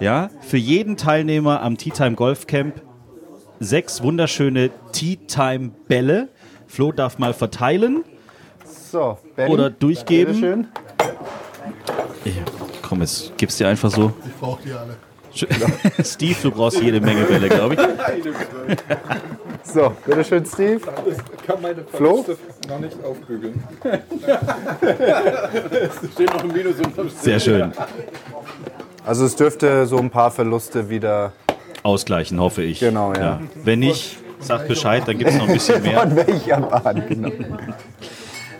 Ja, 0.00 0.30
für 0.40 0.56
jeden 0.56 0.96
Teilnehmer 0.96 1.62
am 1.62 1.76
Tea 1.76 1.90
Time 1.90 2.14
Golf 2.14 2.46
Camp 2.46 2.82
sechs 3.60 4.02
wunderschöne 4.02 4.70
Tea 4.92 5.16
Time 5.26 5.70
Bälle. 5.88 6.28
Flo 6.66 6.90
darf 6.90 7.18
mal 7.18 7.34
verteilen. 7.34 8.04
So, 8.64 9.18
Benny, 9.36 9.52
oder 9.52 9.70
durchgeben. 9.70 10.34
Schön. 10.34 10.66
Ich, 12.24 12.34
komm, 12.82 13.00
jetzt 13.00 13.36
gib's 13.36 13.56
dir 13.56 13.68
einfach 13.68 13.90
so. 13.90 14.12
Ich 14.26 14.34
brauche 14.34 14.62
die 14.62 14.72
alle. 14.72 14.96
Steve, 16.04 16.36
du 16.42 16.50
brauchst 16.50 16.80
jede 16.80 17.00
Menge 17.00 17.24
Bälle, 17.24 17.48
glaube 17.48 17.74
ich. 17.74 17.80
So, 19.64 19.94
bitteschön, 20.04 20.44
Steve. 20.44 20.80
Ich 21.06 21.46
kann 21.46 21.62
meine 21.62 21.84
Flo? 21.84 22.24
noch 22.68 22.78
nicht 22.78 22.96
aufbügeln. 23.04 23.62
es 25.72 26.12
steht 26.12 26.32
noch 26.32 26.42
ein 26.42 26.52
Minus 26.52 26.78
unterm 26.78 27.08
Sehr 27.08 27.40
schön. 27.40 27.72
Also 29.04 29.24
es 29.24 29.36
dürfte 29.36 29.86
so 29.86 29.98
ein 29.98 30.10
paar 30.10 30.30
Verluste 30.30 30.88
wieder 30.88 31.32
ausgleichen, 31.82 32.40
hoffe 32.40 32.62
ich. 32.62 32.80
Genau, 32.80 33.12
ja. 33.14 33.20
ja. 33.20 33.40
Wenn 33.64 33.80
nicht, 33.80 34.18
sagt 34.40 34.68
Bescheid, 34.68 35.02
dann 35.06 35.18
gibt 35.18 35.30
es 35.30 35.36
noch 35.36 35.48
ein 35.48 35.54
bisschen 35.54 35.82
mehr. 35.82 36.00
Von 36.00 36.16
welcher 36.16 36.60
Bahn, 36.60 37.04
genau. 37.08 37.30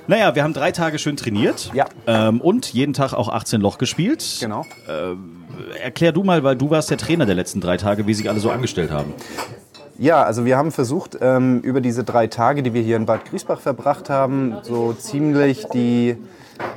Naja, 0.09 0.34
wir 0.34 0.42
haben 0.42 0.53
drei 0.53 0.72
Tage 0.72 0.98
schön 0.98 1.16
trainiert. 1.16 1.70
Ja. 1.74 1.86
Ähm, 2.07 2.40
und 2.40 2.72
jeden 2.72 2.92
Tag 2.92 3.12
auch 3.12 3.28
18 3.28 3.61
Loch 3.61 3.78
gespielt. 3.78 4.38
Genau. 4.40 4.66
Ähm, 4.88 5.44
erklär 5.80 6.12
du 6.12 6.24
mal, 6.24 6.42
weil 6.42 6.57
du 6.57 6.70
warst 6.70 6.90
der 6.90 6.98
Trainer 6.98 7.24
der 7.24 7.36
letzten 7.36 7.61
drei 7.61 7.76
Tage, 7.76 8.07
wie 8.07 8.14
sich 8.14 8.28
alle 8.28 8.40
so 8.40 8.50
angestellt 8.50 8.90
haben. 8.90 9.14
Ja, 10.03 10.24
also 10.24 10.44
wir 10.44 10.57
haben 10.57 10.72
versucht, 10.72 11.18
ähm, 11.20 11.61
über 11.61 11.80
diese 11.80 12.03
drei 12.03 12.26
Tage, 12.26 12.64
die 12.64 12.74
wir 12.74 12.82
hier 12.82 12.96
in 12.96 13.07
Bad 13.07 13.24
Griesbach 13.24 13.61
verbracht 13.61 14.11
haben, 14.11 14.57
so 14.62 14.92
ziemlich 14.94 15.66
die 15.66 16.16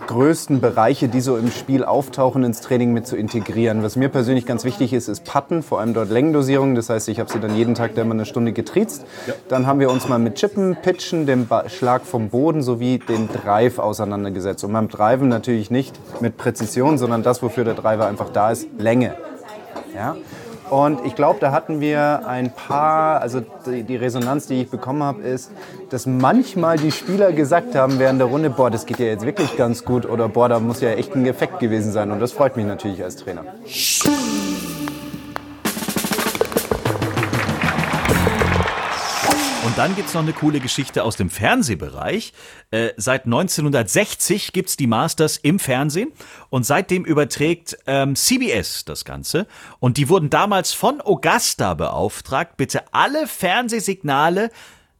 größten 0.05 0.61
Bereiche, 0.61 1.07
die 1.07 1.21
so 1.21 1.36
im 1.36 1.49
Spiel 1.49 1.84
auftauchen, 1.84 2.43
ins 2.43 2.61
Training 2.61 2.93
mit 2.93 3.07
zu 3.07 3.15
integrieren. 3.17 3.82
Was 3.82 3.95
mir 3.95 4.09
persönlich 4.09 4.45
ganz 4.45 4.63
wichtig 4.63 4.93
ist, 4.93 5.07
ist 5.07 5.23
Putten, 5.23 5.63
vor 5.63 5.80
allem 5.80 5.95
dort 5.95 6.11
Längendosierung. 6.11 6.76
Das 6.76 6.91
heißt, 6.91 7.09
ich 7.09 7.19
habe 7.19 7.32
sie 7.32 7.39
dann 7.39 7.55
jeden 7.55 7.73
Tag 7.73 7.97
immer 7.97 8.13
eine 8.13 8.28
Stunde 8.28 8.53
getriezt. 8.53 9.07
Ja. 9.26 9.34
Dann 9.49 9.65
haben 9.65 9.80
wir 9.80 9.89
uns 9.89 10.07
mal 10.07 10.19
mit 10.19 10.36
Chippen, 10.36 10.78
Pitchen, 10.84 11.26
dem 11.26 11.47
Schlag 11.65 12.03
vom 12.05 12.30
Boden 12.30 12.61
sowie 12.61 12.99
den 12.99 13.28
Drive 13.28 13.80
auseinandergesetzt. 13.80 14.63
Und 14.63 14.73
beim 14.73 14.88
Driven 14.88 15.30
natürlich 15.30 15.71
nicht 15.71 15.99
mit 16.21 16.38
Präzision, 16.38 16.99
sondern 16.99 17.23
das, 17.23 17.41
wofür 17.41 17.63
der 17.63 17.73
Driver 17.73 18.05
einfach 18.05 18.30
da 18.30 18.51
ist, 18.51 18.67
Länge. 18.78 19.15
Ja? 19.95 20.15
Und 20.70 21.05
ich 21.05 21.16
glaube, 21.16 21.39
da 21.39 21.51
hatten 21.51 21.80
wir 21.80 22.28
ein 22.28 22.51
paar, 22.51 23.22
also 23.22 23.41
die, 23.66 23.84
die 23.84 23.95
Resonanz, 23.95 24.47
die 24.47 24.61
ich 24.61 24.70
bekommen 24.70 25.03
habe, 25.03 25.22
ist, 25.22 25.51
dass 25.89 26.05
manchmal 26.05 26.78
die 26.78 26.91
Spieler 26.91 27.32
gesagt 27.32 27.76
haben 27.76 27.99
während 27.99 28.20
der 28.20 28.28
Runde, 28.28 28.49
boah, 28.49 28.72
das 28.72 28.86
geht 28.86 28.99
ja 28.99 29.05
jetzt 29.05 29.26
wirklich 29.26 29.57
ganz 29.57 29.86
gut 29.86 30.05
oder 30.05 30.28
boah, 30.28 30.49
da 30.49 30.59
muss 30.59 30.82
ja 30.82 30.89
echt 30.89 31.16
ein 31.16 31.26
Effekt 31.26 31.59
gewesen 31.59 31.91
sein. 31.91 32.11
Und 32.11 32.20
das 32.20 32.32
freut 32.32 32.57
mich 32.57 32.66
natürlich 32.66 33.03
als 33.03 33.18
Trainer. 33.18 33.43
Und 39.76 39.80
dann 39.80 39.95
gibt 39.97 40.07
es 40.07 40.13
noch 40.13 40.21
eine 40.21 40.32
coole 40.32 40.61
Geschichte 40.61 41.03
aus 41.03 41.17
dem 41.17 41.30
Fernsehbereich. 41.30 42.32
Äh, 42.71 42.91
seit 42.95 43.26
1960 43.26 44.53
gibt 44.53 44.69
es 44.69 44.78
die 44.78 44.88
Masters 44.88 45.36
im 45.36 45.59
Fernsehen 45.59 46.13
und 46.49 46.65
seitdem 46.65 47.03
überträgt 47.03 47.78
ähm, 47.86 48.15
CBS 48.15 48.86
das 48.86 49.03
Ganze. 49.03 49.47
Und 49.82 49.97
die 49.97 50.07
wurden 50.07 50.30
damals 50.30 50.71
von 50.71 51.01
Augusta 51.01 51.73
beauftragt, 51.73 52.55
bitte 52.55 52.93
alle 52.93 53.28
Fernsehsignale 53.28 54.49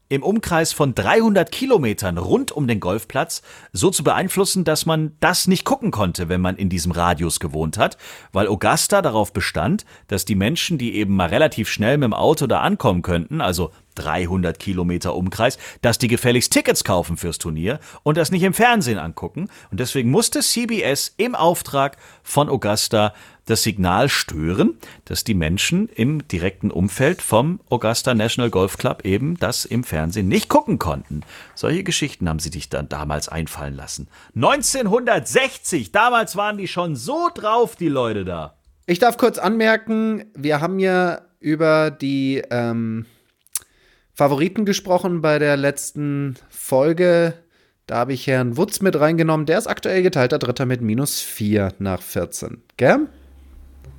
im 0.10 0.24
Umkreis 0.24 0.74
von 0.74 0.94
300 0.94 1.52
Kilometern 1.54 2.18
rund 2.18 2.52
um 2.52 2.68
den 2.68 2.82
Golfplatz 2.82 3.44
so 3.72 3.90
zu 3.90 4.04
beeinflussen, 4.04 4.66
dass 4.66 4.86
man 4.86 5.16
das 5.22 5.48
nicht 5.48 5.64
gucken 5.64 5.92
konnte, 5.92 6.28
wenn 6.30 6.42
man 6.42 6.58
in 6.58 6.70
diesem 6.70 6.92
Radius 6.92 7.40
gewohnt 7.40 7.78
hat, 7.78 7.98
weil 8.34 8.48
Augusta 8.48 9.02
darauf 9.02 9.32
bestand, 9.32 9.86
dass 10.08 10.26
die 10.26 10.36
Menschen, 10.36 10.78
die 10.78 10.96
eben 10.96 11.16
mal 11.16 11.30
relativ 11.30 11.70
schnell 11.70 11.98
mit 11.98 12.08
dem 12.08 12.14
Auto 12.14 12.46
da 12.46 12.60
ankommen 12.60 13.02
könnten, 13.02 13.40
also 13.40 13.72
300 13.96 14.60
Kilometer 14.60 15.16
Umkreis, 15.16 15.58
dass 15.82 15.98
die 15.98 16.08
gefälligst 16.08 16.52
Tickets 16.52 16.84
kaufen 16.84 17.18
fürs 17.18 17.38
Turnier 17.38 17.80
und 18.04 18.18
das 18.18 18.32
nicht 18.32 18.44
im 18.44 18.54
Fernsehen 18.54 19.00
angucken. 19.00 19.50
Und 19.72 19.80
deswegen 19.80 20.12
musste 20.12 20.42
CBS 20.42 21.14
im 21.18 21.36
Auftrag 21.36 21.98
von 22.24 22.50
Augusta 22.50 23.14
das 23.46 23.64
Signal 23.64 24.10
stören, 24.10 24.78
dass 25.06 25.24
die 25.24 25.34
Menschen 25.34 25.88
im 25.90 26.28
direkten 26.28 26.72
Umfeld 26.72 27.22
vom 27.22 27.60
Augusta 27.70 28.14
National 28.14 28.50
Golf 28.50 28.78
Club 28.78 29.06
eben 29.06 29.38
das 29.38 29.66
im 29.66 29.84
Fernsehen 29.84 30.28
nicht 30.28 30.50
gucken 30.50 30.80
konnten. 30.80 31.22
Solche 31.54 31.84
Geschichten 31.84 32.28
haben 32.28 32.40
sie 32.40 32.50
sich 32.50 32.70
dann 32.70 32.90
damals 32.90 33.30
einfallen 33.30 33.76
lassen. 33.76 34.08
1960, 34.36 35.92
damals 35.92 36.36
waren 36.36 36.58
die 36.58 36.68
schon 36.68 36.96
so 36.96 37.30
drauf, 37.34 37.76
die 37.76 37.90
Leute 37.90 38.26
da. 38.26 38.56
Ich 38.88 39.00
darf 39.00 39.18
kurz 39.18 39.38
anmerken, 39.38 40.26
wir 40.36 40.62
haben 40.62 40.80
ja 40.80 41.22
über 41.40 41.92
die 41.92 42.44
ähm, 42.50 43.06
Favoriten 44.16 44.64
gesprochen 44.64 45.22
bei 45.22 45.40
der 45.40 45.58
letzten 45.58 46.36
Folge. 46.50 47.34
Da 47.86 47.98
habe 47.98 48.14
ich 48.14 48.26
Herrn 48.28 48.56
Wutz 48.56 48.80
mit 48.80 48.98
reingenommen. 48.98 49.46
Der 49.46 49.58
ist 49.58 49.68
aktuell 49.68 50.04
geteilter 50.04 50.40
Dritter 50.40 50.66
mit 50.66 50.82
minus 50.82 51.20
4 51.20 51.74
nach 51.80 52.02
14. 52.02 52.62
Gell? 52.78 53.08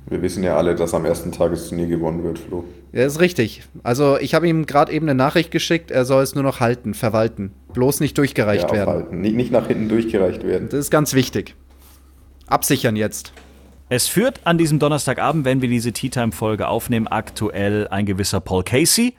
Wir 0.09 0.21
wissen 0.23 0.43
ja 0.43 0.57
alle, 0.57 0.73
dass 0.73 0.95
am 0.95 1.05
ersten 1.05 1.31
Tag 1.31 1.51
das 1.51 1.69
Turnier 1.69 1.85
gewonnen 1.85 2.23
wird, 2.23 2.39
Flo. 2.39 2.63
Ja, 2.93 3.05
ist 3.05 3.19
richtig. 3.19 3.61
Also 3.83 4.17
ich 4.17 4.33
habe 4.33 4.47
ihm 4.47 4.65
gerade 4.65 4.91
eben 4.91 5.05
eine 5.07 5.15
Nachricht 5.15 5.51
geschickt, 5.51 5.91
er 5.91 6.03
soll 6.03 6.23
es 6.23 6.33
nur 6.33 6.43
noch 6.43 6.59
halten, 6.59 6.95
verwalten. 6.95 7.51
Bloß 7.73 7.99
nicht 7.99 8.17
durchgereicht 8.17 8.69
ja, 8.69 8.73
werden. 8.73 8.89
Halten. 8.89 9.21
Nicht, 9.21 9.35
nicht 9.35 9.51
nach 9.51 9.67
hinten 9.67 9.87
durchgereicht 9.87 10.43
werden. 10.43 10.69
Das 10.69 10.79
ist 10.79 10.89
ganz 10.89 11.13
wichtig. 11.13 11.53
Absichern 12.47 12.95
jetzt. 12.95 13.33
Es 13.89 14.07
führt 14.07 14.41
an 14.45 14.57
diesem 14.57 14.79
Donnerstagabend, 14.79 15.45
wenn 15.45 15.61
wir 15.61 15.69
diese 15.69 15.91
Tea 15.91 16.09
Time 16.09 16.31
Folge 16.31 16.67
aufnehmen, 16.67 17.07
aktuell 17.07 17.87
ein 17.89 18.07
gewisser 18.07 18.39
Paul 18.39 18.63
Casey. 18.63 19.13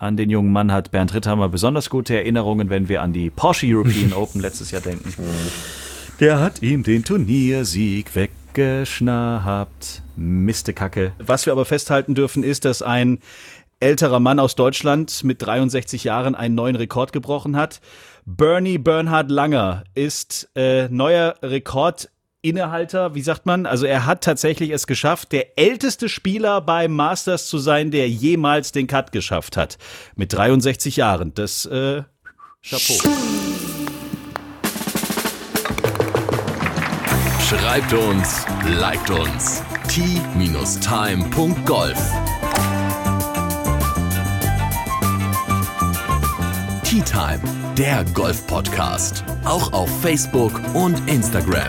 An 0.00 0.16
den 0.16 0.30
jungen 0.30 0.50
Mann 0.50 0.72
hat 0.72 0.92
Bernd 0.92 1.12
Ritthammer 1.12 1.50
besonders 1.50 1.90
gute 1.90 2.16
Erinnerungen, 2.16 2.70
wenn 2.70 2.88
wir 2.88 3.02
an 3.02 3.12
die 3.12 3.28
Porsche 3.28 3.66
European 3.66 4.14
Open 4.14 4.40
letztes 4.40 4.70
Jahr 4.70 4.80
denken. 4.80 5.12
Der 6.20 6.40
hat 6.40 6.62
ihm 6.62 6.82
den 6.82 7.04
Turniersieg 7.04 8.16
weggeschnappt. 8.16 10.00
Miste 10.16 10.72
Kacke. 10.72 11.12
Was 11.18 11.44
wir 11.44 11.52
aber 11.52 11.66
festhalten 11.66 12.14
dürfen, 12.14 12.42
ist, 12.44 12.64
dass 12.64 12.80
ein 12.80 13.18
älterer 13.78 14.20
Mann 14.20 14.38
aus 14.38 14.54
Deutschland 14.54 15.22
mit 15.22 15.42
63 15.42 16.02
Jahren 16.02 16.34
einen 16.34 16.54
neuen 16.54 16.76
Rekord 16.76 17.12
gebrochen 17.12 17.54
hat. 17.56 17.82
Bernie 18.24 18.78
Bernhard 18.78 19.30
Langer 19.30 19.84
ist 19.94 20.48
äh, 20.56 20.88
neuer 20.88 21.34
Rekordinnehalter, 22.42 23.14
wie 23.14 23.20
sagt 23.20 23.44
man? 23.44 23.66
Also 23.66 23.84
er 23.84 24.06
hat 24.06 24.24
tatsächlich 24.24 24.70
es 24.70 24.86
geschafft, 24.86 25.32
der 25.32 25.58
älteste 25.58 26.08
Spieler 26.08 26.62
beim 26.62 26.92
Masters 26.96 27.48
zu 27.48 27.58
sein, 27.58 27.90
der 27.90 28.08
jemals 28.08 28.72
den 28.72 28.86
Cut 28.86 29.12
geschafft 29.12 29.58
hat. 29.58 29.76
Mit 30.16 30.32
63 30.32 30.96
Jahren. 30.96 31.34
Das 31.34 31.66
äh, 31.66 32.02
Chapeau. 32.62 32.94
Schreibt 37.46 37.92
uns, 37.92 38.46
liked 38.78 39.10
uns. 39.10 39.62
t-time.golf 39.88 40.80
Tea 46.84 47.02
Time, 47.02 47.40
der 47.76 48.04
Golf-Podcast. 48.14 49.24
Auch 49.44 49.72
auf 49.72 49.90
Facebook 50.00 50.52
und 50.74 51.08
Instagram. 51.08 51.68